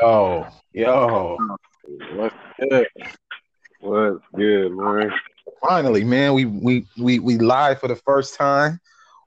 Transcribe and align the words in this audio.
Yo, 0.00 0.46
yo, 0.72 1.38
What's 2.14 2.34
good? 2.60 2.86
What's 3.80 4.24
good, 4.34 4.72
man? 4.72 5.10
finally, 5.62 6.04
man, 6.04 6.34
we 6.34 6.44
we 6.44 6.86
we 6.98 7.18
we 7.18 7.38
live 7.38 7.80
for 7.80 7.88
the 7.88 7.96
first 7.96 8.34
time 8.34 8.80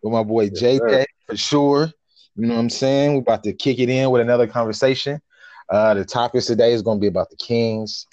with 0.03 0.13
my 0.13 0.23
boy 0.23 0.49
Yes, 0.53 1.05
for 1.27 1.37
sure. 1.37 1.91
You 2.35 2.47
know 2.47 2.55
what 2.55 2.59
I'm 2.61 2.69
saying? 2.69 3.13
We're 3.13 3.21
about 3.21 3.43
to 3.43 3.53
kick 3.53 3.79
it 3.79 3.89
in 3.89 4.09
with 4.11 4.21
another 4.21 4.47
conversation. 4.47 5.21
Uh, 5.69 5.93
the 5.93 6.05
topics 6.05 6.45
today 6.45 6.73
is 6.73 6.81
going 6.81 6.99
to 6.99 7.01
be 7.01 7.07
about 7.07 7.29
the 7.29 7.37
Kings 7.37 8.05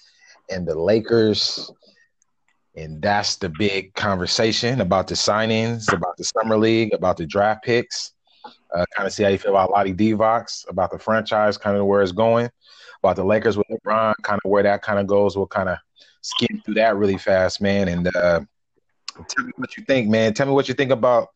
and 0.50 0.66
the 0.66 0.78
Lakers, 0.78 1.70
and 2.76 3.02
that's 3.02 3.36
the 3.36 3.50
big 3.50 3.94
conversation 3.94 4.80
about 4.80 5.08
the 5.08 5.14
signings, 5.14 5.92
about 5.92 6.16
the 6.16 6.24
summer 6.24 6.56
league, 6.56 6.94
about 6.94 7.16
the 7.16 7.26
draft 7.26 7.64
picks. 7.64 8.12
Uh, 8.74 8.86
kind 8.96 9.06
of 9.06 9.12
see 9.12 9.22
how 9.22 9.28
you 9.28 9.38
feel 9.38 9.50
about 9.52 9.70
Vlade 9.70 9.96
Divac, 9.96 10.68
about 10.68 10.90
the 10.90 10.98
franchise, 10.98 11.58
kind 11.58 11.76
of 11.76 11.84
where 11.86 12.02
it's 12.02 12.12
going, 12.12 12.48
about 13.02 13.16
the 13.16 13.24
Lakers 13.24 13.56
with 13.56 13.66
LeBron, 13.68 14.14
kind 14.22 14.40
of 14.44 14.50
where 14.50 14.62
that 14.62 14.82
kind 14.82 14.98
of 14.98 15.06
goes. 15.06 15.36
We'll 15.36 15.46
kind 15.46 15.68
of 15.68 15.78
skim 16.22 16.62
through 16.64 16.74
that 16.74 16.96
really 16.96 17.18
fast, 17.18 17.60
man. 17.60 17.88
And 17.88 18.06
uh, 18.16 18.40
tell 19.28 19.44
me 19.44 19.52
what 19.56 19.76
you 19.76 19.84
think, 19.84 20.08
man. 20.08 20.32
Tell 20.34 20.46
me 20.46 20.52
what 20.52 20.68
you 20.68 20.74
think 20.74 20.90
about 20.90 21.28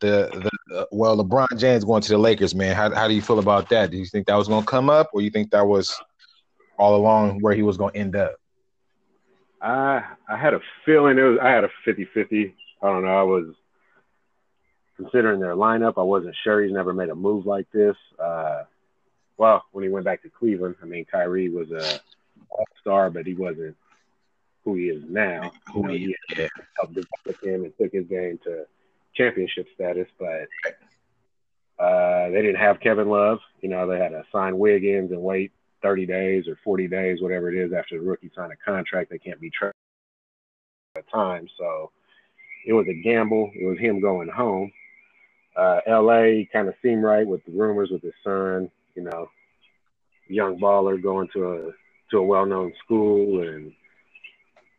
the 0.00 0.50
the 0.70 0.78
uh, 0.78 0.84
well, 0.90 1.22
LeBron 1.22 1.58
James 1.58 1.84
going 1.84 2.02
to 2.02 2.08
the 2.08 2.18
Lakers, 2.18 2.54
man. 2.54 2.74
How 2.74 2.94
how 2.94 3.06
do 3.06 3.14
you 3.14 3.22
feel 3.22 3.38
about 3.38 3.68
that? 3.68 3.90
Do 3.90 3.98
you 3.98 4.06
think 4.06 4.26
that 4.26 4.36
was 4.36 4.48
going 4.48 4.62
to 4.62 4.66
come 4.66 4.90
up, 4.90 5.10
or 5.12 5.20
you 5.20 5.30
think 5.30 5.50
that 5.50 5.66
was 5.66 6.00
all 6.78 6.96
along 6.96 7.40
where 7.40 7.54
he 7.54 7.62
was 7.62 7.76
going 7.76 7.92
to 7.92 7.98
end 7.98 8.16
up? 8.16 8.36
I 9.60 10.02
I 10.28 10.36
had 10.36 10.54
a 10.54 10.60
feeling 10.84 11.18
it 11.18 11.22
was 11.22 11.38
I 11.42 11.50
had 11.50 11.64
a 11.64 11.70
50-50. 11.86 12.54
I 12.82 12.86
don't 12.86 13.04
know. 13.04 13.18
I 13.18 13.22
was 13.22 13.54
considering 15.00 15.40
their 15.40 15.54
lineup. 15.54 15.94
I 15.96 16.02
wasn't 16.02 16.36
sure 16.44 16.62
he's 16.62 16.72
never 16.72 16.92
made 16.92 17.08
a 17.08 17.14
move 17.14 17.46
like 17.46 17.70
this. 17.72 17.96
Uh, 18.18 18.64
well, 19.38 19.64
when 19.72 19.84
he 19.84 19.90
went 19.90 20.04
back 20.04 20.22
to 20.22 20.30
Cleveland, 20.30 20.76
I 20.82 20.86
mean 20.86 21.06
Kyrie 21.10 21.48
was 21.48 21.70
a 21.70 22.00
all 22.50 22.66
star, 22.80 23.10
but 23.10 23.26
he 23.26 23.34
wasn't 23.34 23.76
who 24.64 24.74
he 24.74 24.84
is 24.84 25.02
now. 25.08 25.52
You 25.74 25.82
know, 25.82 25.88
he 25.92 26.14
Yeah, 26.36 26.46
helped 26.76 26.94
develop 26.94 27.42
him 27.42 27.64
and 27.64 27.72
took 27.80 27.92
his 27.92 28.06
game 28.06 28.38
to 28.44 28.64
championship 29.14 29.66
status, 29.74 30.08
but 30.18 30.48
uh, 31.82 32.28
they 32.30 32.42
didn't 32.42 32.60
have 32.60 32.80
Kevin 32.80 33.08
Love. 33.08 33.38
You 33.60 33.70
know, 33.70 33.86
they 33.86 33.98
had 33.98 34.10
to 34.10 34.24
sign 34.30 34.58
Wiggins 34.58 35.12
and 35.12 35.22
wait 35.22 35.52
30 35.82 36.06
days 36.06 36.46
or 36.46 36.58
40 36.62 36.88
days, 36.88 37.22
whatever 37.22 37.50
it 37.50 37.56
is, 37.58 37.72
after 37.72 37.98
the 37.98 38.04
rookie 38.04 38.30
signed 38.36 38.52
a 38.52 38.56
contract. 38.56 39.10
They 39.10 39.18
can't 39.18 39.40
be 39.40 39.50
traded 39.50 39.74
at 40.96 41.04
the 41.04 41.10
time. 41.10 41.48
So 41.58 41.90
it 42.66 42.74
was 42.74 42.86
a 42.88 43.02
gamble. 43.02 43.50
It 43.54 43.64
was 43.64 43.78
him 43.78 44.00
going 44.00 44.28
home. 44.28 44.70
Uh, 45.56 45.80
LA 45.86 46.44
kind 46.52 46.68
of 46.68 46.74
seemed 46.82 47.02
right 47.02 47.26
with 47.26 47.44
the 47.44 47.52
rumors 47.52 47.90
with 47.90 48.02
his 48.02 48.12
son, 48.24 48.70
you 48.94 49.02
know, 49.02 49.28
young 50.28 50.58
baller 50.60 51.02
going 51.02 51.28
to 51.32 51.52
a 51.52 51.70
to 52.10 52.18
a 52.18 52.22
well-known 52.22 52.72
school 52.84 53.42
and 53.42 53.72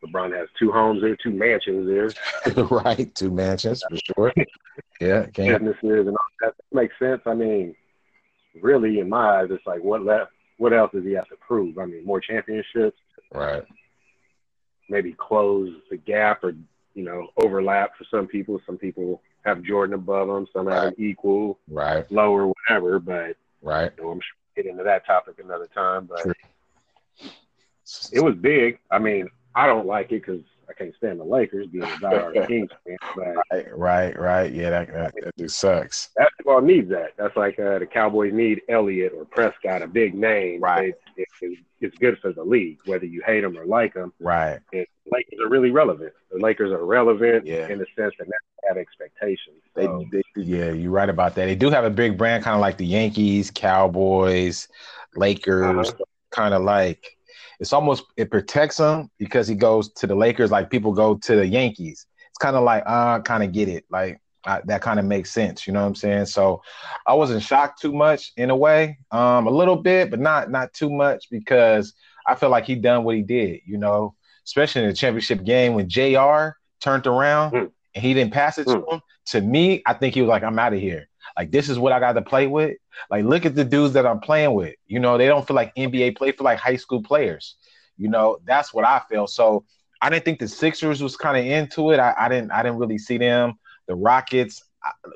LeBron 0.04 0.36
has 0.36 0.48
two 0.58 0.72
homes 0.72 1.02
there, 1.02 1.16
two 1.16 1.30
mansions 1.32 1.88
there, 1.88 2.64
right. 2.66 3.14
Two 3.16 3.32
mansions 3.32 3.84
for 3.90 3.98
sure. 4.16 4.34
Yeah, 5.00 5.26
can't. 5.28 5.60
businesses 5.64 6.08
and 6.08 6.10
all 6.10 6.16
that. 6.42 6.54
That 6.58 6.76
makes 6.76 6.94
sense. 7.00 7.22
I 7.26 7.34
mean, 7.34 7.76
really, 8.62 9.00
in 9.00 9.10
my 9.10 9.40
eyes, 9.42 9.48
it's 9.50 9.66
like 9.66 9.84
what 9.84 10.04
left? 10.06 10.32
What 10.58 10.74
else 10.74 10.92
does 10.94 11.04
he 11.04 11.14
have 11.14 11.28
to 11.30 11.36
prove? 11.46 11.78
I 11.80 11.86
mean, 11.86 12.06
more 12.06 12.22
championships, 12.22 12.98
Right. 13.34 13.64
maybe 14.90 15.14
close 15.18 15.74
the 15.90 15.98
gap 15.98 16.44
or 16.44 16.54
you 16.94 17.04
know 17.04 17.28
overlap 17.44 17.92
for 17.98 18.06
some 18.12 18.28
people. 18.28 18.62
Some 18.66 18.78
people 18.78 19.22
have 19.46 19.64
Jordan 19.64 19.96
above 19.96 20.28
them, 20.28 20.48
some 20.54 20.68
have 20.68 20.90
him 20.90 20.94
equal, 20.98 21.60
Right. 21.68 22.10
lower, 22.12 22.48
whatever. 22.48 23.00
But 23.00 23.36
Right. 23.62 23.92
you 23.98 24.04
know, 24.04 24.12
I'm 24.12 24.20
sure 24.22 24.36
we'll 24.56 24.64
get 24.64 24.70
into 24.72 24.84
that 24.84 25.06
topic 25.06 25.40
another 25.44 25.68
time. 25.74 26.06
But 26.06 26.22
Sure. 26.24 26.34
it 28.14 28.22
was 28.24 28.36
big. 28.36 28.80
I 28.90 29.00
mean, 29.00 29.28
I 29.56 29.68
don't 29.68 29.86
like 29.86 30.08
it 30.12 30.22
because 30.26 30.42
I 30.70 30.74
can't 30.74 30.96
stand 30.96 31.20
the 31.20 31.26
Lakers 31.26 31.68
being 31.68 31.84
a 31.84 31.88
diehard 31.88 32.34
Kings 32.48 32.70
fan, 32.86 32.98
but 33.16 33.36
Right. 33.52 33.78
Right. 33.78 34.20
Right. 34.20 34.52
Yeah, 34.54 34.70
that 34.70 34.88
that, 34.94 35.14
that 35.22 35.38
just 35.38 35.60
sucks. 35.60 36.10
basketball 36.16 36.62
needs 36.62 36.90
that. 36.92 37.12
That's 37.18 37.36
like 37.36 37.60
uh, 37.60 37.80
the 37.80 37.86
Cowboys 37.86 38.32
need 38.34 38.62
Elliott 38.70 39.12
or 39.14 39.26
Prescott, 39.26 39.82
a 39.82 39.88
big 39.88 40.14
name. 40.16 40.62
Right. 40.62 40.94
It, 41.18 41.28
it, 41.42 41.58
it's 41.82 41.98
good 41.98 42.18
for 42.20 42.32
the 42.32 42.44
league, 42.44 42.78
whether 42.86 43.06
you 43.06 43.22
hate 43.26 43.42
them 43.42 43.58
or 43.58 43.66
like 43.66 43.94
them. 43.96 44.14
Right. 44.22 44.60
And 44.72 44.86
the 45.06 45.12
Lakers 45.12 45.40
are 45.44 45.50
really 45.50 45.72
relevant. 45.72 46.14
The 46.32 46.38
Lakers 46.40 46.72
are 46.72 46.86
relevant 46.86 47.46
Yeah. 47.46 47.68
in 47.68 47.80
the 47.80 47.88
sense 47.98 48.14
that 48.20 48.28
they 48.28 48.32
have 48.72 48.78
expectations. 48.78 49.62
So, 49.76 50.06
they, 50.12 50.22
yeah, 50.36 50.72
you're 50.72 50.92
right 50.92 51.10
about 51.10 51.36
that. 51.36 51.46
They 51.46 51.56
do 51.56 51.70
have 51.70 51.84
a 51.84 51.90
big 51.90 52.18
brand, 52.18 52.44
kind 52.44 52.56
of 52.56 52.62
like 52.62 52.78
the 52.78 52.86
Yankees, 52.86 53.52
Cowboys, 53.52 54.68
Lakers, 55.16 55.90
Uh-huh. 55.90 56.04
kind 56.32 56.54
of 56.54 56.64
like 56.64 57.18
it's 57.60 57.74
almost 57.74 58.04
it 58.18 58.32
protects 58.32 58.80
him 58.80 59.10
because 59.20 59.48
he 59.48 59.56
goes 59.56 59.92
to 59.94 60.08
the 60.08 60.16
Lakers 60.16 60.52
like 60.52 60.70
people 60.70 60.94
go 60.94 61.16
to 61.16 61.36
the 61.36 61.46
Yankees. 61.46 62.06
It's 62.30 62.38
kind 62.40 62.56
of 62.56 62.64
like 62.64 62.84
uh, 62.86 63.20
kind 63.22 63.44
of 63.44 63.52
get 63.52 63.68
it, 63.68 63.86
like 63.92 64.20
uh, 64.46 64.62
that 64.66 64.82
kind 64.82 65.00
of 65.00 65.06
makes 65.06 65.32
sense. 65.32 65.68
You 65.68 65.74
know 65.74 65.82
what 65.82 65.88
I'm 65.88 65.96
saying? 65.96 66.26
So 66.26 66.62
I 67.06 67.14
wasn't 67.14 67.44
shocked 67.44 67.82
too 67.82 67.94
much 67.94 68.32
in 68.38 68.50
a 68.50 68.56
way, 68.56 68.98
um, 69.12 69.46
a 69.48 69.52
little 69.52 69.76
bit, 69.76 70.10
but 70.10 70.20
not 70.20 70.50
not 70.50 70.74
too 70.74 70.90
much 70.90 71.26
because 71.30 71.94
I 72.28 72.36
feel 72.36 72.50
like 72.50 72.66
he 72.66 72.76
done 72.76 73.04
what 73.04 73.16
he 73.16 73.22
did. 73.22 73.60
You 73.66 73.78
know, 73.78 74.16
especially 74.46 74.82
in 74.84 74.88
the 74.90 74.96
championship 74.96 75.44
game 75.44 75.76
when 75.76 75.88
JR 75.90 76.56
turned 76.82 77.06
around 77.06 77.52
Mm. 77.54 77.72
And 77.96 78.04
he 78.04 78.14
didn't 78.14 78.34
pass 78.34 78.58
it 78.58 78.68
to 78.68 78.86
him. 78.90 79.02
To 79.28 79.42
me, 79.42 79.82
I 79.86 79.94
think 79.94 80.14
he 80.16 80.22
was 80.22 80.30
like, 80.30 80.44
I'm 80.44 80.58
out 80.60 80.74
of 80.74 80.80
here. 80.80 81.08
Like 81.38 81.52
this 81.52 81.70
is 81.70 81.80
what 81.80 81.94
I 81.94 82.00
got 82.00 82.14
to 82.14 82.22
play 82.22 82.48
with. 82.48 82.78
Like 83.10 83.24
look 83.26 83.46
at 83.46 83.56
the 83.56 83.64
dudes 83.64 83.94
that 83.94 84.06
I'm 84.06 84.20
playing 84.20 84.54
with. 84.54 84.76
You 84.88 85.00
know, 85.00 85.18
they 85.18 85.28
don't 85.28 85.46
feel 85.48 85.56
like 85.56 85.74
NBA 85.76 86.18
play, 86.18 86.32
feel 86.32 86.46
like 86.46 86.60
high 86.60 86.76
school 86.76 87.02
players. 87.02 87.56
You 87.98 88.10
know, 88.10 88.40
that's 88.46 88.74
what 88.74 88.84
I 88.86 89.02
feel. 89.10 89.28
So 89.28 89.66
I 90.02 90.10
didn't 90.10 90.26
think 90.26 90.40
the 90.40 90.48
Sixers 90.48 91.02
was 91.02 91.16
kind 91.16 91.38
of 91.38 91.46
into 91.46 91.92
it. 91.92 92.00
I, 92.00 92.14
I 92.18 92.28
didn't. 92.30 92.52
I 92.52 92.64
didn't 92.64 92.80
really 92.80 92.98
see 92.98 93.18
them. 93.18 93.54
The 93.88 93.96
Rockets, 93.96 94.64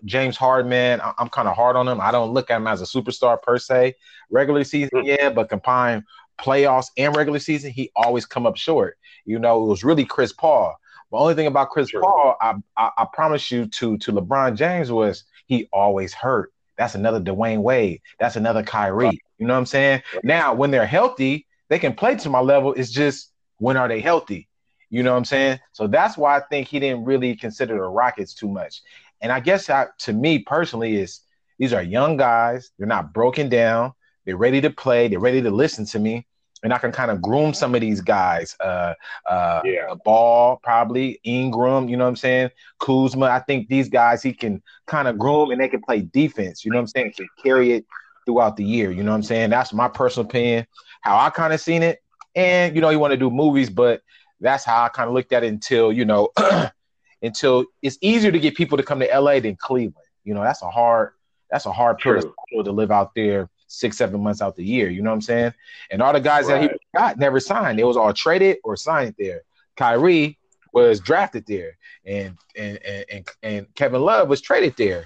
James 0.05 0.37
Harden, 0.37 0.71
I, 1.01 1.13
I'm 1.17 1.29
kind 1.29 1.47
of 1.47 1.55
hard 1.55 1.75
on 1.75 1.87
him. 1.87 1.99
I 1.99 2.11
don't 2.11 2.31
look 2.33 2.51
at 2.51 2.57
him 2.57 2.67
as 2.67 2.81
a 2.81 2.85
superstar 2.85 3.41
per 3.41 3.57
se. 3.57 3.95
Regular 4.29 4.63
season, 4.63 4.99
Mm. 5.03 5.05
yeah, 5.05 5.29
but 5.31 5.49
combine 5.49 6.03
playoffs 6.39 6.87
and 6.97 7.15
regular 7.15 7.39
season, 7.39 7.71
he 7.71 7.91
always 7.95 8.25
come 8.25 8.45
up 8.45 8.57
short. 8.57 8.97
You 9.25 9.39
know, 9.39 9.63
it 9.63 9.67
was 9.67 9.83
really 9.83 10.05
Chris 10.05 10.31
Paul. 10.33 10.75
The 11.15 11.21
only 11.21 11.33
thing 11.33 11.47
about 11.47 11.69
Chris 11.69 11.89
Sure. 11.89 12.01
Paul, 12.01 12.35
I, 12.41 12.55
I 12.75 12.91
I 12.97 13.07
promise 13.13 13.49
you 13.49 13.67
to 13.67 13.97
to 13.99 14.11
LeBron 14.11 14.55
James 14.57 14.91
was 14.91 15.23
he 15.45 15.69
always 15.71 16.13
hurt. 16.13 16.51
That's 16.77 16.95
another 16.95 17.21
Dwyane 17.21 17.61
Wade. 17.61 18.01
That's 18.19 18.35
another 18.35 18.63
Kyrie. 18.63 19.21
You 19.37 19.47
know 19.47 19.53
what 19.53 19.59
I'm 19.59 19.65
saying? 19.65 20.01
Now, 20.23 20.53
when 20.53 20.71
they're 20.71 20.85
healthy, 20.85 21.47
they 21.69 21.79
can 21.79 21.93
play 21.93 22.15
to 22.15 22.29
my 22.29 22.41
level. 22.41 22.73
It's 22.73 22.91
just 22.91 23.31
when 23.59 23.77
are 23.77 23.87
they 23.87 24.01
healthy? 24.01 24.49
You 24.89 25.03
know 25.03 25.11
what 25.11 25.19
I'm 25.19 25.25
saying? 25.25 25.61
So 25.71 25.87
that's 25.87 26.17
why 26.17 26.35
I 26.35 26.41
think 26.41 26.67
he 26.67 26.81
didn't 26.81 27.05
really 27.05 27.33
consider 27.37 27.75
the 27.75 27.83
Rockets 27.83 28.33
too 28.33 28.49
much. 28.49 28.81
And 29.21 29.31
I 29.31 29.39
guess 29.39 29.69
I, 29.69 29.87
to 29.99 30.11
me 30.11 30.39
personally 30.39 30.97
is 30.97 31.21
these 31.59 31.71
are 31.71 31.81
young 31.81 32.17
guys. 32.17 32.71
They're 32.77 32.87
not 32.87 33.13
broken 33.13 33.47
down. 33.47 33.93
They're 34.25 34.35
ready 34.35 34.59
to 34.59 34.69
play. 34.69 35.07
They're 35.07 35.19
ready 35.19 35.41
to 35.41 35.51
listen 35.51 35.85
to 35.85 35.99
me. 35.99 36.27
And 36.65 36.73
I 36.73 36.79
can 36.79 36.91
kind 36.91 37.11
of 37.11 37.21
groom 37.21 37.53
some 37.53 37.75
of 37.75 37.81
these 37.81 38.01
guys. 38.01 38.57
Uh, 38.59 38.95
uh, 39.27 39.61
Yeah. 39.63 39.93
ball 40.03 40.59
probably 40.63 41.19
Ingram. 41.23 41.87
You 41.87 41.95
know 41.95 42.05
what 42.05 42.09
I'm 42.09 42.15
saying? 42.15 42.49
Kuzma. 42.79 43.27
I 43.27 43.39
think 43.39 43.69
these 43.69 43.87
guys 43.87 44.23
he 44.23 44.33
can 44.33 44.63
kind 44.87 45.07
of 45.07 45.19
groom 45.19 45.51
and 45.51 45.61
they 45.61 45.67
can 45.67 45.81
play 45.81 46.01
defense. 46.01 46.65
You 46.65 46.71
know 46.71 46.77
what 46.77 46.81
I'm 46.81 46.87
saying? 46.87 47.13
Can 47.15 47.27
carry 47.43 47.73
it 47.73 47.85
throughout 48.25 48.57
the 48.57 48.63
year. 48.63 48.89
You 48.89 49.03
know 49.03 49.11
what 49.11 49.17
I'm 49.17 49.23
saying? 49.23 49.51
That's 49.51 49.73
my 49.73 49.87
personal 49.87 50.25
opinion. 50.27 50.65
How 51.01 51.17
I 51.19 51.29
kind 51.29 51.53
of 51.53 51.61
seen 51.61 51.83
it. 51.83 52.01
And 52.33 52.73
you 52.73 52.81
know, 52.81 52.89
you 52.89 52.97
want 52.97 53.11
to 53.11 53.17
do 53.17 53.29
movies, 53.29 53.69
but 53.69 54.01
that's 54.39 54.65
how 54.65 54.83
I 54.83 54.89
kind 54.89 55.07
of 55.07 55.13
looked 55.13 55.33
at 55.33 55.43
it 55.43 55.47
until 55.47 55.93
you 55.93 56.03
know, 56.03 56.29
until 57.21 57.65
it's 57.83 57.99
easier 58.01 58.31
to 58.31 58.39
get 58.39 58.55
people 58.55 58.75
to 58.77 58.83
come 58.83 58.99
to 59.01 59.19
LA 59.19 59.39
than 59.39 59.55
Cleveland. 59.55 60.07
You 60.23 60.33
know, 60.33 60.41
that's 60.41 60.63
a 60.63 60.69
hard, 60.69 61.11
that's 61.51 61.67
a 61.67 61.71
hard 61.71 61.99
pill 61.99 62.15
to 62.15 62.21
True. 62.21 62.33
swallow 62.49 62.63
to 62.63 62.71
live 62.71 62.89
out 62.89 63.13
there 63.15 63.49
six, 63.67 63.97
seven 63.97 64.21
months 64.21 64.41
out 64.41 64.55
the 64.55 64.63
year. 64.63 64.89
You 64.89 65.01
know 65.01 65.09
what 65.09 65.15
I'm 65.15 65.21
saying? 65.21 65.53
And 65.91 66.01
all 66.01 66.13
the 66.13 66.19
guys 66.19 66.47
that 66.47 66.61
he 66.61 66.69
got 66.95 67.17
never 67.17 67.39
signed. 67.39 67.79
It 67.79 67.83
was 67.85 67.97
all 67.97 68.13
traded 68.13 68.57
or 68.63 68.75
signed 68.75 69.15
there. 69.17 69.41
Kyrie 69.75 70.37
was 70.73 70.99
drafted 70.99 71.45
there, 71.47 71.77
and 72.05 72.37
and 72.55 72.79
and 72.83 73.27
and, 73.43 73.75
Kevin 73.75 74.01
Love 74.01 74.27
was 74.27 74.41
traded 74.41 74.75
there. 74.77 75.05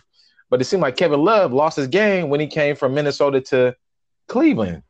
But 0.49 0.61
it 0.61 0.65
seemed 0.65 0.81
like 0.81 0.97
Kevin 0.97 1.23
Love 1.23 1.53
lost 1.53 1.77
his 1.77 1.87
game 1.87 2.29
when 2.29 2.39
he 2.39 2.47
came 2.47 2.75
from 2.75 2.93
Minnesota 2.95 3.39
to 3.41 3.75
Cleveland. 4.27 4.83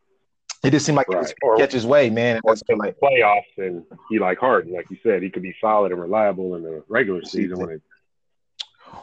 It 0.63 0.71
just 0.71 0.85
seemed 0.85 0.97
like 0.97 1.07
he 1.09 1.15
was 1.15 1.27
Right. 1.27 1.35
Or- 1.43 1.57
catch 1.57 1.71
his 1.71 1.85
way, 1.85 2.09
man. 2.09 2.37
And 2.37 2.43
that's 2.45 2.63
like 2.69 2.97
playoffs, 3.01 3.43
and 3.57 3.83
he 4.09 4.19
like 4.19 4.39
Harden, 4.39 4.73
like 4.73 4.89
you 4.89 4.97
said, 5.03 5.21
he 5.21 5.29
could 5.29 5.43
be 5.43 5.55
solid 5.61 5.91
and 5.91 6.01
reliable 6.01 6.55
in 6.55 6.63
the 6.63 6.83
regular 6.87 7.23
season 7.23 7.59
when 7.59 7.69
it 7.71 7.81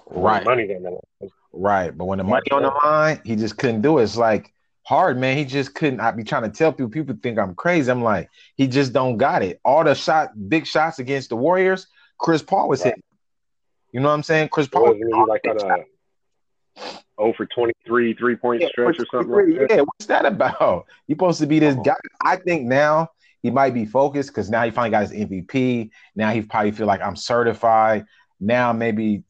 right, 0.07 0.45
line. 0.45 0.99
right. 1.53 1.97
But 1.97 2.05
when 2.07 2.19
the 2.19 2.25
money 2.25 2.51
on 2.51 2.63
the 2.63 2.73
line, 2.85 3.21
he 3.25 3.37
just 3.37 3.57
couldn't 3.57 3.83
do 3.83 3.99
it. 3.99 4.05
It's 4.05 4.17
like 4.17 4.53
hard, 4.87 5.19
man. 5.19 5.37
He 5.37 5.45
just 5.45 5.75
couldn't. 5.75 6.01
I 6.01 6.13
be 6.13 6.23
trying 6.23 6.45
to 6.45 6.49
tell 6.49 6.73
people. 6.73 6.89
People 6.89 7.17
think 7.21 7.39
I'm 7.39 7.55
crazy. 7.55 7.91
I'm 7.91 8.03
like, 8.03 8.31
he 8.55 8.69
just 8.69 8.93
don't 8.93 9.17
got 9.17 9.43
it. 9.43 9.61
All 9.65 9.83
the 9.83 9.95
shot, 9.95 10.31
big 10.49 10.67
shots 10.67 11.01
against 11.01 11.31
the 11.31 11.37
Warriors, 11.37 11.89
Chris 12.19 12.43
Paul 12.43 12.69
was 12.69 12.81
Right. 12.81 12.91
hitting. 12.91 13.03
You 13.93 14.01
know 14.01 14.09
what 14.09 14.15
I'm 14.15 14.23
saying? 14.23 14.49
Chris 14.51 14.69
Paul. 14.69 14.95
Wasn't 14.95 15.15
he 15.15 15.25
like 15.25 15.43
on 15.49 15.71
a 15.71 15.85
Oh 17.19 17.33
for 17.33 17.47
23 17.47 18.15
three 18.15 18.37
point 18.37 18.61
yeah, 18.61 18.69
stretch 18.69 19.01
or 19.01 19.07
something 19.11 19.31
like 19.31 19.69
that. 19.69 19.77
Yeah, 19.77 19.83
what's 19.83 20.07
that 20.07 20.27
about? 20.27 20.87
You're 21.07 21.17
supposed 21.17 21.41
to 21.41 21.47
be 21.47 21.59
this 21.59 21.75
oh. 21.79 21.83
guy. 21.83 21.97
I 22.23 22.37
think 22.37 22.67
now 22.67 23.09
he 23.43 23.51
might 23.51 23.75
be 23.75 23.87
focused 23.87 24.29
because 24.29 24.51
now 24.51 24.63
he 24.65 24.71
finally 24.71 24.91
got 24.91 25.11
his 25.11 25.13
MVP. 25.13 25.91
Now 26.15 26.31
he 26.31 26.43
probably 26.43 26.73
feel 26.73 26.87
like 26.87 27.01
I'm 27.01 27.17
certified. 27.17 28.05
Now 28.39 28.73
maybe 28.73 29.25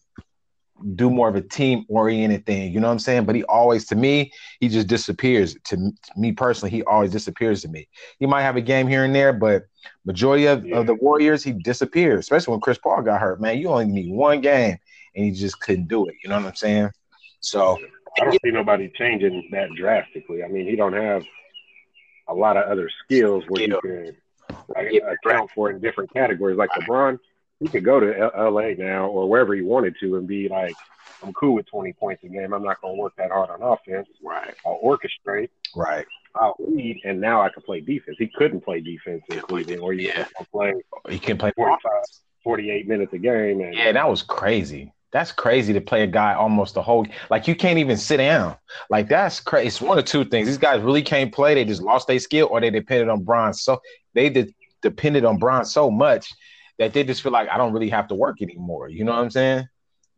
do 0.95 1.11
more 1.11 1.29
of 1.29 1.37
a 1.37 1.41
team 1.41 1.85
oriented 1.89 2.45
thing. 2.47 2.73
You 2.73 2.81
know 2.81 2.89
what 2.89 2.93
I'm 2.93 2.99
saying? 2.99 3.25
But 3.25 3.35
he 3.35 3.45
always, 3.45 3.87
to 3.87 3.97
me, 3.97 4.33
he 4.61 4.69
just 4.69 4.87
disappears. 4.87 5.57
To, 5.65 5.77
to, 5.77 5.93
me 6.17 6.33
personally, 6.33 6.71
he 6.71 6.83
always 6.85 7.11
disappears 7.11 7.63
to 7.63 7.69
me. 7.69 7.89
He 8.19 8.27
might 8.27 8.43
have 8.43 8.57
a 8.57 8.61
game 8.61 8.87
here 8.87 9.05
and 9.05 9.15
there, 9.15 9.33
but 9.33 9.65
majority 10.05 10.47
of, 10.47 10.65
yeah. 10.67 10.77
of 10.77 10.87
the 10.87 10.95
Warriors, 10.95 11.43
he 11.43 11.53
disappears. 11.53 12.21
Especially 12.21 12.53
when 12.53 12.61
Chris 12.61 12.79
Paul 12.79 13.03
got 13.03 13.21
hurt. 13.21 13.41
Man, 13.41 13.59
you 13.59 13.69
only 13.69 13.87
need 13.87 14.13
one 14.13 14.41
game, 14.41 14.77
and 15.15 15.25
he 15.25 15.31
just 15.31 15.61
couldn't 15.61 15.89
do 15.89 16.07
it. 16.07 16.15
You 16.23 16.31
know 16.31 16.37
what 16.37 16.47
I'm 16.47 16.55
saying? 16.55 16.91
So 17.41 17.79
I 18.21 18.25
don't 18.25 18.39
see 18.45 18.51
nobody 18.51 18.91
changing 18.97 19.49
that 19.53 19.71
drastically. 19.77 20.43
I 20.43 20.49
mean, 20.49 20.69
he 20.69 20.77
don't 20.77 20.95
have 20.95 21.25
a 22.29 22.35
lot 22.35 22.57
of 22.57 22.65
other 22.65 22.91
skills 23.05 23.45
where 23.49 23.63
yeah. 23.63 23.75
he 23.83 23.89
can 23.89 24.17
like, 24.75 24.89
yeah. 24.91 25.13
account 25.25 25.51
for 25.55 25.71
in 25.71 25.81
different 25.81 26.13
categories. 26.13 26.57
Like 26.57 26.71
LeBron, 26.71 27.19
he 27.61 27.69
could 27.69 27.85
go 27.85 28.01
to 28.01 28.19
L- 28.19 28.53
LA 28.53 28.71
now 28.77 29.07
or 29.07 29.29
wherever 29.29 29.55
he 29.55 29.63
wanted 29.63 29.97
to 30.01 30.17
and 30.17 30.27
be 30.27 30.49
like, 30.49 30.75
I'm 31.23 31.33
cool 31.33 31.55
with 31.55 31.67
20 31.67 31.93
points 31.95 32.23
a 32.25 32.29
game. 32.29 32.53
I'm 32.53 32.63
not 32.63 32.81
going 32.81 32.97
to 32.97 33.01
work 33.01 33.15
that 33.17 33.31
hard 33.31 33.51
on 33.51 33.63
offense. 33.63 34.09
Right. 34.23 34.55
I'll 34.65 34.81
orchestrate. 34.85 35.49
Right. 35.75 36.07
I'll 36.35 36.57
lead, 36.59 37.01
and 37.05 37.19
now 37.19 37.41
I 37.41 37.49
can 37.49 37.63
play 37.63 37.81
defense. 37.81 38.19
He 38.19 38.29
couldn't 38.29 38.61
play 38.61 38.81
defense 38.81 39.23
in 39.31 39.41
Cleveland, 39.41 39.81
or 39.81 39.95
you 39.95 40.09
yeah. 40.09 40.25
can 40.25 40.47
play. 40.53 40.75
He 41.09 41.19
can 41.19 41.39
play 41.39 41.51
45, 41.57 41.91
48 42.45 42.87
minutes 42.87 43.13
a 43.15 43.19
game. 43.19 43.63
And, 43.63 43.75
yeah, 43.75 43.93
that 43.93 44.07
was 44.07 44.23
crazy. 44.23 44.93
That's 45.13 45.33
crazy 45.33 45.73
to 45.73 45.81
play 45.81 46.03
a 46.03 46.07
guy 46.07 46.35
almost 46.35 46.75
the 46.75 46.83
whole 46.83 47.07
like 47.31 47.49
you 47.49 47.55
can't 47.55 47.79
even 47.79 47.97
sit 47.97 48.19
down. 48.19 48.57
Like 48.91 49.09
that's 49.09 49.41
crazy. 49.41 49.69
It's 49.69 49.81
one 49.81 49.99
of 49.99 50.05
two 50.05 50.27
things. 50.27 50.47
These 50.47 50.59
guys 50.59 50.83
really 50.83 51.01
can't 51.01 51.33
play. 51.33 51.55
They 51.55 51.65
just 51.65 51.81
lost 51.81 52.07
their 52.07 52.19
skill, 52.19 52.49
or 52.51 52.61
they 52.61 52.69
depended 52.69 53.09
on 53.09 53.23
Bron. 53.23 53.55
So 53.55 53.81
they 54.13 54.29
did 54.29 54.55
depended 54.83 55.25
on 55.25 55.39
Bron 55.39 55.65
so 55.65 55.91
much 55.91 56.35
that 56.79 56.93
they 56.93 57.05
just 57.05 57.23
feel 57.23 57.33
like 57.33 57.49
I 57.49 57.57
don't 57.57 57.73
really 57.73 57.91
have 57.91 58.09
to 58.09 58.15
work 58.15 58.43
anymore. 58.43 58.89
You 58.89 59.05
know 59.05 59.13
what 59.13 59.23
I'm 59.23 59.31
saying? 59.31 59.69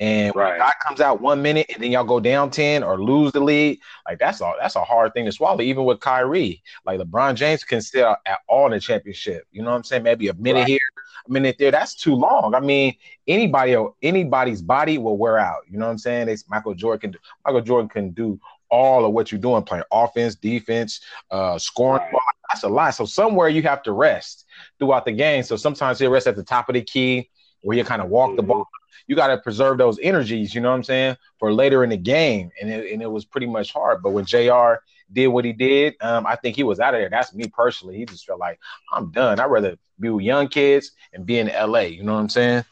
And 0.00 0.34
right. 0.36 0.50
when 0.50 0.58
guy 0.60 0.72
comes 0.86 1.00
out 1.00 1.20
one 1.20 1.42
minute 1.42 1.66
and 1.74 1.82
then 1.82 1.90
y'all 1.90 2.04
go 2.04 2.20
down 2.20 2.50
10 2.50 2.84
or 2.84 3.02
lose 3.02 3.32
the 3.32 3.40
lead, 3.40 3.80
like 4.06 4.20
that's 4.20 4.40
all 4.40 4.54
that's 4.60 4.76
a 4.76 4.84
hard 4.84 5.12
thing 5.12 5.24
to 5.24 5.32
swallow, 5.32 5.60
even 5.60 5.84
with 5.84 5.98
Kyrie. 5.98 6.62
Like 6.86 7.00
LeBron 7.00 7.34
James 7.34 7.64
can 7.64 7.80
still 7.80 8.14
at 8.24 8.38
all 8.46 8.66
in 8.66 8.72
the 8.72 8.80
championship. 8.80 9.44
You 9.50 9.62
know 9.62 9.70
what 9.70 9.76
I'm 9.76 9.84
saying? 9.84 10.04
Maybe 10.04 10.28
a 10.28 10.34
minute 10.34 10.60
right. 10.60 10.68
here, 10.68 10.78
a 11.26 11.32
minute 11.32 11.56
there. 11.58 11.72
That's 11.72 11.96
too 11.96 12.14
long. 12.14 12.54
I 12.54 12.60
mean, 12.60 12.94
anybody 13.26 13.76
anybody's 14.00 14.62
body 14.62 14.98
will 14.98 15.16
wear 15.16 15.36
out. 15.36 15.62
You 15.68 15.78
know 15.78 15.86
what 15.86 15.92
I'm 15.92 15.98
saying? 15.98 16.28
It's 16.28 16.48
Michael 16.48 16.74
Jordan 16.74 17.12
can 17.12 17.20
Michael 17.44 17.62
Jordan 17.62 17.88
can 17.88 18.10
do 18.10 18.38
all 18.70 19.04
of 19.04 19.12
what 19.12 19.32
you're 19.32 19.40
doing, 19.40 19.62
playing 19.62 19.84
offense, 19.90 20.34
defense, 20.34 21.00
uh, 21.30 21.58
scoring. 21.58 22.02
Right. 22.02 22.22
That's 22.50 22.64
a 22.64 22.68
lot. 22.68 22.90
So 22.90 23.04
somewhere 23.04 23.48
you 23.48 23.62
have 23.62 23.82
to 23.82 23.92
rest 23.92 24.46
throughout 24.78 25.04
the 25.04 25.12
game. 25.12 25.42
So 25.42 25.56
sometimes 25.56 25.98
he'll 25.98 26.10
rest 26.10 26.26
at 26.26 26.36
the 26.36 26.42
top 26.42 26.68
of 26.68 26.74
the 26.74 26.82
key 26.82 27.30
where 27.62 27.76
you 27.76 27.84
kind 27.84 28.02
of 28.02 28.08
walk 28.08 28.28
mm-hmm. 28.28 28.36
the 28.36 28.42
ball. 28.42 28.68
You 29.06 29.16
got 29.16 29.28
to 29.28 29.38
preserve 29.38 29.78
those 29.78 29.98
energies, 30.00 30.54
you 30.54 30.60
know 30.60 30.70
what 30.70 30.76
I'm 30.76 30.84
saying, 30.84 31.16
for 31.38 31.52
later 31.52 31.82
in 31.82 31.90
the 31.90 31.96
game. 31.96 32.50
And 32.60 32.70
it, 32.70 32.92
and 32.92 33.02
it 33.02 33.10
was 33.10 33.24
pretty 33.24 33.46
much 33.46 33.72
hard. 33.72 34.02
But 34.02 34.10
when 34.10 34.26
JR 34.26 34.74
did 35.12 35.28
what 35.28 35.44
he 35.44 35.52
did, 35.52 35.94
um, 36.00 36.26
I 36.26 36.36
think 36.36 36.56
he 36.56 36.62
was 36.62 36.78
out 36.78 36.94
of 36.94 37.00
there. 37.00 37.08
That's 37.08 37.34
me 37.34 37.48
personally. 37.48 37.96
He 37.96 38.04
just 38.04 38.26
felt 38.26 38.38
like, 38.38 38.58
I'm 38.92 39.10
done. 39.10 39.40
I'd 39.40 39.46
rather 39.46 39.78
be 39.98 40.10
with 40.10 40.24
young 40.24 40.48
kids 40.48 40.92
and 41.12 41.24
be 41.24 41.38
in 41.38 41.48
LA. 41.48 41.80
You 41.80 42.02
know 42.02 42.14
what 42.14 42.20
I'm 42.20 42.28
saying? 42.28 42.64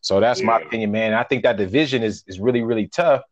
So 0.00 0.20
that's 0.20 0.40
yeah. 0.40 0.46
my 0.46 0.60
opinion, 0.60 0.90
man. 0.90 1.12
I 1.12 1.22
think 1.22 1.42
that 1.42 1.56
division 1.56 2.02
is, 2.02 2.24
is 2.26 2.40
really, 2.40 2.62
really 2.62 2.88
tough. 2.88 3.22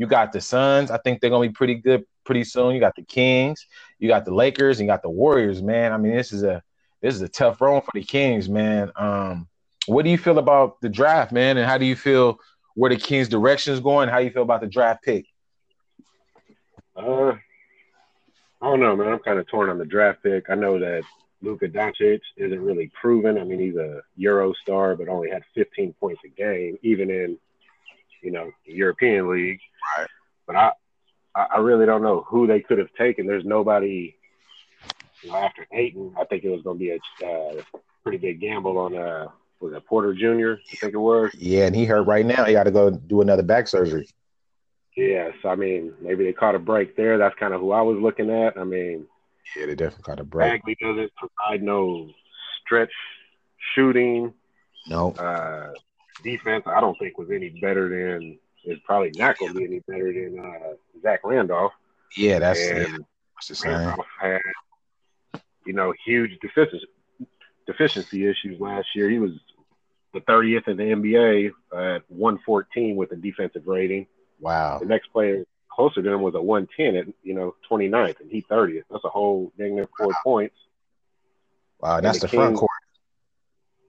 You 0.00 0.06
got 0.06 0.32
the 0.32 0.40
Suns. 0.40 0.90
I 0.90 0.96
think 0.96 1.20
they're 1.20 1.28
gonna 1.28 1.46
be 1.46 1.52
pretty 1.52 1.74
good 1.74 2.06
pretty 2.24 2.42
soon. 2.44 2.74
You 2.74 2.80
got 2.80 2.96
the 2.96 3.02
Kings, 3.02 3.66
you 3.98 4.08
got 4.08 4.24
the 4.24 4.32
Lakers, 4.32 4.80
and 4.80 4.86
you 4.86 4.90
got 4.90 5.02
the 5.02 5.10
Warriors, 5.10 5.60
man. 5.60 5.92
I 5.92 5.98
mean, 5.98 6.16
this 6.16 6.32
is 6.32 6.42
a 6.42 6.62
this 7.02 7.14
is 7.14 7.20
a 7.20 7.28
tough 7.28 7.60
run 7.60 7.82
for 7.82 7.90
the 7.92 8.02
Kings, 8.02 8.48
man. 8.48 8.90
Um, 8.96 9.46
what 9.84 10.06
do 10.06 10.10
you 10.10 10.16
feel 10.16 10.38
about 10.38 10.80
the 10.80 10.88
draft, 10.88 11.32
man? 11.32 11.58
And 11.58 11.66
how 11.66 11.76
do 11.76 11.84
you 11.84 11.96
feel 11.96 12.38
where 12.72 12.88
the 12.88 12.96
Kings' 12.96 13.28
direction 13.28 13.74
is 13.74 13.80
going? 13.80 14.08
How 14.08 14.20
do 14.20 14.24
you 14.24 14.30
feel 14.30 14.42
about 14.42 14.62
the 14.62 14.68
draft 14.68 15.04
pick? 15.04 15.26
Uh, 16.96 17.32
I 18.62 18.66
don't 18.70 18.80
know, 18.80 18.96
man. 18.96 19.08
I'm 19.08 19.18
kind 19.18 19.38
of 19.38 19.48
torn 19.48 19.68
on 19.68 19.76
the 19.76 19.84
draft 19.84 20.22
pick. 20.22 20.48
I 20.48 20.54
know 20.54 20.78
that 20.78 21.02
Luka 21.42 21.68
Doncic 21.68 22.20
isn't 22.38 22.60
really 22.62 22.90
proven. 22.98 23.36
I 23.36 23.44
mean, 23.44 23.60
he's 23.60 23.76
a 23.76 24.00
Euro 24.16 24.54
star, 24.62 24.96
but 24.96 25.08
only 25.08 25.28
had 25.28 25.42
15 25.54 25.92
points 26.00 26.22
a 26.24 26.28
game, 26.28 26.78
even 26.82 27.10
in, 27.10 27.36
you 28.22 28.30
know, 28.30 28.50
the 28.66 28.72
European 28.72 29.30
League. 29.30 29.60
Right. 29.98 30.08
But 30.46 30.56
I, 30.56 30.72
I 31.34 31.58
really 31.58 31.86
don't 31.86 32.02
know 32.02 32.24
who 32.28 32.46
they 32.46 32.60
could 32.60 32.78
have 32.78 32.92
taken. 32.98 33.26
There's 33.26 33.44
nobody 33.44 34.16
you 35.22 35.30
know, 35.30 35.36
after 35.36 35.66
Ayton, 35.72 36.14
I 36.18 36.24
think 36.24 36.44
it 36.44 36.50
was 36.50 36.62
going 36.62 36.78
to 36.78 36.84
be 36.84 36.90
a 36.90 37.26
uh, 37.26 37.62
pretty 38.02 38.18
big 38.18 38.40
gamble 38.40 38.78
on 38.78 38.96
uh, 38.96 39.28
was 39.60 39.74
it 39.74 39.86
Porter 39.86 40.14
Jr. 40.14 40.60
I 40.72 40.76
think 40.76 40.94
it 40.94 40.98
was. 40.98 41.30
Yeah, 41.36 41.66
and 41.66 41.76
he 41.76 41.84
hurt 41.84 42.02
right 42.02 42.24
now. 42.24 42.44
He 42.44 42.52
got 42.52 42.64
to 42.64 42.70
go 42.70 42.90
do 42.90 43.20
another 43.20 43.42
back 43.42 43.68
surgery. 43.68 44.08
Yes, 44.96 45.34
I 45.44 45.54
mean 45.54 45.92
maybe 46.00 46.24
they 46.24 46.32
caught 46.32 46.54
a 46.54 46.58
break 46.58 46.96
there. 46.96 47.18
That's 47.18 47.38
kind 47.38 47.54
of 47.54 47.60
who 47.60 47.72
I 47.72 47.82
was 47.82 47.98
looking 48.00 48.30
at. 48.30 48.58
I 48.58 48.64
mean, 48.64 49.06
yeah, 49.56 49.66
they 49.66 49.74
definitely 49.74 50.02
caught 50.02 50.20
a 50.20 50.24
break. 50.24 50.50
Bagley 50.50 50.76
doesn't 50.80 51.12
provide 51.14 51.62
no 51.62 52.10
stretch 52.64 52.92
shooting. 53.74 54.32
No. 54.88 55.12
Uh, 55.12 55.72
defense, 56.22 56.64
I 56.66 56.80
don't 56.80 56.98
think 56.98 57.18
was 57.18 57.30
any 57.30 57.50
better 57.60 57.88
than. 57.88 58.38
Is 58.62 58.78
probably 58.84 59.10
not 59.14 59.38
going 59.38 59.54
to 59.54 59.58
be 59.58 59.64
any 59.64 59.78
better 59.88 60.12
than 60.12 60.38
uh, 60.38 60.74
Zach 61.00 61.20
Randolph. 61.24 61.72
Yeah, 62.14 62.40
that's, 62.40 62.60
and 62.60 62.78
yeah, 62.78 62.96
that's 63.34 63.48
the 63.48 63.54
same. 63.54 63.72
Randolph 63.72 64.06
had 64.20 64.40
you 65.66 65.72
know, 65.72 65.92
huge 66.04 66.38
deficiency 66.40 66.86
deficiency 67.66 68.26
issues 68.26 68.60
last 68.60 68.88
year. 68.94 69.08
He 69.08 69.18
was 69.18 69.32
the 70.12 70.20
30th 70.20 70.66
in 70.66 70.76
the 70.76 70.82
NBA 70.82 71.50
at 71.72 72.02
114 72.08 72.96
with 72.96 73.12
a 73.12 73.16
defensive 73.16 73.66
rating. 73.66 74.06
Wow. 74.40 74.78
The 74.80 74.86
next 74.86 75.12
player 75.12 75.44
closer 75.72 76.02
to 76.02 76.10
him 76.12 76.22
was 76.22 76.34
a 76.34 76.42
110 76.42 76.96
at 76.96 77.14
you 77.22 77.34
know 77.34 77.54
29th, 77.70 78.20
and 78.20 78.30
he 78.30 78.42
30th. 78.42 78.82
That's 78.90 79.04
a 79.04 79.08
whole 79.08 79.52
negative 79.56 79.88
four 79.96 80.08
wow. 80.08 80.14
points. 80.24 80.56
Wow, 81.80 82.00
that's 82.00 82.18
the, 82.18 82.26
the 82.26 82.30
Kings, 82.30 82.40
front 82.40 82.56
court. 82.56 82.69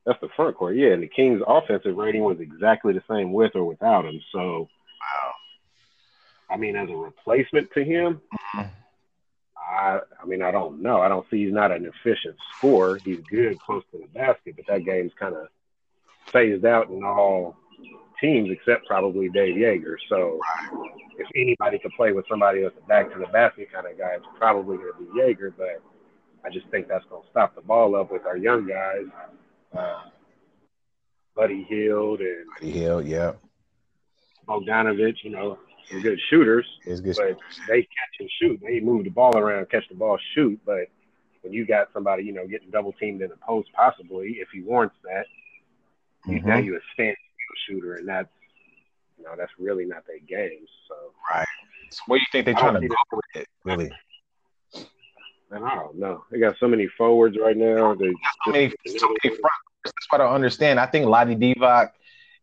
That's 0.06 0.20
the 0.22 0.30
front 0.36 0.58
court, 0.58 0.76
yeah. 0.76 0.94
And 0.94 1.04
the 1.04 1.08
Kings' 1.08 1.42
offensive 1.46 1.96
rating 1.96 2.24
was 2.24 2.40
exactly 2.40 2.94
the 2.94 3.04
same 3.10 3.34
with 3.34 3.56
or 3.56 3.64
without 3.64 4.06
him. 4.06 4.20
So, 4.32 4.68
wow. 4.70 5.34
I 6.50 6.58
mean, 6.58 6.76
as 6.76 6.90
a 6.90 6.96
replacement 6.96 7.72
to 7.74 7.84
him. 7.84 8.22
I, 9.72 10.00
I 10.22 10.26
mean, 10.26 10.42
I 10.42 10.52
don't 10.52 10.82
know. 10.82 11.00
I 11.02 11.08
don't 11.08 11.26
see 11.32 11.46
he's 11.46 11.54
not 11.54 11.72
an 11.72 11.86
efficient 11.86 12.36
scorer. 12.58 13.00
He's 13.04 13.22
good 13.30 13.60
close 13.60 13.84
to 13.92 14.00
the 14.00 14.08
basket, 14.08 14.56
but 14.58 14.68
that 14.68 14.84
game's 14.84 15.14
kind 15.18 15.34
of 15.34 15.48
phased 16.26 16.66
out 16.66 16.90
in 16.90 17.04
all 17.04 17.56
teams 18.20 18.50
except 18.52 18.86
probably 18.86 19.30
Dave 19.30 19.56
Joerger. 19.56 19.96
So 20.10 20.40
if 21.18 21.28
anybody 21.36 21.80
could 21.80 21.92
play 21.96 22.12
with 22.12 22.26
somebody 22.28 22.62
that's 22.62 22.76
a 22.84 22.88
back 22.88 23.12
to 23.14 23.20
the 23.20 23.28
basket 23.28 23.72
kind 23.72 23.88
of 23.88 23.98
guy, 23.98 24.16
it's 24.16 24.26
probably 24.38 24.78
going 24.78 24.92
to 24.94 25.00
be 25.00 25.20
Joerger. 25.20 25.54
But 25.58 25.82
I 26.46 26.50
just 26.50 26.68
think 26.68 26.88
that's 26.88 27.06
going 27.06 27.24
to 27.24 27.30
stop 27.30 27.56
the 27.56 27.62
ball 27.62 27.96
up 27.96 28.12
with 28.12 28.26
our 28.26 28.38
young 28.38 28.68
guys, 28.68 29.06
uh, 29.78 30.02
Buddy 31.36 31.64
Hield 31.70 32.20
and 32.20 32.46
Buddy 32.60 32.72
Hield, 32.72 33.06
yeah, 33.06 33.34
Bogdanovich. 34.48 35.24
You 35.24 35.32
know, 35.32 35.58
some 35.90 36.02
good 36.02 36.20
shooters, 36.30 36.66
it's 36.86 37.02
good 37.02 37.16
but 37.18 37.38
they 37.68 37.82
catch 37.82 38.16
and 38.20 38.30
shoot. 38.40 38.60
They 38.62 38.80
move 38.80 39.04
the 39.04 39.10
ball 39.10 39.38
around, 39.38 39.70
catch 39.70 39.88
the 39.90 39.96
ball, 39.96 40.18
shoot. 40.36 40.60
But 40.66 40.88
when 41.42 41.54
you 41.54 41.66
got 41.66 41.88
somebody, 41.94 42.24
you 42.24 42.34
know, 42.34 42.48
getting 42.48 42.70
double 42.70 42.94
teamed 42.94 43.22
in 43.22 43.30
the 43.30 43.38
post, 43.38 43.70
possibly 43.74 44.38
if 44.40 44.50
he 44.54 44.62
warrants 44.62 44.96
that, 45.04 45.26
mm-hmm. 46.26 46.34
he's 46.34 46.46
now 46.46 46.58
you 46.58 46.76
a 46.76 46.80
stand 46.94 47.16
shooter, 47.68 47.96
and 47.96 48.08
that's 48.08 48.30
you 49.18 49.24
know 49.24 49.34
that's 49.38 49.52
really 49.60 49.86
not 49.86 50.06
their 50.08 50.20
game. 50.20 50.66
So 50.88 50.96
right. 51.34 51.48
So 51.92 52.02
what 52.08 52.18
do 52.18 52.22
you 52.22 52.28
think 52.32 52.46
they're 52.46 52.56
trying 52.56 52.82
to 52.82 52.88
go 52.88 52.96
with 53.12 53.26
it? 53.36 53.48
Really? 53.66 53.92
And 55.52 55.66
I 55.66 55.76
don't 55.76 56.00
know. 56.00 56.24
They 56.32 56.40
got 56.40 56.56
so 56.60 56.68
many 56.68 56.88
forwards 56.98 57.38
right 57.40 57.58
now. 57.58 57.94
They 57.94 58.14
so 58.46 58.52
many, 58.52 58.74
so 58.88 59.08
many 59.08 59.36
front. 59.36 59.54
That's 59.84 60.08
what 60.10 60.22
I 60.22 60.26
don't 60.26 60.34
understand. 60.34 60.80
I 60.80 60.86
think 60.86 61.06
Vlade 61.06 61.38
Divac 61.38 61.90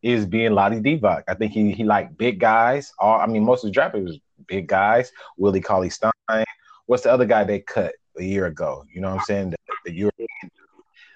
is 0.02 0.26
being 0.26 0.52
Vlade 0.52 0.82
Divac. 0.84 1.22
I 1.26 1.34
think 1.34 1.52
he 1.52 1.72
he 1.72 1.84
like 1.84 2.16
big 2.18 2.38
guys. 2.38 2.92
All 2.98 3.18
I 3.18 3.26
mean, 3.26 3.44
most 3.44 3.64
of 3.64 3.68
the 3.68 3.72
draft 3.72 3.94
was 3.94 4.18
big 4.46 4.68
guys. 4.68 5.10
Willie 5.38 5.60
Cauley 5.60 5.90
Stein. 5.90 6.12
What's 6.86 7.02
the 7.02 7.12
other 7.12 7.24
guy 7.24 7.44
they 7.44 7.60
cut 7.60 7.94
a 8.18 8.22
year 8.22 8.46
ago? 8.46 8.84
You 8.92 9.00
know 9.00 9.08
what 9.10 9.20
I'm 9.20 9.24
saying? 9.24 9.50
The, 9.50 9.56
the 9.86 9.92
European. 9.92 10.28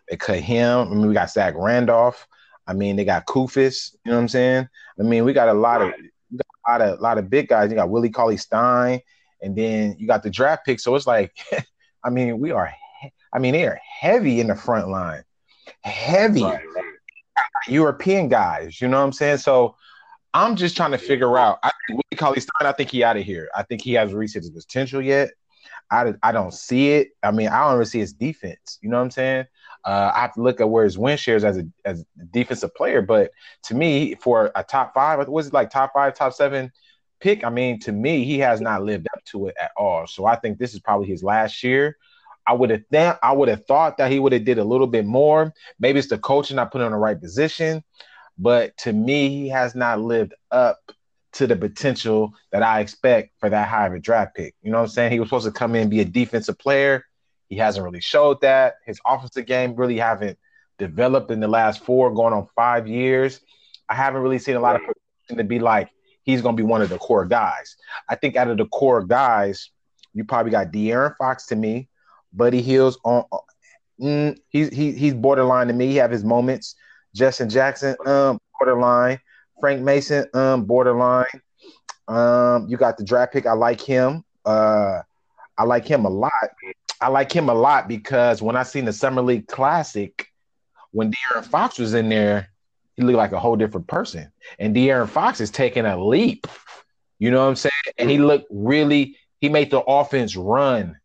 They 0.08 0.16
cut 0.16 0.40
him. 0.40 0.88
I 0.88 0.94
mean, 0.94 1.06
we 1.06 1.14
got 1.14 1.30
Zach 1.30 1.54
Randolph. 1.56 2.26
I 2.66 2.72
mean, 2.74 2.96
they 2.96 3.04
got 3.04 3.26
Koufos. 3.26 3.94
You 4.04 4.10
know 4.10 4.16
what 4.16 4.22
I'm 4.22 4.28
saying? 4.28 4.68
I 4.98 5.02
mean, 5.02 5.24
we 5.24 5.32
got 5.32 5.48
a 5.48 5.54
lot 5.54 5.82
of 5.82 5.90
a 5.90 6.70
lot 6.70 6.80
of 6.80 7.00
lot 7.00 7.18
of 7.18 7.28
big 7.28 7.48
guys. 7.48 7.70
You 7.70 7.76
got 7.76 7.90
Willie 7.90 8.10
Cauley 8.10 8.36
Stein, 8.36 9.00
and 9.42 9.54
then 9.56 9.96
you 9.98 10.06
got 10.06 10.22
the 10.22 10.30
draft 10.30 10.64
pick. 10.64 10.80
So 10.80 10.94
it's 10.94 11.06
like, 11.06 11.36
I 12.04 12.10
mean, 12.10 12.38
we 12.40 12.50
are. 12.50 12.72
I 13.32 13.38
mean, 13.38 13.52
they 13.52 13.66
are 13.66 13.80
heavy 14.00 14.40
in 14.40 14.48
the 14.48 14.54
front 14.54 14.88
line, 14.88 15.24
heavy. 15.82 16.44
Right, 16.44 16.60
right. 16.74 16.84
European 17.68 18.28
guys. 18.28 18.80
You 18.80 18.88
know 18.88 18.98
what 18.98 19.04
I'm 19.04 19.12
saying? 19.12 19.38
So 19.38 19.76
I'm 20.34 20.56
just 20.56 20.76
trying 20.76 20.92
to 20.92 20.98
figure 20.98 21.38
out. 21.38 21.58
I 21.62 21.70
think 21.86 22.00
Willie 22.10 22.18
Cauley 22.18 22.40
Stein. 22.40 22.66
I 22.66 22.72
think 22.72 22.90
he 22.90 23.02
out 23.02 23.16
of 23.16 23.24
here. 23.24 23.48
I 23.54 23.62
think 23.62 23.82
he 23.82 23.94
hasn't 23.94 24.18
reached 24.18 24.34
his 24.34 24.50
potential 24.50 25.00
yet. 25.00 25.30
I, 25.90 26.14
I 26.22 26.32
don't 26.32 26.54
see 26.54 26.92
it. 26.92 27.10
I 27.22 27.30
mean, 27.30 27.48
I 27.48 27.64
don't 27.64 27.74
really 27.74 27.84
see 27.84 27.98
his 27.98 28.14
defense. 28.14 28.78
You 28.80 28.88
know 28.88 28.96
what 28.96 29.04
I'm 29.04 29.10
saying? 29.10 29.44
Uh, 29.84 30.10
I 30.14 30.20
have 30.20 30.32
to 30.34 30.42
look 30.42 30.60
at 30.60 30.70
where 30.70 30.84
his 30.84 30.96
win 30.96 31.18
shares 31.18 31.44
as 31.44 31.58
a 31.58 31.64
as 31.84 32.00
a 32.00 32.24
defensive 32.26 32.74
player. 32.74 33.02
But 33.02 33.30
to 33.64 33.74
me, 33.74 34.14
for 34.14 34.50
a 34.54 34.64
top 34.64 34.94
five, 34.94 35.26
was 35.28 35.48
it 35.48 35.52
like 35.52 35.70
top 35.70 35.92
five, 35.92 36.14
top 36.14 36.32
seven 36.32 36.72
pick? 37.22 37.44
I 37.44 37.50
mean, 37.50 37.78
to 37.80 37.92
me, 37.92 38.24
he 38.24 38.38
has 38.40 38.60
not 38.60 38.82
lived 38.82 39.06
up 39.14 39.24
to 39.26 39.46
it 39.46 39.54
at 39.60 39.70
all. 39.76 40.06
So 40.06 40.26
I 40.26 40.36
think 40.36 40.58
this 40.58 40.74
is 40.74 40.80
probably 40.80 41.06
his 41.06 41.22
last 41.22 41.62
year. 41.62 41.96
I 42.46 42.52
would 42.52 42.70
have 42.70 42.82
th- 42.90 43.16
I 43.22 43.32
would 43.32 43.48
have 43.48 43.64
thought 43.66 43.98
that 43.98 44.10
he 44.10 44.18
would 44.18 44.32
have 44.32 44.44
did 44.44 44.58
a 44.58 44.64
little 44.64 44.88
bit 44.88 45.06
more. 45.06 45.54
Maybe 45.78 46.00
it's 46.00 46.08
the 46.08 46.18
coaching 46.18 46.58
I 46.58 46.64
put 46.64 46.80
him 46.80 46.88
in 46.88 46.92
the 46.92 46.98
right 46.98 47.18
position, 47.18 47.84
but 48.36 48.76
to 48.78 48.92
me, 48.92 49.28
he 49.28 49.48
has 49.48 49.74
not 49.74 50.00
lived 50.00 50.34
up 50.50 50.80
to 51.34 51.46
the 51.46 51.56
potential 51.56 52.34
that 52.50 52.62
I 52.62 52.80
expect 52.80 53.30
for 53.38 53.48
that 53.48 53.68
high 53.68 53.86
of 53.86 53.94
a 53.94 54.00
draft 54.00 54.34
pick. 54.34 54.54
You 54.60 54.70
know 54.72 54.78
what 54.78 54.84
I'm 54.84 54.90
saying? 54.90 55.12
He 55.12 55.20
was 55.20 55.28
supposed 55.28 55.46
to 55.46 55.52
come 55.52 55.74
in 55.76 55.82
and 55.82 55.90
be 55.90 56.00
a 56.00 56.04
defensive 56.04 56.58
player. 56.58 57.06
He 57.48 57.56
hasn't 57.56 57.84
really 57.84 58.00
showed 58.00 58.40
that. 58.40 58.74
His 58.84 59.00
offensive 59.06 59.46
game 59.46 59.74
really 59.76 59.98
haven't 59.98 60.38
developed 60.78 61.30
in 61.30 61.40
the 61.40 61.48
last 61.48 61.84
four, 61.84 62.12
going 62.12 62.34
on 62.34 62.48
five 62.56 62.88
years. 62.88 63.40
I 63.88 63.94
haven't 63.94 64.22
really 64.22 64.38
seen 64.38 64.56
a 64.56 64.60
lot 64.60 64.76
of 64.76 64.82
to 65.36 65.44
be 65.44 65.58
like 65.58 65.90
he's 66.24 66.42
going 66.42 66.56
to 66.56 66.62
be 66.62 66.66
one 66.66 66.82
of 66.82 66.88
the 66.88 66.98
core 66.98 67.24
guys. 67.24 67.76
I 68.08 68.14
think 68.14 68.36
out 68.36 68.48
of 68.48 68.58
the 68.58 68.66
core 68.66 69.02
guys, 69.02 69.70
you 70.14 70.24
probably 70.24 70.52
got 70.52 70.72
De'Aaron 70.72 71.16
Fox 71.16 71.46
to 71.46 71.56
me, 71.56 71.88
Buddy 72.32 72.62
Hield's 72.62 72.98
on. 73.04 73.24
Mm, 74.00 74.38
he's 74.48 74.68
he, 74.70 74.92
he's 74.92 75.14
borderline 75.14 75.68
to 75.68 75.72
me. 75.72 75.88
He 75.88 75.96
have 75.96 76.10
his 76.10 76.24
moments. 76.24 76.74
Justin 77.14 77.48
Jackson, 77.48 77.94
um, 78.06 78.38
borderline. 78.58 79.18
Frank 79.60 79.82
Mason, 79.82 80.26
um, 80.34 80.64
borderline. 80.64 81.26
Um, 82.08 82.66
you 82.68 82.76
got 82.76 82.96
the 82.98 83.04
draft 83.04 83.32
pick. 83.32 83.46
I 83.46 83.52
like 83.52 83.80
him. 83.80 84.24
Uh, 84.44 85.02
I 85.56 85.64
like 85.64 85.86
him 85.86 86.04
a 86.04 86.10
lot. 86.10 86.32
I 87.00 87.08
like 87.08 87.30
him 87.30 87.48
a 87.48 87.54
lot 87.54 87.86
because 87.86 88.42
when 88.42 88.56
I 88.56 88.64
seen 88.64 88.84
the 88.84 88.92
Summer 88.92 89.22
League 89.22 89.46
Classic, 89.46 90.26
when 90.90 91.12
De'Aaron 91.12 91.44
Fox 91.44 91.78
was 91.78 91.94
in 91.94 92.08
there, 92.08 92.48
he 93.02 93.06
looked 93.06 93.18
like 93.18 93.32
a 93.32 93.40
whole 93.40 93.56
different 93.56 93.88
person. 93.88 94.30
And 94.58 94.74
De'Aaron 94.76 95.08
Fox 95.08 95.40
is 95.40 95.50
taking 95.50 95.86
a 95.86 96.02
leap. 96.02 96.46
You 97.18 97.30
know 97.30 97.42
what 97.42 97.48
I'm 97.48 97.56
saying? 97.56 97.72
And 97.98 98.08
he 98.08 98.18
looked 98.18 98.46
really. 98.50 99.16
He 99.40 99.48
made 99.48 99.70
the 99.70 99.80
offense 99.80 100.36
run. 100.36 100.98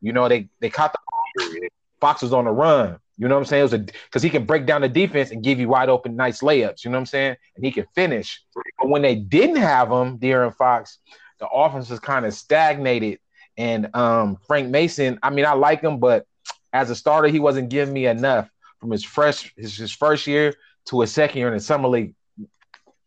You 0.00 0.12
know, 0.12 0.28
they 0.28 0.48
they 0.60 0.70
caught 0.70 0.92
the 0.92 1.70
Fox 2.00 2.22
was 2.22 2.32
on 2.32 2.44
the 2.44 2.52
run. 2.52 2.98
You 3.18 3.28
know 3.28 3.34
what 3.34 3.40
I'm 3.40 3.46
saying? 3.46 3.60
It 3.60 3.72
was 3.72 3.80
because 4.04 4.22
he 4.22 4.30
can 4.30 4.44
break 4.44 4.64
down 4.64 4.80
the 4.80 4.88
defense 4.88 5.30
and 5.30 5.42
give 5.42 5.58
you 5.58 5.68
wide 5.68 5.88
open, 5.88 6.16
nice 6.16 6.40
layups. 6.40 6.84
You 6.84 6.90
know 6.90 6.96
what 6.96 7.00
I'm 7.00 7.06
saying? 7.06 7.36
And 7.56 7.64
he 7.64 7.72
can 7.72 7.86
finish. 7.94 8.42
But 8.78 8.88
when 8.88 9.02
they 9.02 9.16
didn't 9.16 9.56
have 9.56 9.90
him, 9.90 10.18
De'Aaron 10.18 10.54
Fox, 10.54 10.98
the 11.40 11.48
offense 11.48 11.90
was 11.90 12.00
kind 12.00 12.24
of 12.24 12.32
stagnated. 12.32 13.18
And 13.58 13.94
um, 13.94 14.38
Frank 14.46 14.70
Mason, 14.70 15.18
I 15.22 15.30
mean, 15.30 15.44
I 15.44 15.52
like 15.52 15.82
him, 15.82 15.98
but 15.98 16.26
as 16.72 16.88
a 16.90 16.94
starter, 16.94 17.28
he 17.28 17.40
wasn't 17.40 17.68
giving 17.68 17.92
me 17.92 18.06
enough 18.06 18.48
from 18.78 18.92
his 18.92 19.04
fresh 19.04 19.52
his, 19.56 19.76
his 19.76 19.92
first 19.92 20.26
year 20.26 20.54
to 20.86 21.02
a 21.02 21.06
second 21.06 21.38
year 21.38 21.48
in 21.48 21.54
the 21.54 21.60
summer 21.60 21.88
league 21.88 22.14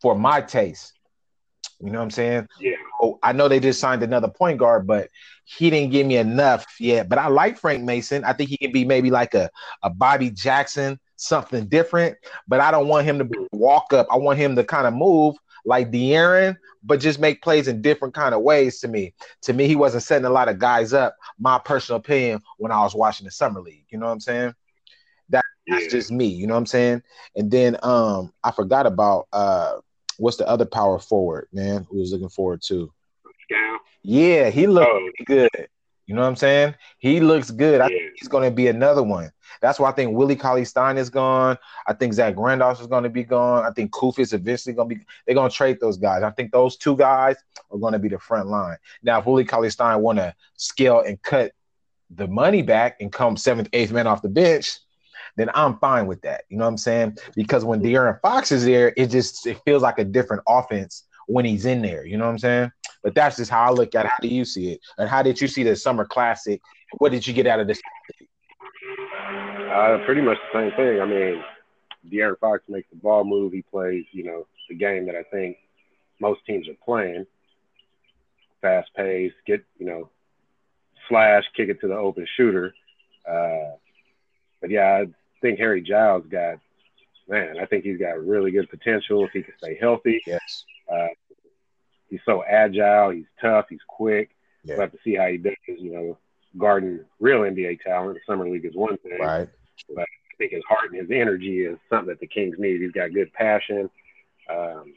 for 0.01 0.17
my 0.17 0.41
taste. 0.41 0.93
You 1.79 1.91
know 1.91 1.99
what 1.99 2.05
I'm 2.05 2.11
saying? 2.11 2.47
Yeah. 2.59 2.75
Oh, 3.01 3.19
I 3.21 3.33
know 3.33 3.47
they 3.47 3.59
just 3.59 3.79
signed 3.79 4.03
another 4.03 4.29
point 4.29 4.57
guard, 4.57 4.87
but 4.87 5.09
he 5.43 5.69
didn't 5.69 5.91
give 5.91 6.07
me 6.07 6.17
enough 6.17 6.65
yet. 6.79 7.09
But 7.09 7.17
I 7.17 7.27
like 7.27 7.57
Frank 7.57 7.83
Mason. 7.83 8.23
I 8.23 8.31
think 8.33 8.49
he 8.49 8.57
can 8.57 8.71
be 8.71 8.85
maybe 8.85 9.11
like 9.11 9.33
a, 9.33 9.49
a 9.81 9.89
Bobby 9.89 10.29
Jackson, 10.29 10.97
something 11.17 11.67
different. 11.67 12.17
But 12.47 12.61
I 12.61 12.71
don't 12.71 12.87
want 12.87 13.05
him 13.05 13.17
to 13.17 13.25
be 13.25 13.37
walk 13.51 13.91
up. 13.91 14.07
I 14.09 14.17
want 14.17 14.39
him 14.39 14.55
to 14.55 14.63
kind 14.63 14.87
of 14.87 14.93
move 14.93 15.35
like 15.65 15.91
De'Aaron, 15.91 16.55
but 16.83 16.99
just 16.99 17.19
make 17.19 17.41
plays 17.41 17.67
in 17.67 17.81
different 17.81 18.13
kind 18.13 18.33
of 18.33 18.41
ways 18.41 18.79
to 18.81 18.87
me. 18.87 19.13
To 19.43 19.53
me, 19.53 19.67
he 19.67 19.75
wasn't 19.75 20.03
setting 20.03 20.25
a 20.25 20.29
lot 20.29 20.49
of 20.49 20.59
guys 20.59 20.93
up, 20.93 21.15
my 21.39 21.59
personal 21.59 21.99
opinion, 21.99 22.41
when 22.57 22.71
I 22.71 22.81
was 22.81 22.95
watching 22.95 23.25
the 23.25 23.31
summer 23.31 23.61
league. 23.61 23.85
You 23.89 23.97
know 23.97 24.05
what 24.05 24.13
I'm 24.13 24.19
saying? 24.19 24.53
That, 25.67 25.75
that's 25.75 25.85
yeah. 25.85 25.89
just 25.91 26.11
me, 26.11 26.27
you 26.27 26.47
know 26.47 26.53
what 26.53 26.59
I'm 26.59 26.65
saying? 26.65 27.03
And 27.35 27.49
then 27.51 27.77
um 27.83 28.33
I 28.43 28.51
forgot 28.51 28.85
about 28.85 29.27
uh 29.33 29.77
what's 30.17 30.37
the 30.37 30.47
other 30.47 30.65
power 30.65 30.99
forward, 30.99 31.47
man, 31.51 31.85
who 31.89 31.97
was 31.99 32.11
looking 32.11 32.29
forward 32.29 32.61
to? 32.67 32.91
Yeah, 34.03 34.49
he 34.49 34.67
looks 34.67 34.89
oh. 34.89 35.09
good. 35.25 35.49
You 36.05 36.15
know 36.15 36.21
what 36.21 36.27
I'm 36.27 36.35
saying? 36.35 36.75
He 36.97 37.21
looks 37.21 37.49
good. 37.49 37.79
I 37.79 37.87
think 37.87 38.11
he's 38.17 38.27
going 38.27 38.43
to 38.43 38.53
be 38.53 38.67
another 38.67 39.01
one. 39.01 39.31
That's 39.61 39.79
why 39.79 39.89
I 39.89 39.93
think 39.93 40.15
Willie 40.15 40.35
Cauley 40.35 40.65
Stein 40.65 40.97
is 40.97 41.09
gone. 41.09 41.57
I 41.87 41.93
think 41.93 42.13
Zach 42.13 42.33
Randolph 42.37 42.81
is 42.81 42.87
going 42.87 43.03
to 43.03 43.09
be 43.09 43.23
gone. 43.23 43.65
I 43.65 43.71
think 43.71 43.91
Kouf 43.91 44.19
is 44.19 44.33
eventually 44.33 44.75
going 44.75 44.89
to 44.89 44.95
be. 44.95 45.05
They're 45.25 45.35
going 45.35 45.49
to 45.49 45.55
trade 45.55 45.79
those 45.79 45.95
guys. 45.95 46.21
I 46.21 46.31
think 46.31 46.51
those 46.51 46.75
two 46.75 46.97
guys 46.97 47.37
are 47.71 47.77
going 47.77 47.93
to 47.93 47.99
be 47.99 48.09
the 48.09 48.19
front 48.19 48.49
line. 48.49 48.75
Now, 49.01 49.19
if 49.19 49.25
Willie 49.25 49.45
Cauley 49.45 49.69
Stein 49.69 50.01
want 50.01 50.17
to 50.19 50.35
scale 50.57 50.99
and 50.99 51.21
cut 51.21 51.53
the 52.09 52.27
money 52.27 52.63
back 52.63 52.97
and 52.99 53.11
come 53.11 53.37
seventh, 53.37 53.69
eighth 53.71 53.93
man 53.93 54.05
off 54.05 54.21
the 54.21 54.29
bench, 54.29 54.79
then 55.35 55.49
I'm 55.53 55.77
fine 55.79 56.07
with 56.07 56.21
that. 56.21 56.43
You 56.49 56.57
know 56.57 56.65
what 56.65 56.71
I'm 56.71 56.77
saying? 56.77 57.17
Because 57.35 57.65
when 57.65 57.81
De'Aaron 57.81 58.19
Fox 58.21 58.51
is 58.51 58.65
there, 58.65 58.93
it 58.95 59.07
just 59.07 59.45
it 59.47 59.59
feels 59.65 59.81
like 59.81 59.99
a 59.99 60.03
different 60.03 60.43
offense 60.47 61.03
when 61.27 61.45
he's 61.45 61.65
in 61.65 61.81
there. 61.81 62.05
You 62.05 62.17
know 62.17 62.25
what 62.25 62.31
I'm 62.31 62.39
saying? 62.39 62.71
But 63.01 63.15
that's 63.15 63.37
just 63.37 63.51
how 63.51 63.63
I 63.63 63.71
look 63.71 63.95
at 63.95 64.05
it. 64.05 64.11
How 64.11 64.17
do 64.21 64.27
you 64.27 64.45
see 64.45 64.73
it? 64.73 64.81
And 64.97 65.09
how 65.09 65.21
did 65.21 65.39
you 65.41 65.47
see 65.47 65.63
the 65.63 65.75
summer 65.75 66.05
classic? 66.05 66.61
What 66.97 67.11
did 67.11 67.25
you 67.25 67.33
get 67.33 67.47
out 67.47 67.59
of 67.59 67.67
this? 67.67 67.81
Uh, 69.71 69.97
pretty 70.05 70.21
much 70.21 70.37
the 70.53 70.59
same 70.59 70.71
thing. 70.77 71.01
I 71.01 71.05
mean, 71.05 71.43
De'Aaron 72.11 72.39
Fox 72.39 72.63
makes 72.67 72.89
the 72.89 72.97
ball 72.97 73.23
move. 73.23 73.53
He 73.53 73.63
plays, 73.63 74.05
you 74.11 74.23
know, 74.23 74.45
the 74.69 74.75
game 74.75 75.05
that 75.07 75.15
I 75.15 75.23
think 75.23 75.57
most 76.19 76.45
teams 76.45 76.67
are 76.67 76.75
playing. 76.85 77.25
Fast 78.61 78.89
pace, 78.95 79.33
get, 79.45 79.65
you 79.79 79.85
know, 79.85 80.09
slash, 81.09 81.43
kick 81.55 81.69
it 81.69 81.81
to 81.81 81.87
the 81.87 81.95
open 81.95 82.27
shooter. 82.37 82.73
Uh, 83.27 83.75
but 84.61 84.69
yeah, 84.69 85.03
think 85.43 85.59
Harry 85.59 85.81
Giles 85.81 86.25
got, 86.27 86.57
man, 87.27 87.57
I 87.59 87.65
think 87.65 87.83
he's 87.83 87.99
got 87.99 88.25
really 88.25 88.49
good 88.49 88.69
potential 88.69 89.23
if 89.25 89.31
he 89.31 89.43
can 89.43 89.53
stay 89.57 89.77
healthy. 89.79 90.23
Yes. 90.25 90.65
Uh, 90.91 91.09
he's 92.09 92.21
so 92.25 92.43
agile. 92.43 93.11
He's 93.11 93.25
tough. 93.39 93.65
He's 93.69 93.83
quick. 93.87 94.31
Yeah. 94.63 94.75
We'll 94.75 94.81
have 94.81 94.91
to 94.93 94.97
see 95.03 95.15
how 95.15 95.27
he 95.27 95.37
does. 95.37 95.53
You 95.67 95.93
know, 95.93 96.17
guarding 96.57 97.01
real 97.19 97.41
NBA 97.41 97.81
talent. 97.81 98.15
The 98.15 98.21
summer 98.25 98.49
league 98.49 98.65
is 98.65 98.75
one 98.75 98.97
thing, 98.97 99.19
right? 99.19 99.49
But 99.93 100.03
I 100.03 100.35
think 100.37 100.53
his 100.53 100.63
heart 100.67 100.91
and 100.91 100.99
his 100.99 101.11
energy 101.11 101.65
is 101.65 101.77
something 101.89 102.07
that 102.07 102.19
the 102.19 102.27
Kings 102.27 102.55
need. 102.57 102.81
He's 102.81 102.91
got 102.91 103.13
good 103.13 103.31
passion. 103.33 103.89
Um, 104.49 104.93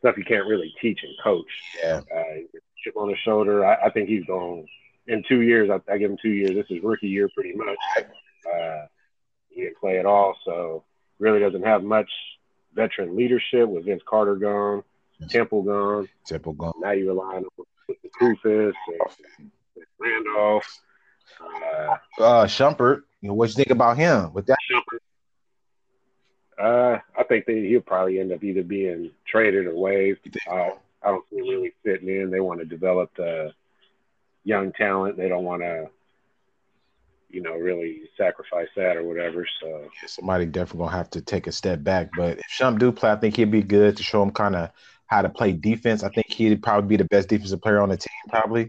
stuff 0.00 0.18
you 0.18 0.24
can't 0.24 0.46
really 0.46 0.72
teach 0.80 1.00
and 1.02 1.14
coach. 1.22 1.46
Yeah. 1.82 2.00
Uh, 2.14 2.58
chip 2.82 2.96
on 2.96 3.08
his 3.08 3.18
shoulder. 3.18 3.64
I, 3.64 3.86
I 3.86 3.90
think 3.90 4.08
he's 4.08 4.24
going 4.24 4.66
in 5.06 5.22
two 5.28 5.40
years. 5.40 5.70
I, 5.70 5.80
I, 5.90 5.98
give 5.98 6.10
him 6.10 6.18
two 6.20 6.30
years. 6.30 6.50
This 6.50 6.66
is 6.70 6.82
rookie 6.82 7.08
year, 7.08 7.28
pretty 7.34 7.54
much. 7.54 7.78
Uh, 7.98 8.86
he 9.54 9.62
didn't 9.62 9.78
play 9.78 9.98
at 9.98 10.06
all, 10.06 10.36
so 10.44 10.84
really 11.18 11.40
doesn't 11.40 11.64
have 11.64 11.82
much 11.82 12.10
veteran 12.74 13.16
leadership 13.16 13.68
with 13.68 13.84
Vince 13.84 14.02
Carter 14.08 14.36
gone. 14.36 14.82
Temple 15.28 15.62
gone. 15.62 16.08
Temple 16.26 16.52
gone. 16.54 16.72
Now 16.80 16.92
you 16.92 17.08
rely 17.08 17.36
on 17.36 17.44
Koufos 18.20 18.72
and 19.40 19.50
Randolph. 19.98 20.80
Uh, 21.40 21.96
uh, 22.22 22.46
Shumpert. 22.46 23.02
You 23.20 23.28
know, 23.28 23.34
what 23.34 23.50
you 23.50 23.54
think 23.54 23.70
about 23.70 23.96
him 23.96 24.32
with 24.32 24.46
that? 24.46 24.58
Shumpert. 24.70 24.98
Uh, 26.58 26.98
I 27.18 27.22
think 27.24 27.46
that 27.46 27.56
he'll 27.56 27.80
probably 27.80 28.20
end 28.20 28.32
up 28.32 28.44
either 28.44 28.62
being 28.62 29.10
traded 29.26 29.66
or 29.66 29.74
waived. 29.74 30.36
Uh, 30.50 30.70
I 31.02 31.08
don't 31.08 31.24
see 31.30 31.36
him 31.36 31.48
really 31.48 31.72
fitting 31.84 32.08
in. 32.08 32.30
They 32.30 32.40
want 32.40 32.60
to 32.60 32.66
develop 32.66 33.10
the 33.16 33.52
young 34.44 34.72
talent. 34.72 35.16
They 35.16 35.28
don't 35.28 35.44
want 35.44 35.62
to, 35.62 35.88
you 37.32 37.40
know, 37.40 37.54
really 37.54 38.02
sacrifice 38.16 38.68
that 38.76 38.96
or 38.96 39.04
whatever. 39.04 39.46
So 39.60 39.88
somebody 40.06 40.46
definitely 40.46 40.86
gonna 40.86 40.96
have 40.96 41.10
to 41.10 41.20
take 41.20 41.46
a 41.46 41.52
step 41.52 41.82
back. 41.82 42.10
But 42.16 42.38
if 42.38 42.46
Shump 42.46 42.78
do 42.78 42.92
play, 42.92 43.10
I 43.10 43.16
think 43.16 43.36
he'd 43.36 43.50
be 43.50 43.62
good 43.62 43.96
to 43.96 44.02
show 44.02 44.22
him 44.22 44.30
kind 44.30 44.54
of 44.54 44.70
how 45.06 45.22
to 45.22 45.28
play 45.28 45.52
defense. 45.52 46.02
I 46.02 46.10
think 46.10 46.30
he'd 46.30 46.62
probably 46.62 46.88
be 46.88 46.96
the 46.96 47.08
best 47.08 47.28
defensive 47.28 47.62
player 47.62 47.80
on 47.80 47.88
the 47.88 47.96
team, 47.96 48.12
probably. 48.28 48.68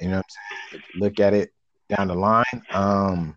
You 0.00 0.08
know 0.08 0.16
I'm 0.18 0.22
saying? 0.70 0.82
Look 0.96 1.20
at 1.20 1.34
it 1.34 1.52
down 1.88 2.08
the 2.08 2.14
line. 2.14 2.62
Um, 2.70 3.36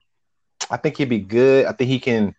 I 0.69 0.77
think 0.77 0.97
he'd 0.97 1.09
be 1.09 1.19
good. 1.19 1.65
I 1.65 1.71
think 1.71 1.89
he 1.89 1.99
can 1.99 2.35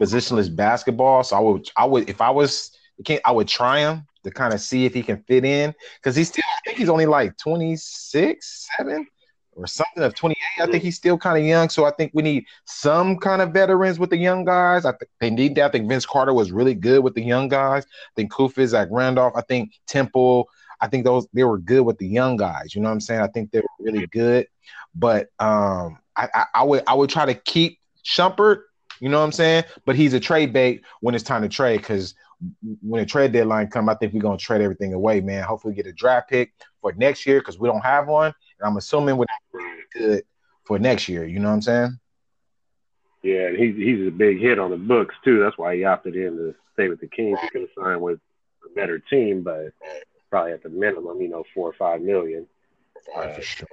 positionless 0.00 0.54
basketball. 0.54 1.24
So 1.24 1.36
I 1.36 1.40
would, 1.40 1.70
I 1.76 1.84
would, 1.86 2.08
if 2.08 2.20
I 2.20 2.30
was, 2.30 2.76
I 3.24 3.32
would 3.32 3.48
try 3.48 3.80
him 3.80 4.06
to 4.24 4.30
kind 4.30 4.52
of 4.52 4.60
see 4.60 4.84
if 4.84 4.94
he 4.94 5.02
can 5.02 5.22
fit 5.24 5.44
in 5.44 5.74
because 5.96 6.14
he's 6.16 6.28
still, 6.28 6.44
I 6.46 6.60
think 6.64 6.78
he's 6.78 6.88
only 6.88 7.06
like 7.06 7.36
26, 7.38 8.68
seven 8.76 9.06
or 9.54 9.66
something 9.66 10.02
of 10.02 10.14
28. 10.14 10.36
I 10.60 10.66
think 10.66 10.82
he's 10.82 10.96
still 10.96 11.18
kind 11.18 11.38
of 11.38 11.44
young. 11.44 11.68
So 11.68 11.84
I 11.84 11.90
think 11.90 12.12
we 12.14 12.22
need 12.22 12.44
some 12.64 13.16
kind 13.18 13.42
of 13.42 13.50
veterans 13.52 13.98
with 13.98 14.10
the 14.10 14.16
young 14.16 14.44
guys. 14.44 14.84
I 14.84 14.92
think 14.92 15.10
they 15.20 15.30
need 15.30 15.54
that. 15.56 15.66
I 15.66 15.68
think 15.70 15.88
Vince 15.88 16.06
Carter 16.06 16.32
was 16.32 16.52
really 16.52 16.74
good 16.74 17.02
with 17.02 17.14
the 17.14 17.22
young 17.22 17.48
guys. 17.48 17.84
I 17.84 18.12
think 18.16 18.32
Koufos, 18.32 18.68
Zach 18.68 18.88
Randolph. 18.90 19.34
I 19.36 19.42
think 19.42 19.72
Temple. 19.86 20.48
I 20.80 20.88
think 20.88 21.04
those 21.04 21.26
they 21.32 21.44
were 21.44 21.58
good 21.58 21.82
with 21.82 21.98
the 21.98 22.08
young 22.08 22.36
guys. 22.36 22.74
You 22.74 22.80
know 22.80 22.88
what 22.88 22.94
I'm 22.94 23.00
saying? 23.00 23.20
I 23.20 23.28
think 23.28 23.50
they 23.50 23.60
were 23.60 23.68
really 23.78 24.06
good. 24.08 24.48
But 24.94 25.28
um, 25.38 25.98
I, 26.16 26.28
I, 26.34 26.44
I 26.54 26.64
would 26.64 26.82
I 26.86 26.94
would 26.94 27.10
try 27.10 27.26
to 27.26 27.34
keep 27.34 27.78
Shumpert. 28.04 28.62
You 29.00 29.08
know 29.08 29.18
what 29.18 29.24
I'm 29.24 29.32
saying? 29.32 29.64
But 29.84 29.96
he's 29.96 30.14
a 30.14 30.20
trade 30.20 30.52
bait 30.52 30.82
when 31.00 31.14
it's 31.14 31.24
time 31.24 31.42
to 31.42 31.48
trade 31.48 31.78
because 31.78 32.14
when 32.80 33.00
the 33.00 33.06
trade 33.06 33.32
deadline 33.32 33.68
come, 33.68 33.88
I 33.88 33.94
think 33.94 34.12
we're 34.12 34.20
gonna 34.20 34.38
trade 34.38 34.60
everything 34.60 34.94
away, 34.94 35.20
man. 35.20 35.44
Hopefully, 35.44 35.74
get 35.74 35.86
a 35.86 35.92
draft 35.92 36.30
pick 36.30 36.52
for 36.80 36.92
next 36.92 37.26
year 37.26 37.40
because 37.40 37.58
we 37.58 37.68
don't 37.68 37.84
have 37.84 38.08
one, 38.08 38.34
and 38.62 38.70
I'm 38.70 38.76
assuming 38.76 39.16
we're 39.16 39.26
good 39.92 40.24
for 40.64 40.78
next 40.78 41.08
year. 41.08 41.24
You 41.26 41.40
know 41.40 41.48
what 41.48 41.54
I'm 41.54 41.62
saying? 41.62 41.98
Yeah, 43.22 43.50
he's 43.50 43.76
he's 43.76 44.06
a 44.06 44.10
big 44.10 44.40
hit 44.40 44.58
on 44.58 44.70
the 44.70 44.76
books 44.76 45.14
too. 45.24 45.40
That's 45.40 45.58
why 45.58 45.76
he 45.76 45.84
opted 45.84 46.16
in 46.16 46.36
to 46.36 46.54
stay 46.72 46.88
with 46.88 47.00
the 47.00 47.06
Kings. 47.06 47.38
He 47.40 47.48
could 47.50 47.60
have 47.62 47.70
signed 47.78 48.00
with 48.00 48.18
a 48.64 48.74
better 48.74 48.98
team, 48.98 49.42
but 49.42 49.72
probably 50.30 50.52
at 50.52 50.62
the 50.62 50.68
minimum, 50.68 51.20
you 51.20 51.28
know, 51.28 51.44
four 51.54 51.68
or 51.68 51.74
five 51.74 52.00
million. 52.00 52.46
Uh, 53.16 53.40
sure. 53.40 53.68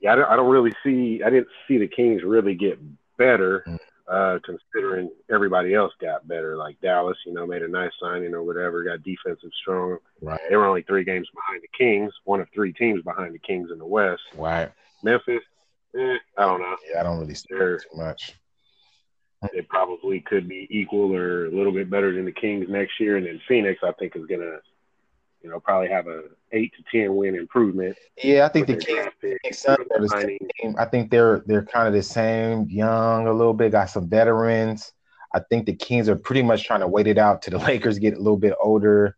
Yeah, 0.00 0.12
I 0.12 0.16
don't, 0.16 0.30
I 0.30 0.36
don't 0.36 0.50
really 0.50 0.72
see. 0.82 1.22
I 1.24 1.30
didn't 1.30 1.48
see 1.68 1.78
the 1.78 1.88
Kings 1.88 2.22
really 2.22 2.54
get 2.54 2.78
better, 3.18 3.64
mm. 3.66 3.78
Uh, 4.08 4.38
considering 4.44 5.10
everybody 5.32 5.74
else 5.74 5.92
got 6.00 6.26
better. 6.26 6.56
Like 6.56 6.80
Dallas, 6.80 7.16
you 7.26 7.32
know, 7.32 7.46
made 7.46 7.62
a 7.62 7.68
nice 7.68 7.92
signing 8.00 8.34
or 8.34 8.42
whatever. 8.42 8.84
Got 8.84 9.02
defensive 9.02 9.50
strong. 9.60 9.98
Right. 10.20 10.40
They 10.48 10.56
were 10.56 10.66
only 10.66 10.82
three 10.82 11.04
games 11.04 11.28
behind 11.34 11.62
the 11.62 11.76
Kings. 11.76 12.12
One 12.24 12.40
of 12.40 12.48
three 12.54 12.72
teams 12.72 13.02
behind 13.02 13.34
the 13.34 13.38
Kings 13.38 13.70
in 13.70 13.78
the 13.78 13.86
West. 13.86 14.22
Right. 14.36 14.70
Memphis, 15.02 15.42
eh, 15.96 16.16
I 16.38 16.42
don't 16.42 16.60
know. 16.60 16.76
Yeah, 16.92 17.00
I 17.00 17.02
don't 17.02 17.18
really 17.18 17.34
see 17.34 17.48
too 17.48 17.78
much. 17.94 18.34
They 19.52 19.62
probably 19.62 20.20
could 20.20 20.48
be 20.48 20.68
equal 20.70 21.12
or 21.14 21.46
a 21.46 21.50
little 21.50 21.72
bit 21.72 21.90
better 21.90 22.14
than 22.14 22.24
the 22.24 22.32
Kings 22.32 22.66
next 22.68 23.00
year, 23.00 23.16
and 23.16 23.26
then 23.26 23.40
Phoenix, 23.48 23.80
I 23.82 23.90
think, 23.98 24.14
is 24.14 24.26
gonna 24.26 24.58
you 25.42 25.50
know, 25.50 25.60
probably 25.60 25.88
have 25.88 26.06
a 26.06 26.22
eight 26.52 26.72
to 26.76 26.82
ten 26.90 27.16
win 27.16 27.34
improvement. 27.34 27.96
Yeah, 28.22 28.46
I 28.46 28.48
think 28.48 28.66
the 28.66 28.76
Kings, 28.76 29.64
are 29.66 29.76
the 29.98 30.08
same. 30.08 30.76
I 30.78 30.84
think 30.84 31.10
they're 31.10 31.42
they're 31.46 31.64
kind 31.64 31.88
of 31.88 31.94
the 31.94 32.02
same, 32.02 32.68
young 32.68 33.26
a 33.26 33.32
little 33.32 33.54
bit, 33.54 33.72
got 33.72 33.90
some 33.90 34.08
veterans. 34.08 34.92
I 35.34 35.40
think 35.40 35.66
the 35.66 35.74
Kings 35.74 36.08
are 36.08 36.16
pretty 36.16 36.42
much 36.42 36.64
trying 36.64 36.80
to 36.80 36.86
wait 36.86 37.06
it 37.06 37.18
out 37.18 37.42
to 37.42 37.50
the 37.50 37.58
Lakers 37.66 37.98
get 37.98 38.14
a 38.14 38.18
little 38.18 38.36
bit 38.36 38.54
older. 38.60 39.16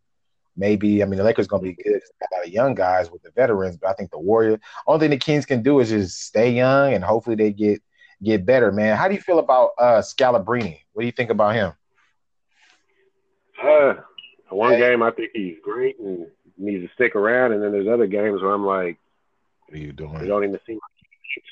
Maybe 0.57 1.03
I 1.03 1.05
mean 1.05 1.17
the 1.17 1.23
Lakers 1.23 1.47
gonna 1.47 1.63
be 1.63 1.73
good. 1.73 2.01
A 2.21 2.35
lot 2.35 2.47
of 2.47 2.51
young 2.51 2.73
guys 2.73 3.11
with 3.11 3.21
the 3.21 3.31
veterans, 3.31 3.77
but 3.77 3.89
I 3.89 3.93
think 3.93 4.11
the 4.11 4.19
Warriors. 4.19 4.59
Only 4.87 5.01
thing 5.01 5.09
the 5.11 5.17
Kings 5.17 5.45
can 5.45 5.61
do 5.61 5.79
is 5.79 5.89
just 5.89 6.21
stay 6.21 6.51
young 6.51 6.93
and 6.93 7.03
hopefully 7.03 7.35
they 7.35 7.51
get 7.51 7.81
get 8.23 8.45
better. 8.45 8.71
Man, 8.71 8.97
how 8.97 9.07
do 9.07 9.13
you 9.13 9.21
feel 9.21 9.39
about 9.39 9.71
uh 9.77 10.01
Scalabrine? 10.01 10.79
What 10.93 11.01
do 11.01 11.05
you 11.05 11.11
think 11.11 11.29
about 11.29 11.55
him? 11.55 11.73
Uh, 13.61 13.95
one 14.49 14.77
game 14.77 15.01
I 15.01 15.11
think 15.11 15.31
he's 15.33 15.57
great 15.63 15.99
and 15.99 16.27
needs 16.57 16.85
to 16.87 16.93
stick 16.93 17.15
around, 17.15 17.53
and 17.53 17.61
then 17.61 17.71
there's 17.71 17.87
other 17.87 18.07
games 18.07 18.41
where 18.41 18.51
I'm 18.51 18.65
like, 18.65 18.97
"What 19.67 19.77
are 19.77 19.81
you 19.81 19.91
doing?" 19.91 20.19
You 20.21 20.27
don't 20.27 20.43
even 20.43 20.59
seem 20.65 20.79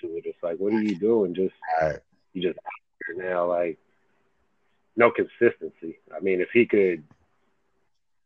to 0.02 0.08
it. 0.18 0.24
It's 0.26 0.42
like, 0.42 0.58
what 0.58 0.74
are 0.74 0.82
you 0.82 0.96
doing? 0.96 1.34
Just 1.34 1.54
right. 1.82 2.00
you 2.34 2.42
just 2.42 2.58
out 2.58 3.16
here 3.16 3.32
now, 3.32 3.48
like 3.48 3.78
no 4.96 5.12
consistency. 5.12 6.00
I 6.16 6.20
mean, 6.22 6.42
if 6.42 6.50
he 6.54 6.66
could, 6.66 7.04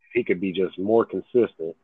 if 0.01 0.09
he 0.13 0.23
could 0.23 0.41
be 0.41 0.51
just 0.51 0.77
more 0.77 1.05
consistent, 1.05 1.75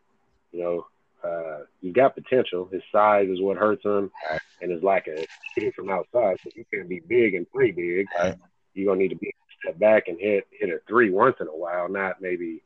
you 0.52 0.62
know, 0.62 0.86
uh, 1.24 1.64
he's 1.82 1.94
got 1.94 2.16
potential. 2.16 2.68
His 2.72 2.82
size 2.92 3.30
is 3.30 3.42
what 3.42 3.58
hurts 3.58 3.84
him, 3.84 4.12
right. 4.30 4.42
and 4.62 4.72
his 4.72 4.84
lack 4.84 5.08
of 5.08 5.26
shooting 5.54 5.72
from 5.72 5.90
outside. 5.90 6.38
So 6.44 6.50
you 6.56 6.66
can't 6.74 6.90
be 6.90 7.02
big 7.08 7.34
and 7.36 7.50
play 7.50 7.72
big. 7.72 8.08
Right. 8.20 8.36
You're 8.74 8.92
gonna 8.92 9.02
need 9.02 9.10
to 9.10 9.16
be 9.16 9.34
step 9.62 9.80
back 9.80 10.08
and 10.08 10.20
hit 10.20 10.48
hit 10.52 10.70
a 10.70 10.80
three 10.88 11.10
once 11.10 11.38
in 11.40 11.48
a 11.48 11.56
while, 11.56 11.88
not 11.88 12.22
maybe 12.22 12.62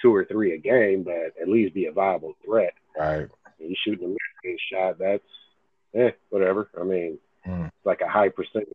two 0.00 0.14
or 0.14 0.24
three 0.24 0.54
a 0.54 0.58
game, 0.58 1.02
but 1.02 1.34
at 1.40 1.48
least 1.48 1.74
be 1.74 1.86
a 1.86 1.92
viable 1.92 2.34
threat. 2.44 2.74
Right. 2.98 3.28
And 3.60 3.70
you 3.70 3.76
shooting 3.84 4.04
a 4.04 4.08
mid-range 4.08 4.60
shot, 4.72 4.98
that's 4.98 5.22
eh, 5.94 6.10
whatever. 6.30 6.70
I 6.80 6.84
mean, 6.84 7.18
mm. 7.46 7.66
it's 7.66 7.86
like 7.86 8.00
a 8.00 8.08
high 8.08 8.28
percentage 8.28 8.74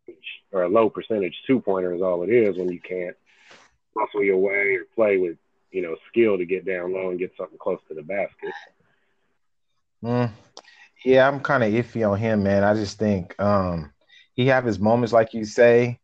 or 0.51 0.63
a 0.63 0.69
low 0.69 0.89
percentage 0.89 1.35
two 1.47 1.59
pointer 1.59 1.93
is 1.93 2.01
all 2.01 2.23
it 2.23 2.29
is 2.29 2.57
when 2.57 2.71
you 2.71 2.79
can't 2.79 3.15
muscle 3.95 4.23
your 4.23 4.37
way 4.37 4.75
or 4.75 4.85
play 4.95 5.17
with 5.17 5.37
you 5.71 5.81
know 5.81 5.95
skill 6.09 6.37
to 6.37 6.45
get 6.45 6.65
down 6.65 6.93
low 6.93 7.09
and 7.09 7.19
get 7.19 7.31
something 7.37 7.57
close 7.57 7.79
to 7.87 7.93
the 7.93 8.03
basket. 8.03 8.53
Mm. 10.03 10.31
Yeah, 11.05 11.27
I'm 11.27 11.39
kind 11.41 11.63
of 11.63 11.71
iffy 11.71 12.09
on 12.09 12.17
him, 12.17 12.43
man. 12.43 12.63
I 12.63 12.73
just 12.73 12.97
think 12.97 13.39
um, 13.39 13.91
he 14.35 14.47
have 14.47 14.63
his 14.63 14.79
moments, 14.79 15.11
like 15.11 15.33
you 15.33 15.43
say, 15.43 15.99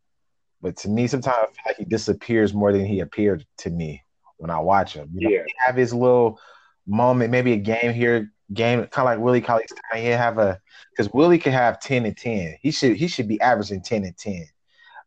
but 0.60 0.76
to 0.78 0.88
me, 0.88 1.06
sometimes 1.06 1.36
I 1.40 1.46
feel 1.46 1.62
like 1.66 1.76
he 1.76 1.84
disappears 1.84 2.52
more 2.52 2.72
than 2.72 2.84
he 2.84 3.00
appeared 3.00 3.46
to 3.58 3.70
me 3.70 4.02
when 4.40 4.50
I 4.50 4.58
watch 4.58 4.94
him. 4.94 5.10
You 5.14 5.28
know, 5.28 5.34
yeah. 5.34 5.42
have 5.66 5.76
his 5.76 5.92
little 5.92 6.40
moment, 6.86 7.30
maybe 7.30 7.52
a 7.52 7.58
game 7.58 7.92
here, 7.92 8.32
game 8.52 8.80
kind 8.86 8.90
of 8.98 9.04
like 9.04 9.18
Willie 9.20 9.40
Cauley 9.40 9.64
He 9.94 10.06
have 10.06 10.38
a 10.38 10.58
because 10.90 11.12
Willie 11.12 11.38
could 11.38 11.52
have 11.52 11.78
ten 11.78 12.06
and 12.06 12.16
ten. 12.16 12.56
He 12.60 12.70
should 12.70 12.96
he 12.96 13.06
should 13.06 13.28
be 13.28 13.40
averaging 13.40 13.82
ten 13.82 14.04
and 14.04 14.16
ten. 14.16 14.46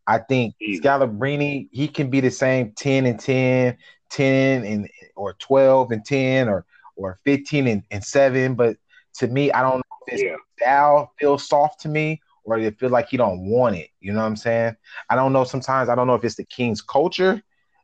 I 0.06 0.19
think 0.19 0.56
Scalabrine, 0.62 1.69
he 1.72 1.88
can 1.88 2.10
be 2.10 2.19
the 2.19 2.30
same 2.30 2.74
10 2.74 3.06
and 3.06 3.17
10, 3.17 3.78
10 4.10 4.65
and 4.65 4.89
or 5.15 5.34
12 5.39 5.91
and 5.91 6.04
10 6.04 6.50
or 6.50 6.65
or 6.98 7.19
15 7.24 7.67
and, 7.67 7.84
and 7.89 8.04
7. 8.04 8.54
But 8.56 8.76
to 9.19 9.28
me, 9.28 9.50
I 9.54 9.62
don't 9.62 9.78
know 9.78 9.98
if 10.06 10.12
his 10.12 10.24
yeah. 10.24 10.36
style 10.60 11.13
feels 11.17 11.48
soft 11.48 11.80
to 11.82 11.88
me 11.88 12.22
or 12.43 12.60
it 12.60 12.78
feels 12.78 12.91
like 12.91 13.08
he 13.08 13.15
don't 13.15 13.50
want 13.50 13.78
it. 13.78 13.91
You 14.02 14.12
know 14.12 14.19
what 14.19 14.26
I'm 14.26 14.36
saying? 14.36 14.76
I 15.10 15.15
don't 15.15 15.32
know. 15.32 15.46
Sometimes 15.46 15.88
I 15.88 15.96
don't 15.96 16.08
know 16.08 16.15
if 16.15 16.26
it's 16.26 16.36
the 16.36 16.43
Kings 16.43 16.82
culture 16.82 17.41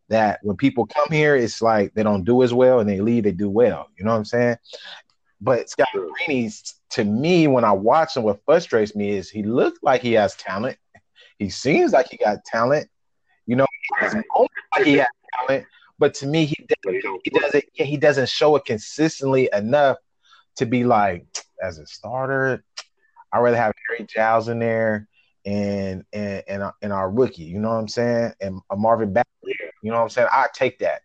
that 0.09 0.39
when 0.43 0.57
people 0.57 0.85
come 0.85 1.07
here, 1.09 1.35
it's 1.35 1.61
like 1.61 1.93
they 1.93 2.03
don't 2.03 2.23
do 2.23 2.43
as 2.43 2.53
well 2.53 2.79
and 2.79 2.89
they 2.89 2.99
leave, 2.99 3.23
they 3.23 3.31
do 3.31 3.49
well. 3.49 3.87
You 3.97 4.05
know 4.05 4.11
what 4.11 4.17
I'm 4.17 4.25
saying? 4.25 4.57
But 5.41 5.69
Scott 5.69 5.87
Greeny, 5.93 6.51
to 6.91 7.03
me, 7.03 7.47
when 7.47 7.63
I 7.63 7.71
watch 7.71 8.17
him, 8.17 8.23
what 8.23 8.43
frustrates 8.45 8.95
me 8.95 9.11
is 9.11 9.29
he 9.29 9.43
looks 9.43 9.79
like 9.81 10.01
he 10.01 10.13
has 10.13 10.35
talent. 10.35 10.77
He 11.37 11.49
seems 11.49 11.93
like 11.93 12.09
he 12.09 12.17
got 12.17 12.43
talent. 12.45 12.89
You 13.45 13.55
know, 13.55 13.67
like 14.01 14.85
he 14.85 14.97
has 14.97 15.07
talent. 15.39 15.65
But 15.97 16.13
to 16.15 16.27
me, 16.27 16.45
he 16.45 16.67
doesn't, 16.67 17.21
he 17.23 17.29
doesn't 17.29 17.65
he 17.73 17.97
doesn't 17.97 18.29
show 18.29 18.55
it 18.55 18.65
consistently 18.65 19.49
enough 19.53 19.97
to 20.57 20.65
be 20.65 20.83
like 20.83 21.25
as 21.61 21.79
a 21.79 21.85
starter. 21.85 22.63
I'd 23.31 23.39
rather 23.39 23.57
have 23.57 23.73
Harry 23.87 24.07
Giles 24.07 24.49
in 24.49 24.59
there 24.59 25.07
and 25.45 26.03
and 26.13 26.43
and, 26.47 26.63
and 26.81 26.93
our 26.93 27.09
rookie. 27.09 27.43
You 27.43 27.59
know 27.59 27.69
what 27.69 27.75
I'm 27.75 27.87
saying? 27.87 28.33
And 28.41 28.61
a 28.69 28.75
Marvin 28.75 29.13
Bagley. 29.13 29.55
You 29.81 29.91
know 29.91 29.97
what 29.97 30.03
I'm 30.03 30.09
saying? 30.09 30.27
I 30.31 30.47
take 30.53 30.79
that. 30.79 31.01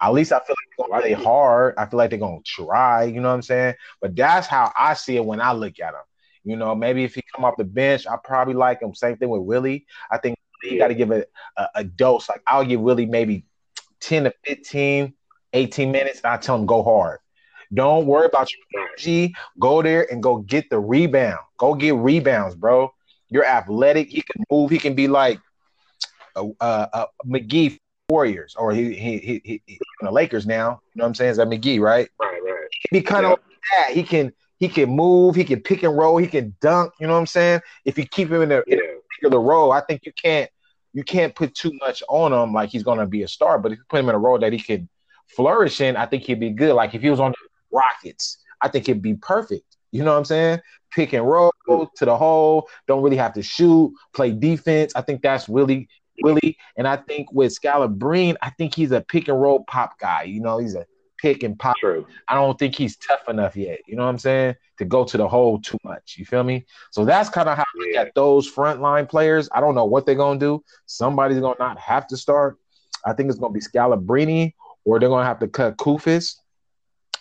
At 0.00 0.12
least 0.12 0.32
I 0.32 0.40
feel 0.40 0.56
like 0.58 0.76
they're 0.76 0.88
gonna 0.88 1.02
play 1.02 1.24
hard. 1.24 1.74
I 1.78 1.86
feel 1.86 1.98
like 1.98 2.10
they're 2.10 2.18
gonna 2.18 2.40
try. 2.44 3.04
You 3.04 3.20
know 3.20 3.28
what 3.28 3.34
I'm 3.34 3.42
saying? 3.42 3.74
But 4.00 4.16
that's 4.16 4.46
how 4.46 4.72
I 4.76 4.94
see 4.94 5.16
it 5.16 5.24
when 5.24 5.40
I 5.40 5.52
look 5.52 5.78
at 5.78 5.94
him. 5.94 6.00
You 6.44 6.56
know, 6.56 6.74
maybe 6.74 7.04
if 7.04 7.14
he 7.14 7.22
come 7.34 7.44
off 7.44 7.54
the 7.56 7.64
bench, 7.64 8.06
I 8.06 8.16
probably 8.22 8.54
like 8.54 8.82
him. 8.82 8.94
Same 8.94 9.16
thing 9.16 9.28
with 9.28 9.42
Willie. 9.42 9.86
I 10.10 10.18
think 10.18 10.36
you 10.64 10.78
got 10.78 10.88
to 10.88 10.94
give 10.94 11.10
it 11.12 11.30
a, 11.56 11.68
a, 11.76 11.84
dose. 11.84 12.28
Like 12.28 12.42
I'll 12.46 12.64
give 12.64 12.80
Willie 12.80 13.06
maybe 13.06 13.44
10 14.00 14.24
to 14.24 14.34
15, 14.44 15.14
18 15.52 15.92
minutes, 15.92 16.20
and 16.24 16.32
I 16.32 16.36
tell 16.36 16.56
him 16.56 16.66
go 16.66 16.82
hard. 16.82 17.20
Don't 17.72 18.06
worry 18.06 18.26
about 18.26 18.48
your 18.52 18.84
energy. 18.84 19.34
Go 19.58 19.82
there 19.82 20.10
and 20.10 20.22
go 20.22 20.38
get 20.38 20.68
the 20.68 20.78
rebound. 20.78 21.38
Go 21.58 21.74
get 21.74 21.94
rebounds, 21.94 22.54
bro. 22.54 22.92
You're 23.30 23.46
athletic. 23.46 24.10
He 24.10 24.22
can 24.22 24.44
move. 24.50 24.70
He 24.70 24.78
can 24.78 24.94
be 24.94 25.08
like 25.08 25.40
a, 26.36 26.44
a, 26.60 26.88
a 26.92 27.06
McGee 27.26 27.78
Warriors, 28.12 28.54
or 28.58 28.72
he 28.72 28.94
he 28.94 29.18
he, 29.18 29.40
he, 29.42 29.62
he 29.66 29.78
the 30.02 30.10
Lakers 30.10 30.46
now. 30.46 30.80
You 30.94 30.98
know 30.98 31.04
what 31.04 31.08
I'm 31.08 31.14
saying? 31.14 31.30
Is 31.30 31.36
that 31.38 31.48
McGee, 31.48 31.80
right? 31.80 32.08
Right, 32.20 32.40
right. 32.44 32.68
He 32.82 32.88
be 32.98 33.02
kind 33.02 33.24
yeah. 33.24 33.32
of 33.32 33.38
like 33.38 33.86
that. 33.86 33.94
He 33.94 34.02
can 34.02 34.32
he 34.58 34.68
can 34.68 34.90
move. 34.90 35.34
He 35.34 35.44
can 35.44 35.60
pick 35.60 35.82
and 35.82 35.96
roll. 35.96 36.18
He 36.18 36.26
can 36.26 36.54
dunk. 36.60 36.92
You 37.00 37.06
know 37.06 37.14
what 37.14 37.20
I'm 37.20 37.26
saying? 37.26 37.62
If 37.86 37.96
you 37.96 38.04
keep 38.06 38.30
him 38.30 38.42
in 38.42 38.50
the, 38.50 38.62
yeah. 38.66 38.76
in 38.76 39.00
particular 39.08 39.42
role, 39.42 39.72
I 39.72 39.80
think 39.80 40.02
you 40.04 40.12
can't 40.12 40.50
you 40.92 41.04
can't 41.04 41.34
put 41.34 41.54
too 41.54 41.72
much 41.80 42.02
on 42.08 42.32
him 42.32 42.52
like 42.52 42.68
he's 42.68 42.82
gonna 42.82 43.06
be 43.06 43.22
a 43.22 43.28
star. 43.28 43.58
But 43.58 43.72
if 43.72 43.78
you 43.78 43.84
put 43.88 44.00
him 44.00 44.10
in 44.10 44.14
a 44.14 44.18
role 44.18 44.38
that 44.38 44.52
he 44.52 44.58
can 44.58 44.88
flourish 45.34 45.80
in, 45.80 45.96
I 45.96 46.04
think 46.04 46.24
he'd 46.24 46.40
be 46.40 46.50
good. 46.50 46.74
Like 46.74 46.94
if 46.94 47.00
he 47.00 47.08
was 47.08 47.20
on 47.20 47.30
the 47.32 47.48
Rockets, 47.72 48.38
I 48.60 48.68
think 48.68 48.88
it'd 48.88 49.02
be 49.02 49.14
perfect. 49.14 49.76
You 49.90 50.04
know 50.04 50.12
what 50.12 50.18
I'm 50.18 50.24
saying? 50.26 50.60
Pick 50.90 51.14
and 51.14 51.26
roll 51.26 51.52
mm-hmm. 51.68 51.84
to 51.96 52.04
the 52.04 52.16
hole. 52.16 52.68
Don't 52.86 53.02
really 53.02 53.16
have 53.16 53.32
to 53.34 53.42
shoot. 53.42 53.94
Play 54.12 54.32
defense. 54.32 54.92
I 54.94 55.00
think 55.00 55.22
that's 55.22 55.48
really 55.48 55.88
Willie. 56.22 56.58
And 56.76 56.86
I 56.86 56.96
think 56.96 57.32
with 57.32 57.58
Scalabrine, 57.58 58.36
I 58.42 58.50
think 58.50 58.74
he's 58.74 58.92
a 58.92 59.00
pick 59.00 59.28
and 59.28 59.40
roll 59.40 59.64
pop 59.64 59.98
guy. 59.98 60.24
You 60.24 60.40
know, 60.40 60.58
he's 60.58 60.74
a 60.74 60.86
pick 61.18 61.42
and 61.42 61.58
pop. 61.58 61.76
True. 61.76 62.06
I 62.28 62.34
don't 62.34 62.58
think 62.58 62.74
he's 62.74 62.96
tough 62.96 63.28
enough 63.28 63.56
yet. 63.56 63.80
You 63.86 63.96
know 63.96 64.02
what 64.02 64.10
I'm 64.10 64.18
saying? 64.18 64.56
To 64.78 64.84
go 64.84 65.04
to 65.04 65.16
the 65.16 65.28
hole 65.28 65.60
too 65.60 65.78
much. 65.84 66.16
You 66.18 66.26
feel 66.26 66.42
me? 66.42 66.66
So 66.90 67.04
that's 67.04 67.28
kind 67.28 67.48
of 67.48 67.56
how 67.56 67.62
I 67.62 67.78
look 67.78 67.96
at 67.96 68.14
those 68.14 68.52
frontline 68.52 69.08
players. 69.08 69.48
I 69.52 69.60
don't 69.60 69.74
know 69.74 69.84
what 69.84 70.04
they're 70.04 70.14
gonna 70.14 70.40
do. 70.40 70.62
Somebody's 70.86 71.38
gonna 71.38 71.56
not 71.58 71.78
have 71.78 72.06
to 72.08 72.16
start. 72.16 72.58
I 73.06 73.12
think 73.12 73.30
it's 73.30 73.38
gonna 73.38 73.52
be 73.52 73.60
Scalabrine, 73.60 74.52
or 74.84 74.98
they're 74.98 75.08
gonna 75.08 75.26
have 75.26 75.38
to 75.40 75.48
cut 75.48 75.76
Koufos. 75.76 76.36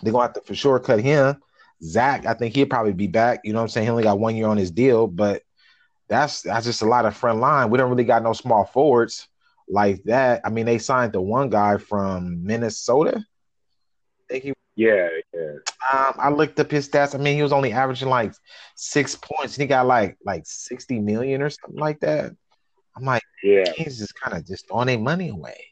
They're 0.01 0.11
gonna 0.11 0.25
have 0.25 0.33
to 0.33 0.41
for 0.41 0.55
sure 0.55 0.79
cut 0.79 0.99
him. 0.99 1.41
Zach, 1.83 2.25
I 2.25 2.33
think 2.33 2.55
he'll 2.55 2.67
probably 2.67 2.93
be 2.93 3.07
back. 3.07 3.41
You 3.43 3.53
know 3.53 3.59
what 3.59 3.63
I'm 3.63 3.69
saying? 3.69 3.85
He 3.85 3.91
only 3.91 4.03
got 4.03 4.19
one 4.19 4.35
year 4.35 4.47
on 4.47 4.57
his 4.57 4.71
deal, 4.71 5.07
but 5.07 5.41
that's 6.11 6.41
that's 6.41 6.65
just 6.65 6.81
a 6.81 6.85
lot 6.85 7.05
of 7.05 7.15
front 7.15 7.39
line. 7.39 7.69
We 7.69 7.77
don't 7.77 7.89
really 7.89 8.03
got 8.03 8.21
no 8.21 8.33
small 8.33 8.65
forwards 8.65 9.29
like 9.69 10.03
that. 10.03 10.41
I 10.43 10.49
mean, 10.49 10.65
they 10.65 10.77
signed 10.77 11.13
the 11.13 11.21
one 11.21 11.49
guy 11.49 11.77
from 11.77 12.43
Minnesota. 12.43 13.15
I 13.17 14.33
think 14.33 14.43
he 14.43 14.53
yeah, 14.75 15.07
yeah. 15.33 15.53
Um, 15.93 16.13
I 16.17 16.29
looked 16.29 16.59
up 16.59 16.69
his 16.69 16.89
stats. 16.89 17.15
I 17.15 17.17
mean, 17.17 17.35
he 17.35 17.43
was 17.43 17.53
only 17.53 17.71
averaging 17.71 18.09
like 18.09 18.33
six 18.75 19.15
points. 19.15 19.55
He 19.55 19.65
got 19.65 19.87
like 19.87 20.17
like 20.25 20.43
sixty 20.45 20.99
million 20.99 21.41
or 21.41 21.49
something 21.49 21.79
like 21.79 22.01
that. 22.01 22.35
I'm 22.97 23.05
like, 23.05 23.23
yeah, 23.41 23.71
he's 23.77 23.97
just 23.97 24.13
kind 24.19 24.35
of 24.35 24.45
just 24.45 24.67
throwing 24.67 24.87
their 24.87 24.99
money 24.99 25.29
away. 25.29 25.65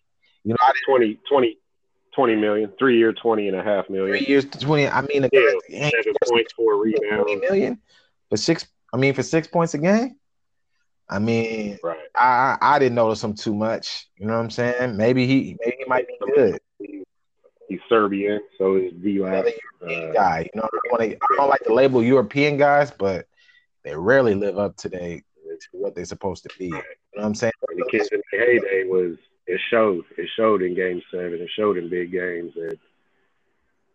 You 0.46 0.52
know, 0.52 0.58
I 0.62 0.72
20, 0.88 1.20
20, 1.30 1.58
20 2.16 2.36
million, 2.38 2.72
three 2.80 2.98
year, 2.98 3.12
20 3.12 3.50
and 3.50 3.58
a 3.58 3.64
half 3.64 3.90
million. 3.90 4.18
Three 4.18 4.26
years 4.26 4.46
20. 4.46 4.88
I 4.88 5.02
mean, 5.02 5.28
yeah, 5.34 5.90
seven 5.90 6.14
points 6.30 6.54
for 6.54 6.76
a 6.76 6.78
rebound. 6.78 7.24
20 7.26 7.36
million 7.42 7.82
for 8.30 8.38
six. 8.38 8.66
I 8.94 8.98
mean, 8.98 9.14
for 9.14 9.24
six 9.24 9.48
points 9.48 9.74
a 9.74 9.80
game. 9.80 10.19
I 11.10 11.20
mean, 11.20 11.80
right. 11.84 11.98
I 12.16 12.58
I 12.62 12.80
didn't 12.80 12.96
notice 12.96 13.24
him 13.24 13.34
too 13.34 13.56
much. 13.56 14.08
You 14.18 14.28
know 14.28 14.34
what 14.34 14.44
I'm 14.44 14.52
saying? 14.52 14.96
Maybe 14.96 15.26
he 15.26 15.58
maybe 15.60 15.78
he 15.80 15.86
might 15.86 16.08
be 16.08 16.18
good. 16.36 16.60
He's 17.68 17.80
Serbian, 17.88 18.42
so 18.58 18.78
he's 18.78 18.94
D 18.94 19.22
uh, 19.24 19.44
guy. 20.14 20.50
You 20.54 20.62
know, 20.62 20.68
I, 20.72 20.92
wanna, 20.92 21.04
I 21.04 21.36
don't 21.36 21.50
like 21.50 21.62
to 21.62 21.74
label 21.74 22.04
European 22.04 22.58
guys, 22.58 22.92
but 22.92 23.28
they 23.84 23.96
rarely 23.96 24.36
live 24.36 24.58
up 24.58 24.76
to 24.78 24.90
they 24.90 25.24
to 25.46 25.68
what 25.74 25.96
they're 25.96 26.06
supposed 26.06 26.44
to 26.44 26.50
be. 26.58 26.66
You 26.66 26.72
know 26.72 26.82
what 27.14 27.26
I'm 27.26 27.36
saying? 27.36 27.54
The 27.62 27.86
kids 27.90 28.10
in 28.12 28.22
their 28.32 28.46
heyday 28.46 28.86
was 28.86 29.18
it 29.48 29.60
showed. 29.70 30.06
It 30.18 30.30
showed 30.36 30.62
in 30.62 30.76
game 30.76 31.02
seven. 31.12 31.34
It 31.34 31.50
showed 31.56 31.78
in 31.78 31.90
big 31.90 32.12
games 32.12 32.54
that 32.56 32.78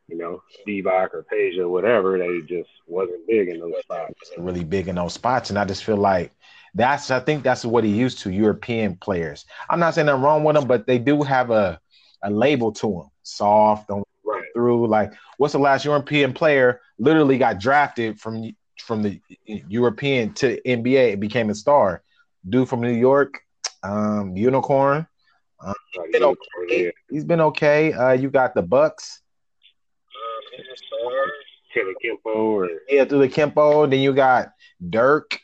you 0.08 0.18
know, 0.18 0.42
Divac 0.66 1.14
or 1.14 1.24
Peja 1.32 1.60
or 1.60 1.68
whatever, 1.68 2.18
they 2.18 2.40
just 2.40 2.68
wasn't 2.86 3.26
big 3.26 3.48
in 3.48 3.60
those 3.60 3.72
spots. 3.80 4.14
Really 4.36 4.64
big 4.64 4.88
in 4.88 4.96
those 4.96 5.14
spots. 5.14 5.50
And 5.50 5.58
I 5.58 5.64
just 5.64 5.84
feel 5.84 5.96
like 5.96 6.32
that's 6.74 7.10
I 7.10 7.20
think 7.20 7.42
that's 7.44 7.64
what 7.64 7.84
he 7.84 7.90
used 7.90 8.18
to 8.20 8.30
European 8.30 8.96
players. 8.96 9.44
I'm 9.70 9.80
not 9.80 9.94
saying 9.94 10.08
I'm 10.08 10.22
wrong 10.22 10.44
with 10.44 10.56
them, 10.56 10.66
but 10.66 10.86
they 10.86 10.98
do 10.98 11.22
have 11.22 11.50
a 11.50 11.80
a 12.22 12.30
label 12.30 12.72
to 12.72 12.86
them. 12.88 13.10
Soft, 13.22 13.88
don't 13.88 14.06
right. 14.24 14.42
through. 14.54 14.88
Like, 14.88 15.12
what's 15.38 15.52
the 15.52 15.58
last 15.58 15.84
European 15.84 16.32
player 16.32 16.80
literally 16.98 17.38
got 17.38 17.60
drafted 17.60 18.18
from 18.18 18.50
from 18.80 19.02
the 19.02 19.20
European 19.46 20.32
to 20.34 20.60
NBA 20.62 21.12
and 21.12 21.20
became 21.20 21.50
a 21.50 21.54
star? 21.54 22.02
Dude 22.48 22.68
from 22.68 22.80
New 22.80 22.92
York, 22.92 23.40
um, 23.82 24.36
Unicorn. 24.36 25.06
Um, 25.60 25.74
he's, 25.92 26.12
been 26.12 26.22
okay. 26.22 26.92
he's 27.10 27.24
been 27.24 27.40
okay. 27.40 27.92
Uh, 27.92 28.12
you 28.12 28.30
got 28.30 28.54
the 28.54 28.62
Bucks. 28.62 29.22
Um, 30.14 31.30
Kempo 32.04 32.34
or 32.34 32.68
yeah, 32.88 33.04
through 33.04 33.20
the 33.20 33.28
Kempo. 33.28 33.88
Then 33.88 34.00
you 34.00 34.12
got 34.12 34.48
Dirk. 34.90 35.38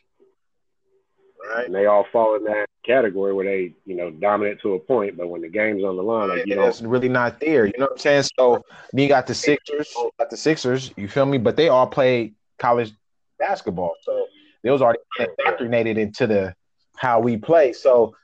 Right. 1.53 1.67
And 1.67 1.75
they 1.75 1.87
all 1.87 2.07
fall 2.13 2.37
in 2.37 2.45
that 2.45 2.69
category 2.85 3.33
where 3.33 3.45
they, 3.45 3.75
you 3.85 3.97
know, 3.97 4.11
dominate 4.11 4.61
to 4.61 4.75
a 4.75 4.79
point, 4.79 5.17
but 5.17 5.29
when 5.29 5.41
the 5.41 5.49
game's 5.49 5.83
on 5.83 5.97
the 5.97 6.03
line, 6.03 6.29
like 6.29 6.47
you 6.47 6.55
know, 6.55 6.67
it's 6.67 6.81
really 6.81 7.09
not 7.09 7.41
there. 7.41 7.67
You 7.67 7.73
know 7.77 7.87
what 7.87 7.93
I'm 7.93 7.99
saying? 7.99 8.25
So 8.39 8.65
you 8.93 9.09
got 9.09 9.27
the 9.27 9.35
Sixers, 9.35 9.93
got 10.19 10.31
the 10.31 10.37
Sixers. 10.37 10.93
You 10.97 11.09
feel 11.09 11.27
me? 11.27 11.39
But 11.39 11.57
they 11.57 11.69
all 11.69 11.87
play 11.87 12.35
college 12.59 12.93
basketball, 13.39 13.95
so 14.03 14.27
they 14.63 14.71
was 14.71 14.81
already 14.81 15.01
indoctrinated 15.19 15.99
into 15.99 16.27
the 16.27 16.55
how 16.97 17.19
we 17.19 17.37
play. 17.37 17.73
So, 17.73 18.15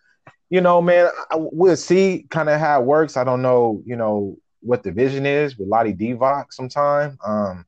you 0.48 0.60
know, 0.60 0.80
man, 0.80 1.10
I, 1.30 1.36
we'll 1.36 1.76
see 1.76 2.26
kind 2.30 2.48
of 2.48 2.60
how 2.60 2.80
it 2.80 2.86
works. 2.86 3.16
I 3.16 3.24
don't 3.24 3.42
know, 3.42 3.82
you 3.84 3.96
know, 3.96 4.36
what 4.60 4.84
the 4.84 4.92
vision 4.92 5.26
is 5.26 5.58
with 5.58 5.68
Vlade 5.68 5.98
Divac 5.98 6.52
sometime. 6.52 7.18
Um, 7.26 7.66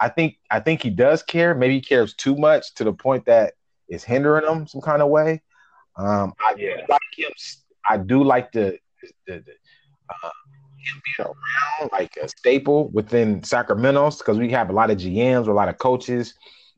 I 0.00 0.08
think 0.08 0.38
I 0.50 0.60
think 0.60 0.82
he 0.82 0.90
does 0.90 1.22
care. 1.22 1.54
Maybe 1.54 1.74
he 1.74 1.80
cares 1.82 2.14
too 2.14 2.36
much 2.36 2.74
to 2.76 2.84
the 2.84 2.92
point 2.92 3.26
that 3.26 3.54
is 3.88 4.04
hindering 4.04 4.46
him 4.46 4.66
some 4.66 4.80
kind 4.80 5.02
of 5.02 5.08
way. 5.08 5.42
Um, 5.96 6.34
I 6.40 6.54
yeah. 6.58 6.84
like 6.88 7.00
him. 7.16 7.30
I 7.88 7.98
do 7.98 8.24
like 8.24 8.52
the, 8.52 8.78
the, 9.26 9.38
the 9.40 9.52
uh, 10.10 10.30
him 10.84 11.02
being 11.16 11.28
around 11.28 11.90
like 11.92 12.16
a 12.22 12.28
staple 12.28 12.88
within 12.90 13.42
Sacramento 13.42 14.10
because 14.10 14.38
we 14.38 14.50
have 14.50 14.70
a 14.70 14.72
lot 14.72 14.90
of 14.90 14.98
GMs, 14.98 15.46
a 15.46 15.52
lot 15.52 15.68
of 15.68 15.78
coaches. 15.78 16.34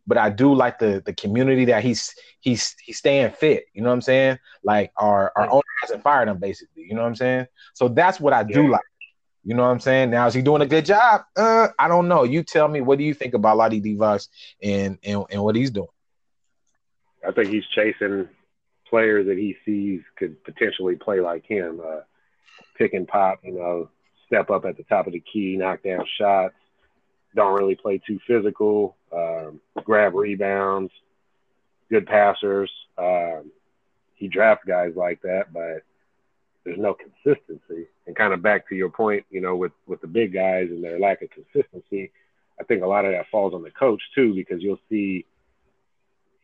But 0.07 0.19
I 0.19 0.31
do 0.31 0.55
like 0.55 0.79
the 0.79 1.03
the 1.05 1.13
community 1.13 1.65
that 1.67 1.83
he's 1.83 2.15
he's 2.41 2.77
he's 2.85 2.99
staying 2.99 3.33
fit. 3.33 3.65
You 3.75 3.83
know 3.83 3.89
what 3.89 3.95
I'm 3.95 4.03
saying? 4.03 4.39
Like 4.63 4.93
our 4.97 5.33
our 5.35 5.51
owner 5.51 5.63
hasn't 5.81 6.03
fired 6.03 6.29
him 6.29 6.39
basically. 6.39 6.85
You 6.85 6.95
know 6.95 7.03
what 7.03 7.09
I'm 7.09 7.17
saying? 7.17 7.47
So 7.75 7.89
that's 7.89 8.21
what 8.21 8.33
I 8.33 8.45
do 8.45 8.65
yeah. 8.65 8.71
like. 8.71 8.81
You 9.45 9.55
know 9.55 9.63
what 9.63 9.71
I'm 9.71 9.81
saying? 9.81 10.11
Now 10.11 10.27
is 10.27 10.35
he 10.35 10.43
doing 10.43 10.63
a 10.63 10.67
good 10.67 10.85
job? 10.85 11.23
Uh, 11.37 11.69
I 11.79 11.89
don't 11.89 12.09
know. 12.09 12.23
You 12.25 12.43
tell 12.43 12.69
me. 12.69 12.81
What 12.81 12.99
do 12.99 13.05
you 13.05 13.15
think 13.15 13.35
about 13.35 13.57
Vlade 13.59 13.83
Divac 13.85 14.29
and 14.63 14.99
and 15.03 15.25
and 15.31 15.43
what 15.43 15.57
he's 15.57 15.71
doing? 15.71 15.89
I 17.27 17.33
think 17.33 17.49
he's 17.49 17.67
chasing 17.67 18.29
players 18.89 19.27
that 19.27 19.37
he 19.37 19.57
sees 19.65 20.03
could 20.17 20.43
potentially 20.45 20.97
play 20.97 21.21
like 21.21 21.45
him. 21.47 21.81
Uh, 21.85 22.01
pick 22.77 22.95
and 22.95 23.09
pop, 23.09 23.41
you 23.43 23.53
know, 23.53 23.89
step 24.27 24.51
up 24.51 24.65
at 24.65 24.77
the 24.77 24.83
top 24.85 25.07
of 25.07 25.13
the 25.13 25.21
key, 25.21 25.57
knock 25.57 25.83
down 25.83 26.05
shots. 26.19 26.55
Don't 27.35 27.59
really 27.59 27.75
play 27.75 28.01
too 28.07 28.19
physical. 28.27 28.97
Um, 29.13 29.61
grab 29.85 30.15
rebounds. 30.15 30.93
Good 31.91 32.07
passers. 32.07 32.71
Um, 32.99 33.51
he 34.15 34.29
drafts 34.29 34.65
guys 34.67 34.93
like 34.97 35.23
that, 35.23 35.53
but 35.53 35.83
there's 36.65 36.79
no 36.79 36.95
consistency. 36.95 37.87
And 38.07 38.17
kind 38.17 38.33
of 38.33 38.43
back 38.43 38.69
to 38.69 38.75
your 38.75 38.91
point, 38.91 39.25
you 39.31 39.41
know, 39.41 39.57
with 39.57 39.73
with 39.87 40.01
the 40.01 40.07
big 40.07 40.33
guys 40.33 40.69
and 40.71 40.83
their 40.83 40.99
lack 40.99 41.23
of 41.23 41.31
consistency, 41.31 42.11
I 42.61 42.65
think 42.65 42.83
a 42.83 42.87
lot 42.87 43.05
of 43.05 43.13
that 43.13 43.27
falls 43.31 43.55
on 43.55 43.63
the 43.63 43.71
coach 43.71 44.03
too, 44.15 44.35
because 44.35 44.63
you'll 44.63 44.81
see 44.89 45.27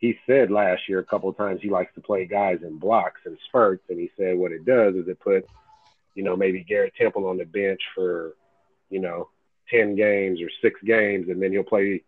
he 0.02 0.18
said 0.26 0.50
last 0.50 0.88
year 0.88 0.98
a 0.98 1.04
couple 1.04 1.30
of 1.30 1.36
times 1.36 1.60
he 1.62 1.70
likes 1.70 1.94
to 1.94 2.00
play 2.00 2.26
guys 2.26 2.58
in 2.62 2.76
blocks 2.76 3.20
and 3.24 3.38
spurts, 3.46 3.84
and 3.88 4.00
he 4.00 4.10
said 4.18 4.36
what 4.36 4.50
it 4.50 4.66
does 4.66 4.96
is 4.96 5.06
it 5.06 5.20
puts, 5.20 5.48
you 6.16 6.24
know, 6.24 6.36
maybe 6.36 6.64
Garrett 6.64 6.94
Temple 6.96 7.28
on 7.28 7.38
the 7.38 7.44
bench 7.44 7.80
for, 7.94 8.34
you 8.90 8.98
know, 8.98 9.28
ten 9.70 9.94
games 9.94 10.42
or 10.42 10.50
six 10.60 10.80
games, 10.82 11.28
and 11.28 11.40
then 11.40 11.52
he'll 11.52 11.62
play 11.62 12.02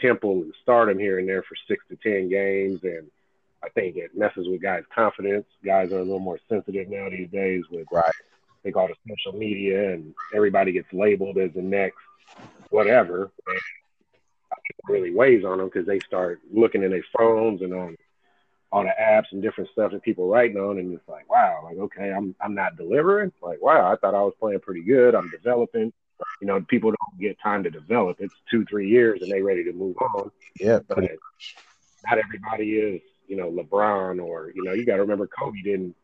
Temple 0.00 0.42
and 0.42 0.52
start 0.62 0.90
him 0.90 0.98
here 0.98 1.20
and 1.20 1.28
there 1.28 1.44
for 1.44 1.54
six 1.68 1.84
to 1.88 1.96
ten 1.96 2.28
games, 2.28 2.80
and 2.82 3.06
I 3.62 3.68
think 3.68 3.96
it 3.96 4.16
messes 4.16 4.48
with 4.48 4.60
guys' 4.60 4.84
confidence. 4.92 5.46
Guys 5.64 5.92
are 5.92 5.98
a 5.98 6.02
little 6.02 6.18
more 6.18 6.40
sensitive 6.48 6.88
now 6.88 7.08
these 7.08 7.30
days 7.30 7.62
with 7.70 7.86
right. 7.92 8.04
I 8.04 8.58
think 8.64 8.76
all 8.76 8.88
the 8.88 8.94
social 9.08 9.38
media 9.38 9.92
and 9.92 10.12
everybody 10.34 10.72
gets 10.72 10.92
labeled 10.92 11.38
as 11.38 11.52
the 11.54 11.62
next 11.62 11.98
whatever. 12.70 13.30
And 13.46 13.60
really 14.88 15.14
weighs 15.14 15.44
on 15.44 15.58
them 15.58 15.68
because 15.68 15.86
they 15.86 16.00
start 16.00 16.40
looking 16.52 16.82
in 16.82 16.90
their 16.90 17.04
phones 17.16 17.62
and 17.62 17.74
on 17.74 17.96
on 18.70 18.84
the 18.84 18.92
apps 19.00 19.32
and 19.32 19.40
different 19.42 19.70
stuff 19.70 19.92
that 19.92 20.02
people 20.02 20.28
writing 20.28 20.58
on, 20.58 20.78
and 20.78 20.92
it's 20.92 21.08
like, 21.08 21.30
wow, 21.30 21.60
like 21.64 21.78
okay, 21.78 22.12
I'm 22.12 22.34
I'm 22.40 22.54
not 22.54 22.76
delivering. 22.76 23.32
Like, 23.42 23.62
wow, 23.62 23.90
I 23.90 23.96
thought 23.96 24.14
I 24.14 24.22
was 24.22 24.34
playing 24.38 24.60
pretty 24.60 24.82
good. 24.82 25.14
I'm 25.14 25.30
developing. 25.30 25.92
You 26.40 26.48
know, 26.48 26.60
people 26.60 26.90
don't 26.90 27.20
get 27.20 27.38
time 27.40 27.62
to 27.62 27.70
develop. 27.70 28.16
It's 28.20 28.34
two, 28.50 28.64
three 28.64 28.88
years, 28.88 29.22
and 29.22 29.30
they 29.30 29.40
ready 29.40 29.64
to 29.64 29.72
move 29.72 29.96
on. 29.98 30.30
Yeah, 30.58 30.80
but 30.88 30.98
not 30.98 32.18
everybody 32.18 32.72
is. 32.72 33.00
You 33.26 33.36
know, 33.36 33.50
LeBron 33.50 34.22
or 34.22 34.52
you 34.54 34.64
know, 34.64 34.72
you 34.72 34.84
got 34.84 34.96
to 34.96 35.02
remember 35.02 35.28
Kobe 35.28 35.62
didn't 35.62 35.94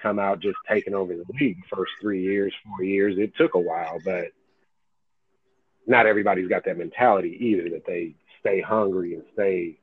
come 0.00 0.18
out 0.18 0.40
just 0.40 0.56
taking 0.68 0.94
over 0.94 1.14
the 1.14 1.24
league 1.40 1.58
first 1.72 1.92
three 2.00 2.22
years, 2.22 2.54
four 2.64 2.84
years. 2.84 3.18
It 3.18 3.36
took 3.36 3.54
a 3.54 3.58
while, 3.58 3.98
but 4.04 4.28
not 5.86 6.06
everybody's 6.06 6.48
got 6.48 6.64
that 6.64 6.78
mentality 6.78 7.36
either 7.40 7.68
that 7.70 7.86
they 7.86 8.14
stay 8.40 8.60
hungry 8.60 9.14
and 9.14 9.24
stay 9.34 9.78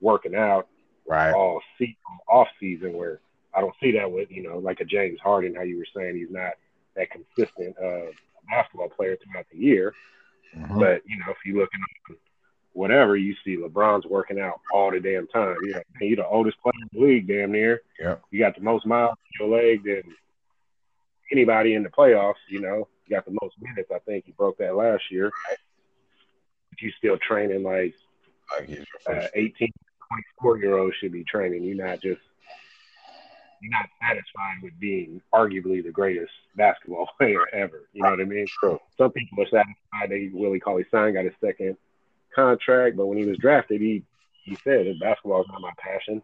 working 0.00 0.34
out 0.34 0.68
right. 1.06 1.32
all 1.32 1.60
season 1.78 1.96
off 2.28 2.48
season 2.60 2.92
where 2.94 3.20
I 3.54 3.60
don't 3.60 3.74
see 3.80 3.92
that 3.92 4.10
with 4.10 4.30
you 4.30 4.42
know 4.42 4.58
like 4.58 4.80
a 4.80 4.84
James 4.84 5.18
Harden 5.20 5.54
how 5.54 5.62
you 5.62 5.78
were 5.78 5.86
saying 5.96 6.16
he's 6.16 6.30
not 6.30 6.52
that 6.96 7.08
consistent 7.10 7.76
uh, 7.78 8.12
basketball 8.48 8.88
player 8.88 9.16
throughout 9.16 9.46
the 9.52 9.58
year. 9.58 9.94
Mm-hmm. 10.56 10.78
but 10.78 11.02
you 11.06 11.18
know 11.18 11.30
if 11.30 11.36
you 11.44 11.58
look 11.58 11.68
at 11.74 12.16
whatever 12.72 13.16
you 13.16 13.34
see 13.44 13.56
LeBron's 13.56 14.06
working 14.06 14.40
out 14.40 14.60
all 14.72 14.90
the 14.90 15.00
damn 15.00 15.26
time. 15.26 15.56
You 15.62 15.74
know 15.74 15.82
you're 16.00 16.16
the 16.16 16.26
oldest 16.26 16.60
player 16.62 16.72
in 16.80 16.98
the 16.98 17.06
league 17.06 17.28
damn 17.28 17.52
near. 17.52 17.82
Yeah 18.00 18.16
you 18.30 18.38
got 18.38 18.54
the 18.54 18.62
most 18.62 18.86
miles 18.86 19.16
in 19.40 19.46
your 19.46 19.58
leg 19.58 19.84
than 19.84 20.14
anybody 21.32 21.74
in 21.74 21.82
the 21.82 21.88
playoffs 21.90 22.34
you 22.48 22.60
know 22.60 22.88
got 23.08 23.24
the 23.24 23.36
most 23.42 23.56
minutes 23.60 23.90
I 23.94 23.98
think 24.00 24.26
he 24.26 24.32
broke 24.32 24.58
that 24.58 24.76
last 24.76 25.04
year 25.10 25.30
But 25.48 26.82
you 26.82 26.90
still 26.98 27.18
training 27.18 27.62
like 27.62 27.94
uh, 29.08 29.26
18, 29.34 29.68
24 30.34 30.58
year 30.58 30.78
olds 30.78 30.96
should 30.96 31.12
be 31.12 31.24
training. 31.24 31.64
You're 31.64 31.84
not 31.84 32.00
just 32.00 32.20
you're 33.60 33.72
not 33.72 33.88
satisfied 34.00 34.62
with 34.62 34.78
being 34.78 35.20
arguably 35.34 35.82
the 35.82 35.90
greatest 35.90 36.32
basketball 36.56 37.08
player 37.18 37.44
ever. 37.52 37.88
You 37.92 38.02
know 38.02 38.10
what 38.10 38.20
I 38.20 38.24
mean? 38.24 38.46
True. 38.60 38.78
Some 38.96 39.12
people 39.12 39.42
are 39.42 39.46
satisfied 39.46 40.10
they 40.10 40.30
Willie 40.32 40.60
Cauley 40.60 40.84
Stein 40.88 41.14
got 41.14 41.24
his 41.24 41.34
second 41.40 41.76
contract, 42.34 42.96
but 42.96 43.06
when 43.06 43.18
he 43.18 43.24
was 43.24 43.38
drafted, 43.38 43.80
he 43.80 44.04
he 44.44 44.54
said 44.56 44.86
that 44.86 45.00
basketball 45.00 45.42
is 45.42 45.48
not 45.50 45.60
my 45.60 45.72
passion. 45.78 46.22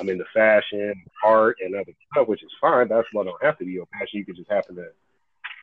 I'm 0.00 0.08
into 0.08 0.24
fashion, 0.32 0.94
art, 1.22 1.58
and 1.60 1.74
other 1.74 1.92
stuff, 2.10 2.28
which 2.28 2.42
is 2.42 2.50
fine. 2.60 2.88
Basketball 2.88 3.24
don't 3.24 3.44
have 3.44 3.58
to 3.58 3.64
be 3.66 3.72
your 3.72 3.86
passion. 3.86 4.18
You 4.18 4.24
could 4.24 4.36
just 4.36 4.50
happen 4.50 4.76
to 4.76 4.88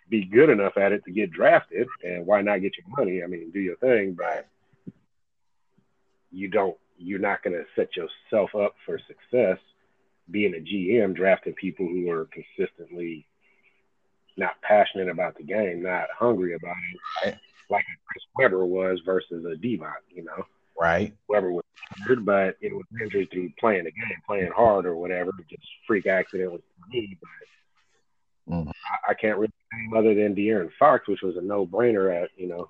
be 0.10 0.26
good 0.26 0.50
enough 0.50 0.78
at 0.78 0.92
it 0.92 1.04
to 1.06 1.12
get 1.12 1.32
drafted, 1.32 1.88
and 2.04 2.26
why 2.26 2.42
not 2.42 2.62
get 2.62 2.74
your 2.78 2.98
money? 2.98 3.24
I 3.24 3.28
mean, 3.28 3.52
do 3.52 3.60
your 3.60 3.78
thing, 3.78 4.13
but 4.13 4.48
you 6.32 6.50
don't. 6.50 6.78
You're 6.98 7.20
not 7.20 7.44
going 7.44 7.54
to 7.54 7.66
set 7.76 7.89
yourself 7.96 8.56
up 8.56 8.76
for 8.86 9.00
success 9.00 9.58
being 10.30 10.54
a 10.54 10.60
GM 10.60 11.16
drafting 11.16 11.54
people 11.54 11.88
who 11.88 12.10
are 12.10 12.28
consistently 12.28 13.26
not 14.38 14.62
passionate 14.62 15.10
about 15.10 15.36
the 15.38 15.44
game, 15.44 15.82
not 15.82 16.08
hungry 16.18 16.54
about 16.54 16.76
it, 16.94 17.26
right. 17.26 17.38
like 17.70 17.86
Chris 18.08 18.24
Webber 18.38 18.66
was 18.66 19.00
versus 19.06 19.46
a 19.46 19.56
Divac, 19.56 20.02
you 20.10 20.24
know. 20.24 20.46
Right. 20.80 21.13
Webber 21.28 21.52
was 21.52 21.63
injured, 22.00 22.26
but 22.26 22.58
it 22.62 22.74
was 22.74 22.86
injured 23.00 23.30
through 23.32 23.52
playing 23.60 23.84
the 23.84 23.92
game, 23.92 24.18
playing 24.26 24.52
hard 24.52 24.86
or 24.86 24.96
whatever, 24.96 25.32
just 25.50 25.63
freak 25.86 26.08
accident 26.08 26.52
with 26.52 26.62
me. 26.89 27.18
But 27.20 27.30
Mm-hmm. 28.50 28.70
I, 28.70 29.12
I, 29.12 29.14
can't 29.14 29.38
really 29.38 29.54
name 29.72 29.98
other 29.98 30.14
than 30.14 30.36
De'Aaron 30.36 30.70
Fox, 30.78 31.08
which 31.08 31.22
was 31.22 31.38
a 31.38 31.42
no 31.42 31.66
brainer 31.66 32.24
at 32.24 32.30
you 32.36 32.48
know 32.48 32.70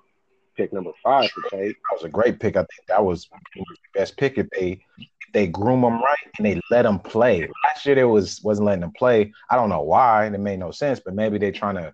pick 0.56 0.72
number 0.72 0.92
five 1.02 1.28
to 1.30 1.42
take. 1.50 1.76
That 1.76 1.96
was 1.96 2.04
a 2.04 2.08
great 2.08 2.38
pick. 2.38 2.56
I 2.56 2.60
think 2.60 2.86
that 2.88 3.04
was 3.04 3.28
the 3.56 3.64
best 3.92 4.16
pick 4.16 4.38
if 4.38 4.48
they 4.50 4.80
if 4.98 5.32
they 5.32 5.46
groom 5.48 5.82
them 5.82 5.94
right 5.94 6.16
and 6.38 6.46
they 6.46 6.60
let 6.70 6.82
them 6.82 7.00
play. 7.00 7.48
Last 7.64 7.86
year 7.86 7.96
they 7.96 8.04
was 8.04 8.40
wasn't 8.42 8.66
letting 8.66 8.82
them 8.82 8.92
play. 8.96 9.32
I 9.50 9.56
don't 9.56 9.68
know 9.68 9.82
why. 9.82 10.26
And 10.26 10.34
it 10.34 10.38
made 10.38 10.60
no 10.60 10.70
sense, 10.70 11.00
but 11.00 11.14
maybe 11.14 11.38
they're 11.38 11.52
trying 11.52 11.76
to 11.76 11.92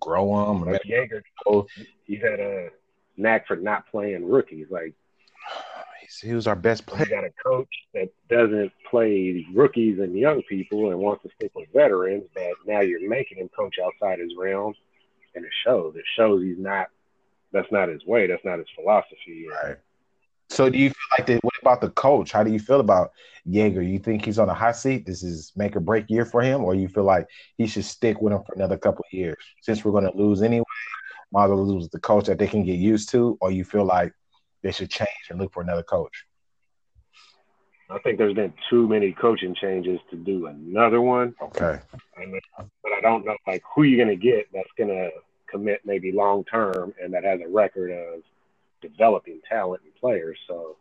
grow 0.00 0.46
them. 0.46 0.64
Like 0.64 0.82
Joerger, 0.82 1.66
he 2.04 2.16
had 2.16 2.40
a 2.40 2.70
knack 3.16 3.46
for 3.46 3.56
not 3.56 3.88
playing 3.88 4.26
rookies. 4.26 4.66
Like 4.70 4.94
he 6.20 6.34
was 6.34 6.46
our 6.46 6.56
best 6.56 6.86
player. 6.86 7.04
You 7.04 7.10
got 7.10 7.24
a 7.24 7.32
coach 7.42 7.68
that 7.94 8.08
doesn't 8.28 8.72
play 8.90 9.46
rookies 9.54 9.98
and 9.98 10.16
young 10.16 10.42
people 10.42 10.90
and 10.90 10.98
wants 10.98 11.22
to 11.24 11.30
stick 11.36 11.52
with 11.54 11.68
veterans, 11.72 12.24
but 12.34 12.52
now 12.66 12.80
you're 12.80 13.08
making 13.08 13.38
him 13.38 13.48
coach 13.56 13.76
outside 13.84 14.18
his 14.18 14.32
realm, 14.38 14.74
and 15.34 15.44
it 15.44 15.50
shows. 15.64 15.94
It 15.96 16.04
shows 16.16 16.42
he's 16.42 16.58
not. 16.58 16.88
That's 17.52 17.70
not 17.70 17.88
his 17.88 18.04
way. 18.04 18.26
That's 18.26 18.44
not 18.44 18.58
his 18.58 18.68
philosophy. 18.74 19.46
Right. 19.64 19.76
So, 20.48 20.70
do 20.70 20.78
you 20.78 20.90
feel 20.90 21.18
like 21.18 21.26
that? 21.26 21.44
What 21.44 21.54
about 21.60 21.80
the 21.80 21.90
coach? 21.90 22.30
How 22.30 22.44
do 22.44 22.52
you 22.52 22.60
feel 22.60 22.80
about 22.80 23.12
Joerger? 23.48 23.88
You 23.88 23.98
think 23.98 24.24
he's 24.24 24.38
on 24.38 24.48
a 24.48 24.54
hot 24.54 24.76
seat? 24.76 25.06
This 25.06 25.22
is 25.22 25.52
make 25.56 25.74
or 25.74 25.80
break 25.80 26.08
year 26.08 26.24
for 26.24 26.40
him, 26.40 26.64
or 26.64 26.74
you 26.74 26.88
feel 26.88 27.04
like 27.04 27.26
he 27.56 27.66
should 27.66 27.84
stick 27.84 28.20
with 28.20 28.32
him 28.32 28.42
for 28.44 28.54
another 28.54 28.78
couple 28.78 29.04
of 29.10 29.16
years? 29.16 29.36
Since 29.62 29.84
we're 29.84 29.92
going 29.92 30.10
to 30.10 30.16
lose 30.16 30.42
anyway, 30.42 30.64
might 31.32 31.44
as 31.44 31.50
well 31.50 31.66
lose 31.66 31.88
the 31.88 32.00
coach 32.00 32.26
that 32.26 32.38
they 32.38 32.46
can 32.46 32.64
get 32.64 32.78
used 32.78 33.08
to, 33.10 33.36
or 33.40 33.50
you 33.50 33.64
feel 33.64 33.84
like 33.84 34.12
they 34.62 34.72
should 34.72 34.90
change 34.90 35.08
and 35.30 35.38
look 35.38 35.52
for 35.52 35.62
another 35.62 35.82
coach? 35.82 36.26
I 37.88 37.98
think 37.98 38.18
there's 38.18 38.34
been 38.34 38.52
too 38.68 38.88
many 38.88 39.12
coaching 39.12 39.54
changes 39.54 40.00
to 40.10 40.16
do 40.16 40.46
another 40.46 41.00
one. 41.00 41.34
Okay. 41.40 41.78
but 42.16 42.92
I 42.92 43.00
don't 43.00 43.24
know 43.24 43.36
like 43.46 43.62
who 43.74 43.84
you're 43.84 44.04
gonna 44.04 44.16
get 44.16 44.48
that's 44.52 44.70
gonna 44.76 45.10
commit 45.48 45.82
maybe 45.84 46.10
long 46.10 46.42
term 46.44 46.92
and 47.00 47.14
that 47.14 47.24
has 47.24 47.40
a 47.40 47.48
record 47.48 47.92
of 47.92 48.22
developing 48.82 49.40
talent 49.48 49.82
and 49.84 49.94
players. 49.94 50.38
So 50.48 50.76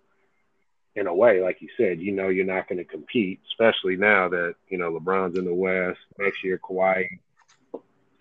in 0.95 1.07
a 1.07 1.13
way, 1.13 1.41
like 1.41 1.61
you 1.61 1.69
said, 1.77 1.99
you 1.99 2.11
know 2.11 2.29
you're 2.29 2.45
not 2.45 2.67
going 2.67 2.77
to 2.77 2.85
compete, 2.85 3.41
especially 3.51 3.97
now 3.97 4.29
that 4.29 4.55
you 4.69 4.77
know 4.77 4.91
LeBron's 4.91 5.37
in 5.37 5.45
the 5.45 5.53
West. 5.53 5.99
Next 6.17 6.43
year, 6.43 6.59
Kawhi 6.59 7.05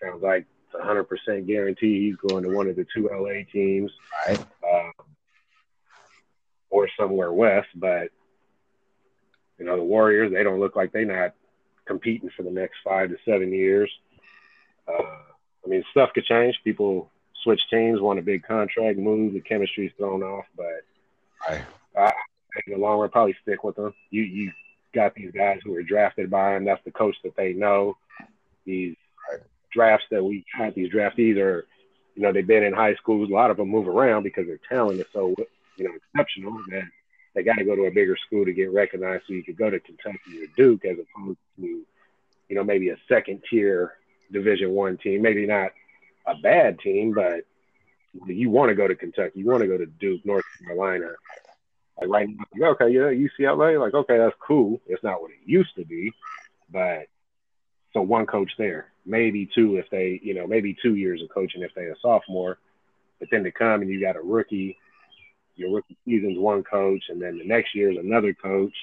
sounds 0.03 0.23
like 0.23 0.47
it's 0.67 0.75
100 0.75 1.05
percent 1.05 1.47
guarantee 1.47 2.01
he's 2.01 2.17
going 2.17 2.43
to 2.45 2.51
one 2.51 2.69
of 2.69 2.77
the 2.77 2.87
two 2.95 3.09
LA 3.13 3.45
teams, 3.53 3.93
right? 4.27 4.45
Somewhere 6.99 7.33
west. 7.33 7.69
But 7.75 8.11
you 9.59 9.65
know, 9.65 9.77
the 9.77 9.83
Warriors, 9.83 10.33
they 10.33 10.43
don't 10.43 10.61
look 10.61 10.77
like 10.77 10.93
they're 10.93 11.05
not 11.05 11.35
competing 11.87 12.31
for 12.37 12.43
the 12.43 12.51
next 12.51 12.77
five 12.85 13.11
to 13.11 13.17
seven 13.25 13.53
years. 13.53 13.91
Uh, 14.89 15.19
I 15.65 15.69
mean, 15.69 15.85
stuff 15.91 16.11
could 16.15 16.25
change. 16.25 16.59
People 16.65 17.11
switch 17.43 17.61
teams, 17.71 18.01
want 18.01 18.19
a 18.19 18.23
big 18.23 18.43
contract, 18.43 18.99
move, 18.99 19.33
the 19.33 19.41
chemistry's 19.41 19.93
thrown 19.97 20.23
off. 20.23 20.45
But 20.57 20.85
I, 21.49 21.63
I 21.97 22.13
in 22.67 22.75
the 22.75 22.79
long 22.79 23.01
run, 23.01 23.11
probably 23.11 23.37
stick 23.43 23.65
with 23.65 23.77
them. 23.77 23.95
You 24.11 24.23
you 24.23 24.53
got 24.95 25.15
these 25.15 25.33
guys 25.33 25.61
who 25.65 25.75
are 25.75 25.83
drafted 25.83 26.31
by 26.31 26.57
him. 26.57 26.65
That's 26.65 26.85
the 26.85 26.91
coach 26.91 27.17
that 27.25 27.37
they 27.37 27.53
know. 27.53 27.97
These 28.65 28.97
drafts 29.73 30.07
that 30.11 30.25
we 30.25 30.45
had, 30.53 30.75
these 30.75 30.93
draftees 30.93 31.37
are, 31.37 31.67
you 32.15 32.23
know, 32.23 32.33
they've 32.33 32.47
been 32.47 32.63
in 32.63 32.73
high 32.73 32.95
schools. 32.95 33.29
A 33.29 33.33
lot 33.33 33.51
of 33.51 33.57
them 33.57 33.69
move 33.69 33.89
around 33.89 34.23
because 34.23 34.47
their 34.47 34.61
talent 34.69 35.01
is 35.01 35.07
so, 35.13 35.35
you 35.77 35.85
know, 35.85 35.95
exceptional 35.95 36.53
that 36.71 36.85
they 37.35 37.43
got 37.43 37.57
to 37.57 37.65
go 37.65 37.75
to 37.75 37.87
a 37.87 37.91
bigger 37.91 38.17
school 38.27 38.45
to 38.45 38.53
get 38.53 38.73
recognized. 38.73 39.25
So 39.27 39.35
you 39.35 39.43
could 39.43 39.57
go 39.57 39.71
to 39.71 39.81
Kentucky 39.81 40.43
or 40.43 40.47
Duke 40.57 40.85
as 40.85 40.97
opposed 40.99 41.39
to, 41.57 41.63
you 41.63 42.57
know, 42.57 42.65
maybe 42.65 42.91
a 42.91 42.97
second 43.09 43.43
tier 43.51 43.95
Division 44.33 44.71
One 44.71 44.97
team. 44.97 45.23
Maybe 45.23 45.47
not 45.47 45.73
a 46.27 46.37
bad 46.37 46.79
team, 46.79 47.13
but 47.13 47.45
you 48.27 48.51
want 48.51 48.69
to 48.69 48.75
go 48.75 48.87
to 48.87 48.95
Kentucky, 48.95 49.41
you 49.41 49.47
want 49.47 49.63
to 49.63 49.67
go 49.69 49.77
to 49.77 49.87
Duke, 49.87 50.25
North 50.25 50.45
Carolina. 50.63 51.11
Like 52.01 52.09
right 52.09 52.29
now, 52.55 52.71
okay, 52.71 52.89
yeah, 52.89 53.11
UCLA, 53.11 53.81
like 53.81 53.95
okay, 53.95 54.19
that's 54.19 54.35
cool. 54.45 54.81
It's 54.87 55.03
not 55.03 55.21
what 55.21 55.31
it 55.31 55.39
used 55.45 55.75
to 55.77 55.85
be, 55.85 56.13
but 56.71 57.07
so 57.93 58.03
one 58.03 58.27
coach 58.27 58.53
there, 58.59 58.93
maybe 59.07 59.49
two 59.55 59.77
if 59.77 59.89
they, 59.91 60.21
you 60.23 60.35
know, 60.35 60.47
maybe 60.47 60.77
two 60.81 60.97
years 60.97 61.23
of 61.23 61.29
coaching 61.29 61.63
if 61.63 61.73
they 61.75 61.87
a 61.87 61.95
sophomore. 62.03 62.59
But 63.21 63.29
then 63.31 63.45
to 63.45 63.53
come 63.53 63.83
and 63.83 63.91
you 63.91 64.01
got 64.01 64.17
a 64.17 64.21
rookie 64.21 64.77
your 65.57 65.71
rookie 65.71 65.97
season's 66.05 66.39
one 66.39 66.63
coach, 66.63 67.05
and 67.09 67.21
then 67.21 67.39
the 67.39 67.45
next 67.45 67.75
year 67.75 67.91
is 67.91 67.99
another 67.99 68.35
coach, 68.35 68.75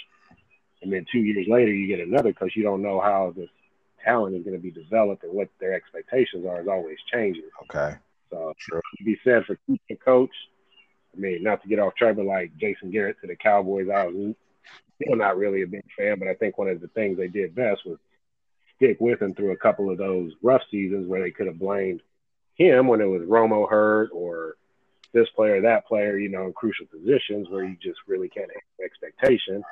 and 0.82 0.92
then 0.92 1.06
two 1.12 1.20
years 1.20 1.48
later 1.48 1.72
you 1.72 1.88
get 1.88 2.06
another 2.06 2.34
coach. 2.34 2.56
You 2.56 2.64
don't 2.64 2.82
know 2.82 3.00
how 3.00 3.34
this 3.36 3.50
talent 4.04 4.36
is 4.36 4.44
going 4.44 4.56
to 4.56 4.62
be 4.62 4.72
developed 4.72 5.24
and 5.24 5.34
what 5.34 5.50
their 5.60 5.74
expectations 5.74 6.46
are 6.46 6.62
is 6.62 6.68
always 6.68 6.98
changing. 7.12 7.50
Okay. 7.64 7.96
So 8.30 8.54
sure. 8.58 8.82
to 8.98 9.04
be 9.04 9.20
said 9.24 9.46
for 9.46 9.58
keeping 9.68 9.98
coach. 9.98 10.32
I 11.16 11.20
mean, 11.20 11.44
not 11.44 11.62
to 11.62 11.68
get 11.68 11.80
off 11.80 11.96
track, 11.96 12.16
but 12.16 12.26
like 12.26 12.56
Jason 12.58 12.90
Garrett 12.90 13.18
to 13.22 13.28
the 13.28 13.36
Cowboys, 13.36 13.90
I 13.94 14.06
was 14.08 14.34
still 14.96 15.16
not 15.18 15.38
really 15.38 15.62
a 15.62 15.68
big 15.68 15.84
fan, 15.98 16.20
but 16.20 16.30
I 16.30 16.36
think 16.36 16.58
one 16.58 16.70
of 16.70 16.80
the 16.80 16.88
things 16.88 17.18
they 17.18 17.28
did 17.28 17.54
best 17.54 17.86
was 17.86 17.98
stick 18.78 18.98
with 19.00 19.22
him 19.22 19.36
through 19.36 19.52
a 19.52 19.58
couple 19.58 19.92
of 19.92 19.98
those 19.98 20.32
rough 20.42 20.62
seasons 20.72 21.08
where 21.08 21.22
they 21.22 21.32
could 21.32 21.48
have 21.48 21.60
blamed 21.60 22.02
him 22.56 22.88
when 22.88 23.02
it 23.02 23.06
was 23.06 23.24
Romo 23.24 23.70
hurt 23.70 24.10
or 24.14 24.56
this 25.14 25.28
player, 25.36 25.62
that 25.62 25.86
player, 25.88 26.18
you 26.18 26.30
know, 26.30 26.46
in 26.46 26.54
crucial 26.54 26.86
positions 26.86 27.50
where 27.50 27.64
you 27.64 27.76
just 27.82 28.00
really 28.08 28.30
can't 28.30 28.50
have 28.52 28.86
expectation. 28.86 29.64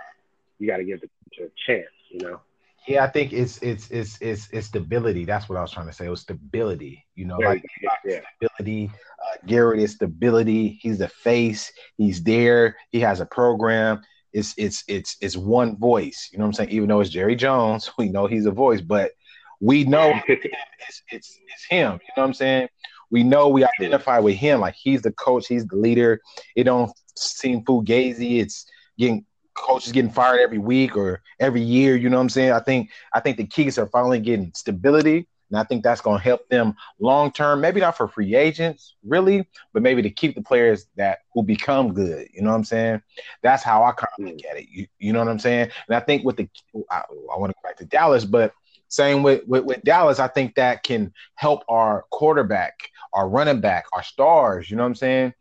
You 0.57 0.67
got 0.67 0.77
to 0.77 0.83
give 0.83 1.01
the 1.01 1.07
coach 1.07 1.49
a 1.49 1.71
chance, 1.71 1.87
you 2.11 2.19
know. 2.19 2.41
Yeah, 2.87 3.03
I 3.03 3.07
think 3.07 3.33
it's 3.33 3.59
it's 3.59 3.89
it's 3.91 4.17
it's 4.21 4.49
it's 4.51 4.67
stability. 4.67 5.25
That's 5.25 5.49
what 5.49 5.57
I 5.57 5.61
was 5.61 5.71
trying 5.71 5.87
to 5.87 5.93
say. 5.93 6.05
It 6.05 6.09
was 6.09 6.21
stability. 6.21 7.05
You 7.15 7.25
know, 7.25 7.37
like 7.37 7.63
yeah. 8.05 8.21
stability. 8.37 8.89
Uh, 8.89 9.37
Garrett 9.45 9.79
is 9.79 9.91
stability. 9.91 10.79
He's 10.81 10.97
the 10.97 11.09
face. 11.09 11.71
He's 11.97 12.23
there. 12.23 12.77
He 12.91 12.99
has 13.01 13.19
a 13.19 13.25
program. 13.25 14.01
It's 14.33 14.53
it's 14.57 14.83
it's 14.87 15.17
it's 15.21 15.37
one 15.37 15.77
voice. 15.77 16.29
You 16.31 16.39
know 16.39 16.45
what 16.45 16.49
I'm 16.49 16.53
saying? 16.53 16.69
Even 16.69 16.89
though 16.89 17.01
it's 17.01 17.09
Jerry 17.09 17.35
Jones, 17.35 17.91
we 17.97 18.09
know 18.09 18.27
he's 18.27 18.45
a 18.45 18.51
voice, 18.51 18.81
but 18.81 19.11
we 19.59 19.83
know 19.83 20.13
it's, 20.27 21.03
it's 21.11 21.39
it's 21.47 21.65
him. 21.69 21.93
You 21.93 22.13
know 22.15 22.23
what 22.23 22.23
I'm 22.23 22.33
saying? 22.33 22.69
We 23.11 23.23
know 23.23 23.47
we 23.47 23.65
identify 23.65 24.19
with 24.19 24.35
him. 24.35 24.59
Like 24.61 24.75
he's 24.75 25.01
the 25.01 25.11
coach, 25.11 25.47
he's 25.47 25.65
the 25.65 25.75
leader. 25.75 26.21
It 26.55 26.63
don't 26.63 26.91
seem 27.15 27.63
fugazi. 27.63 28.39
It's 28.39 28.65
getting 28.97 29.25
coaches 29.53 29.91
getting 29.91 30.11
fired 30.11 30.39
every 30.39 30.57
week 30.57 30.95
or 30.95 31.21
every 31.39 31.61
year. 31.61 31.95
You 31.95 32.09
know 32.09 32.17
what 32.17 32.23
I'm 32.23 32.29
saying? 32.29 32.51
I 32.51 32.59
think 32.59 32.89
I 33.13 33.19
think 33.19 33.37
the 33.37 33.45
keys 33.45 33.77
are 33.77 33.87
finally 33.87 34.19
getting 34.19 34.51
stability. 34.53 35.27
And 35.49 35.59
I 35.59 35.63
think 35.63 35.83
that's 35.83 36.01
going 36.01 36.17
to 36.19 36.23
help 36.23 36.47
them 36.49 36.75
long 36.99 37.31
term. 37.31 37.61
Maybe 37.61 37.81
not 37.81 37.97
for 37.97 38.07
free 38.07 38.35
agents, 38.35 38.95
really, 39.03 39.47
but 39.73 39.81
maybe 39.81 40.01
to 40.03 40.09
keep 40.09 40.35
the 40.35 40.43
players 40.43 40.85
that 40.95 41.19
who 41.33 41.41
become 41.43 41.93
good. 41.93 42.27
You 42.33 42.43
know 42.43 42.51
what 42.51 42.57
I'm 42.57 42.63
saying? 42.63 43.01
That's 43.41 43.63
how 43.63 43.83
I 43.83 43.91
kind 43.91 44.09
of 44.19 44.25
hmm. 44.25 44.27
look 44.27 44.45
at 44.49 44.57
it. 44.57 44.67
You, 44.69 44.87
you 44.99 45.13
know 45.13 45.19
what 45.19 45.27
I'm 45.27 45.39
saying? 45.39 45.71
And 45.87 45.95
I 45.95 46.01
think 46.01 46.23
with 46.23 46.37
the, 46.37 46.47
I, 46.91 46.97
I 47.33 47.37
want 47.37 47.49
to 47.49 47.55
go 47.55 47.67
back 47.67 47.77
to 47.77 47.85
Dallas, 47.85 48.25
but 48.25 48.53
same 48.89 49.23
with, 49.23 49.47
with, 49.47 49.63
with 49.63 49.83
Dallas, 49.83 50.19
I 50.19 50.27
think 50.27 50.55
that 50.55 50.83
can 50.83 51.13
help 51.35 51.63
our 51.69 52.05
quarterback, 52.11 52.89
our 53.13 53.29
running 53.29 53.61
back, 53.61 53.85
our 53.93 54.03
stars, 54.03 54.69
you 54.69 54.75
know 54.75 54.83
what 54.83 54.89
I'm 54.89 54.95
saying? 54.95 55.33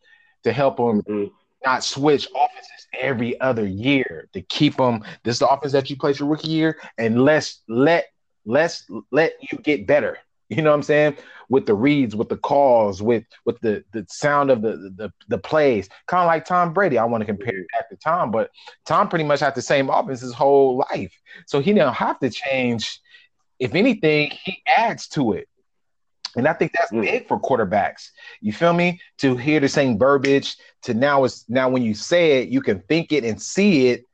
To 0.45 0.53
help 0.53 0.77
them 0.77 1.03
mm-hmm. 1.03 1.35
not 1.65 1.83
switch 1.83 2.29
offenses 2.35 2.87
every 2.99 3.41
other 3.41 3.67
year, 3.67 4.29
to 4.33 4.43
keep 4.43 4.77
them 4.77 5.03
this 5.25 5.37
is 5.37 5.39
the 5.41 5.49
offense 5.49 5.73
that 5.73 5.91
you 5.91 5.97
played 5.97 6.19
your 6.19 6.29
rookie 6.29 6.49
year, 6.49 6.79
and 6.99 7.25
let's 7.25 7.63
let 7.69 8.07
let's 8.47 8.85
let 9.11 9.33
you 9.51 9.59
get 9.59 9.87
better. 9.87 10.19
You 10.51 10.63
know 10.63 10.71
what 10.71 10.77
I'm 10.77 10.83
saying? 10.83 11.17
With 11.51 11.67
the 11.67 11.75
reads, 11.75 12.17
with 12.17 12.31
the 12.31 12.39
calls, 12.39 13.03
with 13.03 13.25
with 13.45 13.61
the 13.61 13.85
the 13.93 14.07
sound 14.09 14.51
of 14.51 14.63
the 14.63 14.93
the, 14.97 15.13
the 15.29 15.37
plays, 15.37 15.91
kind 16.07 16.23
of 16.23 16.27
like 16.27 16.47
Tom 16.47 16.73
Brady. 16.73 16.97
I 16.97 17.05
want 17.05 17.21
to 17.21 17.27
compare 17.27 17.59
it 17.59 17.67
back 17.73 17.91
to 17.91 17.97
Tom, 17.97 18.31
but 18.31 18.51
Tom 18.87 19.09
pretty 19.09 19.27
much 19.27 19.41
had 19.41 19.55
the 19.55 19.61
same 19.61 19.91
offense 19.91 20.23
his 20.23 20.33
whole 20.33 20.83
life, 20.91 21.13
so 21.47 21.61
he 21.61 21.75
didn't 21.75 21.93
have 21.93 22.19
to 22.21 22.31
change 22.31 23.01
if 23.59 23.75
anything, 23.75 24.33
he 24.45 24.63
adds 24.67 25.09
to 25.09 25.33
it. 25.33 25.49
And 26.37 26.47
I 26.47 26.53
think 26.53 26.73
that's 26.73 26.93
mm. 26.93 27.03
big 27.03 27.27
for 27.27 27.41
quarterbacks. 27.41 28.11
You 28.41 28.53
feel 28.53 28.73
me? 28.73 29.01
To 29.19 29.37
hear 29.37 29.61
the 29.61 29.69
same 29.69 29.99
verbiage, 29.99 30.57
to 30.83 30.95
now 30.95 31.25
is 31.25 31.45
now 31.49 31.69
when 31.69 31.83
you 31.83 31.95
say 31.95 32.43
it, 32.43 32.49
you 32.49 32.61
can 32.61 32.81
think 32.83 33.13
it 33.13 33.25
and 33.25 33.41
see 33.41 33.89
it 33.89 34.05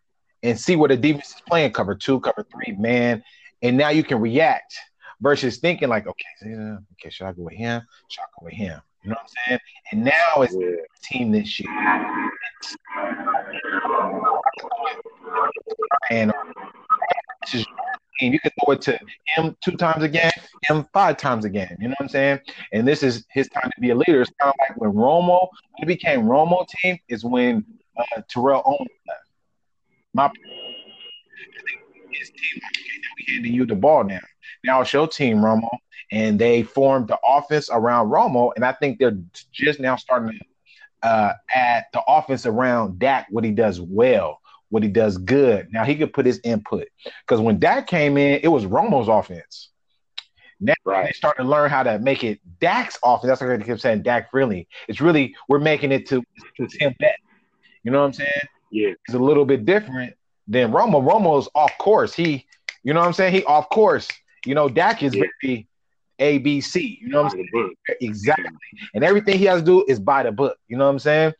and 0.42 0.58
see 0.58 0.76
what 0.76 0.90
the 0.90 0.96
defense 0.96 1.30
is 1.30 1.42
playing 1.46 1.72
cover 1.72 1.94
two, 1.94 2.20
cover 2.20 2.46
three, 2.52 2.74
man. 2.76 3.22
And 3.62 3.76
now 3.76 3.88
you 3.88 4.04
can 4.04 4.20
react 4.20 4.74
versus 5.20 5.58
thinking 5.58 5.88
like, 5.88 6.06
okay, 6.06 6.24
yeah, 6.46 6.76
okay, 6.92 7.10
should 7.10 7.26
I 7.26 7.32
go 7.32 7.42
with 7.42 7.54
him? 7.54 7.82
Should 8.08 8.20
I 8.20 8.26
go 8.38 8.44
with 8.44 8.54
him? 8.54 8.80
You 9.02 9.10
know 9.10 9.16
what 9.16 9.30
I'm 9.46 9.48
saying? 9.48 9.60
And 9.92 10.04
now 10.04 10.42
it's 10.42 10.54
yeah. 10.54 10.60
the 10.60 10.86
team 11.02 11.32
this 11.32 11.60
year. 11.60 11.70
And 16.10 16.32
it 18.72 18.80
to 18.82 18.98
him 19.36 19.56
two 19.62 19.76
times 19.76 20.02
again, 20.02 20.32
him 20.62 20.86
five 20.92 21.16
times 21.16 21.44
again. 21.44 21.76
You 21.80 21.88
know 21.88 21.94
what 21.98 22.04
I'm 22.04 22.08
saying? 22.08 22.40
And 22.72 22.86
this 22.86 23.02
is 23.02 23.24
his 23.30 23.48
time 23.48 23.70
to 23.74 23.80
be 23.80 23.90
a 23.90 23.94
leader. 23.94 24.22
It's 24.22 24.30
kind 24.40 24.52
of 24.52 24.54
like 24.58 24.80
when 24.80 24.92
Romo, 24.92 25.48
when 25.78 25.82
it 25.82 25.86
became 25.86 26.22
Romo 26.22 26.66
team, 26.68 26.98
is 27.08 27.24
when 27.24 27.64
uh, 27.96 28.22
Terrell 28.28 28.62
Owens 28.64 28.90
left. 29.06 29.20
My 30.12 30.30
his 32.12 32.30
team, 32.30 32.60
okay, 32.70 33.00
we 33.18 33.34
handing 33.34 33.52
you 33.52 33.66
the 33.66 33.74
ball 33.74 34.04
now. 34.04 34.20
now 34.62 34.80
it's 34.80 34.92
your 34.92 35.08
team, 35.08 35.38
Romo, 35.38 35.68
and 36.12 36.38
they 36.38 36.62
formed 36.62 37.08
the 37.08 37.18
offense 37.26 37.68
around 37.72 38.08
Romo, 38.08 38.52
and 38.54 38.64
I 38.64 38.72
think 38.72 38.98
they're 38.98 39.18
just 39.52 39.80
now 39.80 39.96
starting 39.96 40.38
to 40.38 41.08
uh, 41.08 41.32
add 41.54 41.84
the 41.92 42.02
offense 42.06 42.46
around 42.46 42.98
Dak, 42.98 43.26
what 43.30 43.44
he 43.44 43.50
does 43.50 43.80
well, 43.80 44.40
what 44.74 44.82
he 44.82 44.88
does 44.88 45.16
good. 45.18 45.68
Now 45.72 45.84
he 45.84 45.94
could 45.94 46.12
put 46.12 46.26
his 46.26 46.40
input 46.42 46.88
because 47.20 47.40
when 47.40 47.60
Dak 47.60 47.86
came 47.86 48.18
in, 48.18 48.40
it 48.42 48.48
was 48.48 48.66
Romo's 48.66 49.06
offense. 49.06 49.70
Now 50.58 50.74
right. 50.84 51.06
they 51.06 51.12
start 51.12 51.36
to 51.36 51.44
learn 51.44 51.70
how 51.70 51.84
to 51.84 52.00
make 52.00 52.24
it 52.24 52.40
Dak's 52.60 52.98
offense. 53.04 53.28
That's 53.28 53.40
what 53.40 53.52
I 53.52 53.62
keep 53.62 53.78
saying. 53.78 54.02
Dak 54.02 54.32
really, 54.32 54.66
it's 54.88 55.00
really 55.00 55.32
we're 55.48 55.60
making 55.60 55.92
it 55.92 56.08
to, 56.08 56.24
to 56.56 56.66
Tim 56.66 56.92
Bet. 56.98 57.14
You 57.84 57.92
know 57.92 58.00
what 58.00 58.06
I'm 58.06 58.12
saying? 58.14 58.30
Yeah, 58.72 58.90
it's 59.06 59.14
a 59.14 59.18
little 59.18 59.44
bit 59.44 59.64
different 59.64 60.14
than 60.48 60.72
Romo. 60.72 61.08
Romo's 61.08 61.48
off 61.54 61.70
course. 61.78 62.12
He, 62.12 62.44
you 62.82 62.92
know 62.92 62.98
what 62.98 63.06
I'm 63.06 63.12
saying? 63.12 63.32
He 63.32 63.44
off 63.44 63.68
course. 63.68 64.08
You 64.44 64.56
know, 64.56 64.68
Dak 64.68 65.04
is 65.04 65.14
yeah. 65.14 65.22
very 65.40 65.68
ABC. 66.18 66.98
You 67.00 67.10
know 67.10 67.22
what 67.22 67.34
I'm 67.34 67.46
saying? 67.52 67.74
Exactly. 68.00 68.50
And 68.92 69.04
everything 69.04 69.38
he 69.38 69.44
has 69.44 69.60
to 69.60 69.64
do 69.64 69.84
is 69.86 70.00
by 70.00 70.24
the 70.24 70.32
book. 70.32 70.58
You 70.66 70.78
know 70.78 70.86
what 70.86 70.90
I'm 70.90 70.98
saying? 70.98 71.32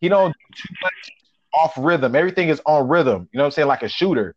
He 0.00 0.08
don't 0.08 0.30
do 0.30 0.54
too 0.56 0.74
much 0.82 1.17
off 1.54 1.74
rhythm. 1.76 2.14
Everything 2.14 2.48
is 2.48 2.60
on 2.66 2.88
rhythm. 2.88 3.28
You 3.32 3.38
know 3.38 3.44
what 3.44 3.46
I'm 3.46 3.52
saying? 3.52 3.68
Like 3.68 3.82
a 3.82 3.88
shooter. 3.88 4.34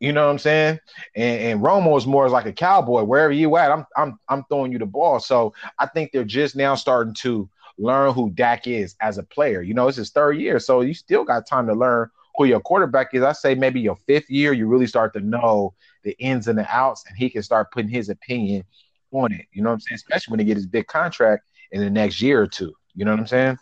You 0.00 0.12
know 0.12 0.26
what 0.26 0.32
I'm 0.32 0.38
saying? 0.38 0.80
And, 1.14 1.40
and 1.40 1.60
Romo 1.60 1.96
is 1.96 2.06
more 2.06 2.28
like 2.28 2.46
a 2.46 2.52
cowboy. 2.52 3.04
Wherever 3.04 3.32
you 3.32 3.56
at, 3.56 3.70
I'm 3.70 3.86
I'm 3.96 4.18
I'm 4.28 4.44
throwing 4.44 4.72
you 4.72 4.78
the 4.78 4.86
ball. 4.86 5.20
So 5.20 5.54
I 5.78 5.86
think 5.86 6.12
they're 6.12 6.24
just 6.24 6.56
now 6.56 6.74
starting 6.74 7.14
to 7.20 7.48
learn 7.78 8.12
who 8.12 8.30
Dak 8.30 8.66
is 8.66 8.96
as 9.00 9.18
a 9.18 9.22
player. 9.22 9.62
You 9.62 9.74
know, 9.74 9.88
it's 9.88 9.96
his 9.96 10.10
third 10.10 10.32
year, 10.32 10.58
so 10.58 10.80
you 10.80 10.94
still 10.94 11.24
got 11.24 11.46
time 11.46 11.66
to 11.68 11.74
learn 11.74 12.10
who 12.36 12.44
your 12.44 12.60
quarterback 12.60 13.14
is. 13.14 13.22
I 13.22 13.32
say 13.32 13.54
maybe 13.54 13.80
your 13.80 13.96
fifth 14.06 14.28
year, 14.28 14.52
you 14.52 14.66
really 14.66 14.86
start 14.86 15.12
to 15.14 15.20
know 15.20 15.74
the 16.02 16.16
ins 16.18 16.48
and 16.48 16.58
the 16.58 16.66
outs, 16.68 17.04
and 17.08 17.16
he 17.16 17.30
can 17.30 17.42
start 17.42 17.72
putting 17.72 17.90
his 17.90 18.08
opinion 18.08 18.64
on 19.12 19.32
it. 19.32 19.46
You 19.52 19.62
know 19.62 19.70
what 19.70 19.74
I'm 19.74 19.80
saying? 19.80 19.96
Especially 19.96 20.32
when 20.32 20.40
he 20.40 20.46
get 20.46 20.56
his 20.56 20.66
big 20.66 20.86
contract 20.86 21.44
in 21.70 21.80
the 21.80 21.90
next 21.90 22.20
year 22.20 22.42
or 22.42 22.46
two. 22.46 22.72
You 22.94 23.04
know 23.04 23.12
what 23.12 23.20
I'm 23.20 23.26
saying? 23.26 23.58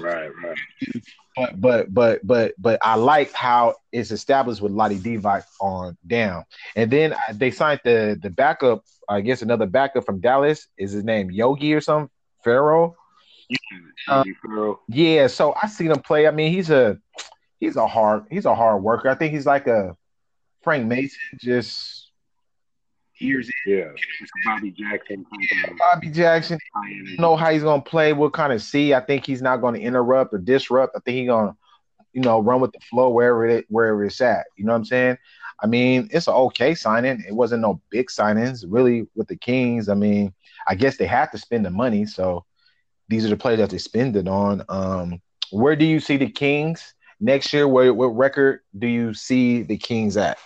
Right, 0.00 0.30
right. 0.42 0.58
But 1.38 1.60
but 1.60 1.94
but 1.94 2.26
but 2.26 2.54
but 2.58 2.78
I 2.82 2.96
like 2.96 3.32
how 3.32 3.74
it's 3.92 4.10
established 4.10 4.60
with 4.60 4.72
Vlade 4.72 4.98
Divac 4.98 5.44
on 5.60 5.96
down, 6.06 6.44
and 6.74 6.90
then 6.90 7.14
they 7.32 7.50
signed 7.50 7.80
the 7.84 8.18
the 8.20 8.30
backup. 8.30 8.84
I 9.08 9.20
guess 9.20 9.42
another 9.42 9.66
backup 9.66 10.04
from 10.04 10.20
Dallas 10.20 10.66
is 10.76 10.92
his 10.92 11.04
name 11.04 11.30
Yogi 11.30 11.72
or 11.74 11.80
something. 11.80 12.10
Ferrell. 12.42 12.96
Uh, 14.08 14.24
yeah, 14.88 15.26
so 15.26 15.54
I 15.60 15.68
seen 15.68 15.90
him 15.90 16.00
play. 16.00 16.26
I 16.26 16.30
mean, 16.30 16.52
he's 16.52 16.70
a 16.70 16.98
he's 17.60 17.76
a 17.76 17.86
hard 17.86 18.24
he's 18.30 18.44
a 18.44 18.54
hard 18.54 18.82
worker. 18.82 19.08
I 19.08 19.14
think 19.14 19.32
he's 19.32 19.46
like 19.46 19.66
a 19.66 19.96
Frank 20.62 20.86
Mason, 20.86 21.18
just 21.38 22.07
years 23.20 23.50
in. 23.66 23.72
Yeah, 23.72 23.90
Bobby 24.44 24.70
Jackson. 24.70 25.26
Bobby 25.78 26.10
Jackson. 26.10 26.58
Know 27.18 27.36
how 27.36 27.50
he's 27.50 27.62
gonna 27.62 27.82
play. 27.82 28.12
What 28.12 28.32
kind 28.32 28.52
of 28.52 28.62
see? 28.62 28.94
I 28.94 29.00
think 29.00 29.26
he's 29.26 29.42
not 29.42 29.58
gonna 29.58 29.78
interrupt 29.78 30.34
or 30.34 30.38
disrupt. 30.38 30.96
I 30.96 31.00
think 31.00 31.18
he's 31.18 31.28
gonna, 31.28 31.56
you 32.12 32.20
know, 32.20 32.40
run 32.40 32.60
with 32.60 32.72
the 32.72 32.80
flow 32.80 33.10
wherever 33.10 33.46
it 33.46 33.66
wherever 33.68 34.04
it's 34.04 34.20
at. 34.20 34.46
You 34.56 34.64
know 34.64 34.72
what 34.72 34.78
I'm 34.78 34.84
saying? 34.84 35.18
I 35.60 35.66
mean, 35.66 36.08
it's 36.12 36.28
an 36.28 36.34
okay 36.34 36.74
signing. 36.74 37.24
It 37.26 37.34
wasn't 37.34 37.62
no 37.62 37.80
big 37.90 38.08
signings 38.08 38.64
really 38.66 39.08
with 39.14 39.28
the 39.28 39.36
Kings. 39.36 39.88
I 39.88 39.94
mean, 39.94 40.32
I 40.68 40.74
guess 40.74 40.96
they 40.96 41.06
have 41.06 41.30
to 41.32 41.38
spend 41.38 41.64
the 41.64 41.70
money, 41.70 42.06
so 42.06 42.44
these 43.08 43.24
are 43.24 43.28
the 43.30 43.36
players 43.36 43.58
that 43.58 43.70
they 43.70 43.78
spend 43.78 44.16
it 44.16 44.28
on. 44.28 44.64
Um, 44.68 45.20
where 45.50 45.76
do 45.76 45.84
you 45.84 45.98
see 45.98 46.16
the 46.16 46.30
Kings 46.30 46.94
next 47.20 47.52
year? 47.52 47.66
Where 47.66 47.92
what 47.92 48.08
record 48.08 48.60
do 48.78 48.86
you 48.86 49.14
see 49.14 49.62
the 49.62 49.76
Kings 49.76 50.16
at? 50.16 50.38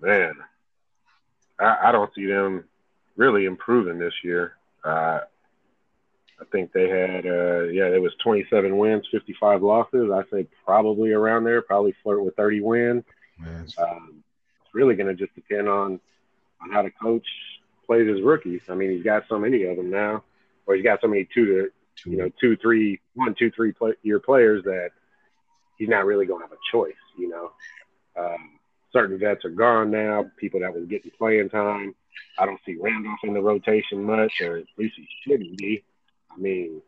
Man, 0.00 0.34
I, 1.58 1.88
I, 1.88 1.92
don't 1.92 2.12
see 2.14 2.26
them 2.26 2.64
really 3.16 3.44
improving 3.44 3.98
this 3.98 4.12
year. 4.22 4.54
Uh, 4.84 5.20
I 6.38 6.44
think 6.52 6.72
they 6.72 6.88
had, 6.88 7.26
uh, 7.26 7.64
yeah, 7.64 7.86
it 7.86 8.00
was 8.00 8.12
27 8.22 8.76
wins, 8.76 9.06
55 9.10 9.62
losses. 9.62 10.10
I 10.12 10.22
say 10.30 10.46
probably 10.64 11.12
around 11.12 11.44
there, 11.44 11.62
probably 11.62 11.94
flirt 12.02 12.22
with 12.22 12.36
30 12.36 12.60
wins. 12.60 13.04
Um, 13.78 14.22
it's 14.64 14.74
really 14.74 14.94
going 14.94 15.08
to 15.08 15.14
just 15.14 15.34
depend 15.34 15.68
on 15.68 16.00
on 16.62 16.70
how 16.72 16.82
the 16.82 16.90
coach 16.90 17.26
plays 17.86 18.08
his 18.08 18.22
rookies. 18.22 18.62
I 18.68 18.74
mean, 18.74 18.90
he's 18.90 19.04
got 19.04 19.24
so 19.28 19.38
many 19.38 19.64
of 19.64 19.76
them 19.76 19.90
now, 19.90 20.24
or 20.66 20.74
he's 20.74 20.84
got 20.84 21.00
so 21.00 21.08
many 21.08 21.26
two 21.32 21.46
to 21.46 22.10
you 22.10 22.16
know 22.16 22.30
two, 22.40 22.56
three, 22.56 23.00
one, 23.14 23.34
two, 23.38 23.50
three 23.50 23.72
play, 23.72 23.92
year 24.02 24.20
players 24.20 24.64
that 24.64 24.90
he's 25.78 25.88
not 25.88 26.04
really 26.04 26.26
going 26.26 26.40
to 26.40 26.48
have 26.48 26.52
a 26.52 26.72
choice. 26.72 26.94
You 27.16 27.28
know, 27.28 27.52
um, 28.18 28.55
certain 28.96 29.18
vets 29.18 29.44
are 29.44 29.50
gone 29.50 29.90
now. 29.90 30.24
People 30.38 30.60
that 30.60 30.74
was 30.74 30.86
getting 30.86 31.10
playing 31.18 31.50
time. 31.50 31.94
I 32.38 32.46
don't 32.46 32.60
see 32.64 32.76
Randolph 32.80 33.18
in 33.24 33.34
the 33.34 33.42
rotation 33.42 34.02
much, 34.02 34.40
or 34.40 34.56
at 34.56 34.64
least 34.78 34.94
he 34.96 35.06
shouldn't 35.22 35.58
be. 35.58 35.84
I 36.30 36.38
mean, 36.38 36.80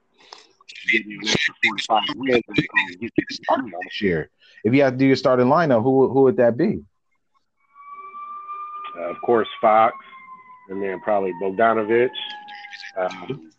getting 0.90 1.10
you 1.10 1.20
an 1.20 1.28
extra 1.28 1.54
45 1.64 2.02
wins 2.16 2.42
this 2.48 4.00
year. 4.00 4.30
If 4.64 4.72
you 4.72 4.82
have 4.82 4.94
to 4.94 4.98
do 4.98 5.06
your 5.06 5.16
starting 5.16 5.46
lineup, 5.46 5.82
who 5.82 6.08
who 6.08 6.22
would 6.22 6.38
that 6.38 6.56
be? 6.56 6.82
Uh, 8.98 9.10
of 9.10 9.20
course, 9.20 9.48
Fox, 9.60 9.94
and 10.70 10.82
then 10.82 11.00
probably 11.00 11.32
Bogdanovich. 11.42 12.08
Um, 12.98 13.50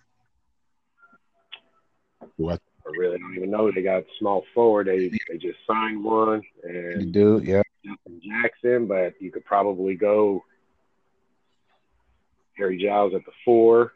what? 2.37 2.59
I 2.85 2.89
really 2.97 3.19
don't 3.19 3.35
even 3.35 3.51
know. 3.51 3.71
They 3.71 3.83
got 3.83 4.03
small 4.17 4.43
forward. 4.55 4.87
They 4.87 5.11
they 5.29 5.37
just 5.37 5.59
signed 5.67 6.03
one, 6.03 6.41
and 6.63 7.01
you 7.01 7.11
do, 7.11 7.41
yeah. 7.43 7.61
Jackson, 8.29 8.87
but 8.87 9.13
you 9.19 9.31
could 9.31 9.45
probably 9.45 9.95
go 9.95 10.43
Harry 12.57 12.77
Giles 12.77 13.13
at 13.13 13.25
the 13.25 13.31
four. 13.43 13.93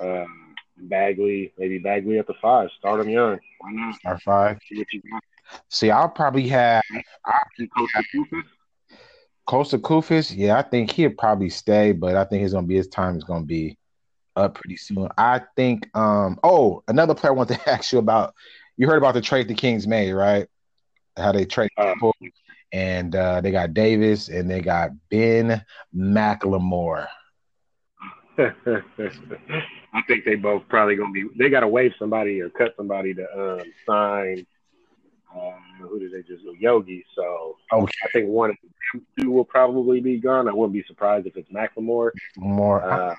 Um, 0.00 0.54
Bagley, 0.76 1.52
maybe 1.58 1.78
Bagley 1.78 2.18
at 2.18 2.26
the 2.26 2.34
five. 2.40 2.68
Start 2.78 3.00
him 3.00 3.10
young. 3.10 3.38
Why 3.60 3.72
not? 3.72 3.94
Start 3.96 4.22
five. 4.22 4.58
See, 4.68 4.84
See 5.68 5.90
I'll 5.90 6.08
probably 6.08 6.48
have. 6.48 6.82
I'll 7.26 7.44
Kosta 9.48 9.78
Koufos, 9.78 10.32
yeah, 10.34 10.56
I 10.56 10.62
think 10.62 10.90
he'll 10.92 11.10
probably 11.10 11.50
stay, 11.50 11.92
but 11.92 12.16
I 12.16 12.24
think 12.24 12.42
he's 12.42 12.52
gonna 12.52 12.66
be 12.66 12.76
his 12.76 12.88
time 12.88 13.16
is 13.16 13.24
gonna 13.24 13.44
be 13.44 13.76
up 14.36 14.54
pretty 14.54 14.76
soon. 14.76 15.08
I 15.18 15.42
think 15.56 15.94
um 15.96 16.38
oh 16.42 16.82
another 16.88 17.14
player 17.14 17.32
I 17.32 17.36
want 17.36 17.48
to 17.50 17.70
ask 17.70 17.92
you 17.92 17.98
about 17.98 18.34
you 18.76 18.86
heard 18.86 18.98
about 18.98 19.14
the 19.14 19.20
trade 19.20 19.48
the 19.48 19.54
Kings 19.54 19.86
made, 19.86 20.12
right? 20.12 20.46
How 21.16 21.32
they 21.32 21.44
trade 21.44 21.70
people 21.76 22.14
and 22.72 23.14
uh, 23.14 23.40
they 23.40 23.50
got 23.50 23.74
Davis 23.74 24.28
and 24.28 24.50
they 24.50 24.60
got 24.60 24.90
Ben 25.10 25.64
McLemore. 25.94 27.06
I 28.38 30.02
think 30.08 30.24
they 30.24 30.36
both 30.36 30.62
probably 30.68 30.96
gonna 30.96 31.12
be 31.12 31.26
they 31.38 31.50
gotta 31.50 31.68
waive 31.68 31.92
somebody 31.98 32.40
or 32.40 32.48
cut 32.48 32.74
somebody 32.76 33.12
to 33.14 33.38
um, 33.38 33.62
sign 33.86 34.46
um, 35.34 35.88
who 35.88 35.98
did 35.98 36.12
they 36.12 36.22
just 36.22 36.44
go? 36.44 36.52
Yogi. 36.58 37.04
So 37.14 37.56
okay. 37.72 37.92
I 38.04 38.08
think 38.12 38.28
one 38.28 38.50
of 38.50 38.56
them 38.62 39.06
two 39.18 39.30
will 39.30 39.44
probably 39.44 40.00
be 40.00 40.18
gone. 40.18 40.48
I 40.48 40.52
wouldn't 40.52 40.74
be 40.74 40.84
surprised 40.86 41.26
if 41.26 41.36
it's 41.36 41.50
McLemore. 41.50 42.10
More. 42.36 42.82
Uh, 42.82 43.14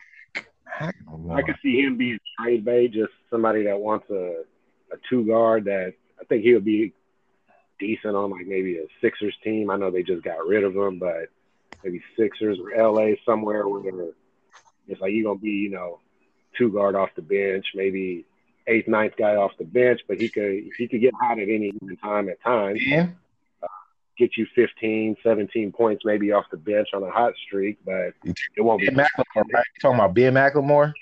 I 0.80 1.42
could 1.44 1.58
see 1.62 1.82
him 1.82 1.98
being 1.98 2.20
trade 2.39 2.66
bait, 2.66 2.94
just 2.94 3.12
somebody 3.30 3.63
that 3.63 3.80
wants 3.80 4.10
a, 4.10 4.44
a 4.92 4.98
two 5.10 5.26
guard 5.26 5.66
that 5.66 5.94
I 6.20 6.24
think 6.26 6.44
he 6.44 6.54
would 6.54 6.66
be 6.66 6.94
decent 7.80 8.16
on 8.16 8.32
like 8.32 8.48
maybe 8.48 8.78
a 8.78 8.86
Sixers 9.02 9.36
team. 9.44 9.70
I 9.70 9.78
know 9.78 9.92
they 9.92 10.04
just 10.04 10.24
got 10.24 10.46
rid 10.46 10.64
of 10.64 10.76
him, 10.76 11.00
but 11.00 11.30
maybe 11.84 12.02
Sixers 12.18 12.60
or 12.60 12.92
LA 12.92 13.16
somewhere 13.26 13.68
where 13.68 14.10
it's 14.88 15.02
like 15.02 15.12
you're 15.14 15.26
gonna 15.26 15.40
be, 15.40 15.50
you 15.50 15.70
know, 15.70 16.00
two 16.58 16.72
guard 16.72 16.96
off 16.96 17.10
the 17.16 17.22
bench, 17.22 17.66
maybe 17.76 18.26
eighth, 18.68 18.88
ninth 18.88 19.14
guy 19.18 19.36
off 19.36 19.52
the 19.58 19.66
bench, 19.66 20.02
but 20.08 20.20
he 20.20 20.30
could 20.30 20.64
he 20.78 20.88
could 20.88 21.02
get 21.02 21.14
hot 21.20 21.40
at 21.40 21.50
any 21.50 21.72
time 22.02 22.30
at 22.30 22.42
times. 22.42 22.82
Yeah. 22.86 23.08
Uh, 23.62 23.68
get 24.18 24.38
you 24.38 24.46
15, 24.56 25.18
17 25.24 25.72
points 25.72 26.04
maybe 26.06 26.32
off 26.32 26.46
the 26.52 26.58
bench 26.58 26.90
on 26.94 27.04
a 27.04 27.10
hot 27.10 27.34
streak, 27.46 27.80
but 27.86 28.14
it 28.24 28.62
won't 28.62 28.82
ben 28.82 28.96
be. 28.96 29.02
Right? 29.02 29.64
talking 29.82 30.00
about 30.00 30.14
Ben 30.14 30.34
McLemore? 30.34 30.94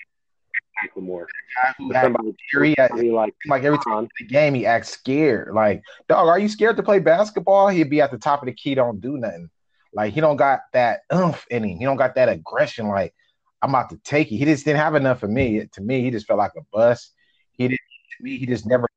Somebody, 1.76 3.10
like, 3.10 3.34
like 3.46 3.64
every 3.64 3.78
time 3.78 4.08
the 4.18 4.26
game, 4.26 4.54
he 4.54 4.66
acts 4.66 4.90
scared. 4.90 5.54
Like, 5.54 5.82
dog, 6.08 6.28
are 6.28 6.38
you 6.38 6.48
scared 6.48 6.76
to 6.76 6.82
play 6.82 6.98
basketball? 6.98 7.68
He'd 7.68 7.90
be 7.90 8.00
at 8.00 8.10
the 8.10 8.18
top 8.18 8.42
of 8.42 8.46
the 8.46 8.52
key, 8.52 8.74
don't 8.74 9.00
do 9.00 9.16
nothing. 9.18 9.50
Like, 9.94 10.14
he 10.14 10.20
don't 10.20 10.36
got 10.36 10.60
that 10.72 11.00
oomph 11.12 11.46
in 11.50 11.64
him. 11.64 11.78
He 11.78 11.84
don't 11.84 11.96
got 11.96 12.14
that 12.14 12.28
aggression. 12.28 12.88
Like, 12.88 13.14
I'm 13.60 13.70
about 13.70 13.90
to 13.90 13.96
take 13.98 14.32
it. 14.32 14.36
He 14.36 14.44
just 14.44 14.64
didn't 14.64 14.80
have 14.80 14.94
enough 14.94 15.20
for 15.20 15.28
me. 15.28 15.68
To 15.72 15.80
me, 15.80 16.02
he 16.02 16.10
just 16.10 16.26
felt 16.26 16.38
like 16.38 16.52
a 16.56 16.62
bust. 16.72 17.12
He 17.52 17.68
didn't. 17.68 17.80
To 18.18 18.24
me, 18.24 18.38
he 18.38 18.46
just 18.46 18.66
never 18.66 18.88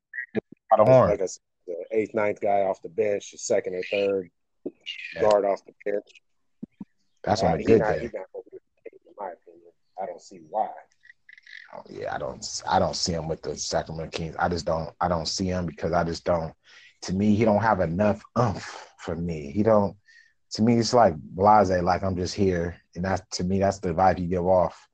got 0.71 0.79
a 0.79 0.86
horn. 0.86 1.09
Like 1.09 1.19
a, 1.19 1.27
the 1.67 1.86
eighth, 1.91 2.13
ninth 2.13 2.41
guy 2.41 2.61
off 2.61 2.81
the 2.81 2.89
bench, 2.89 3.31
the 3.31 3.38
second 3.38 3.75
or 3.75 3.83
third 3.91 4.29
yeah. 4.65 5.21
guard 5.21 5.45
off 5.45 5.61
the 5.65 5.73
bench. 5.83 6.07
That's 7.23 7.43
uh, 7.43 7.47
on 7.47 7.59
a 7.59 7.63
good 7.63 7.79
not, 7.79 7.93
day. 7.93 8.09
Not, 8.13 8.27
in 8.86 9.13
my 9.17 9.27
opinion, 9.27 9.71
I 10.01 10.05
don't 10.05 10.21
see 10.21 10.41
why. 10.49 10.69
Yeah, 11.89 12.15
I 12.15 12.17
don't. 12.17 12.63
I 12.67 12.80
don't 12.80 12.95
see 12.95 13.13
him 13.13 13.28
with 13.28 13.41
the 13.41 13.57
Sacramento 13.57 14.17
Kings. 14.17 14.36
I 14.39 14.49
just 14.49 14.65
don't. 14.65 14.89
I 15.01 15.07
don't 15.07 15.28
see 15.28 15.45
him 15.45 15.65
because 15.65 15.91
I 15.93 16.03
just 16.03 16.23
don't. 16.26 16.53
To 17.03 17.13
me, 17.13 17.36
he 17.36 17.45
don't 17.45 17.61
have 17.61 17.80
enough 17.82 18.23
umph 18.36 18.93
for 18.99 19.15
me. 19.15 19.51
He 19.51 19.63
don't. 19.63 19.95
to 20.51 20.61
me, 20.61 20.78
it's 20.78 20.93
like 20.93 21.15
blase, 21.15 21.69
like 21.69 22.03
I'm 22.03 22.15
just 22.15 22.36
here, 22.36 22.78
and 22.95 23.05
that's 23.05 23.21
to 23.38 23.43
me, 23.43 23.59
that's 23.59 23.80
the 23.80 23.93
vibe 23.93 24.19
you 24.19 24.28
give 24.28 24.45
off. 24.45 24.88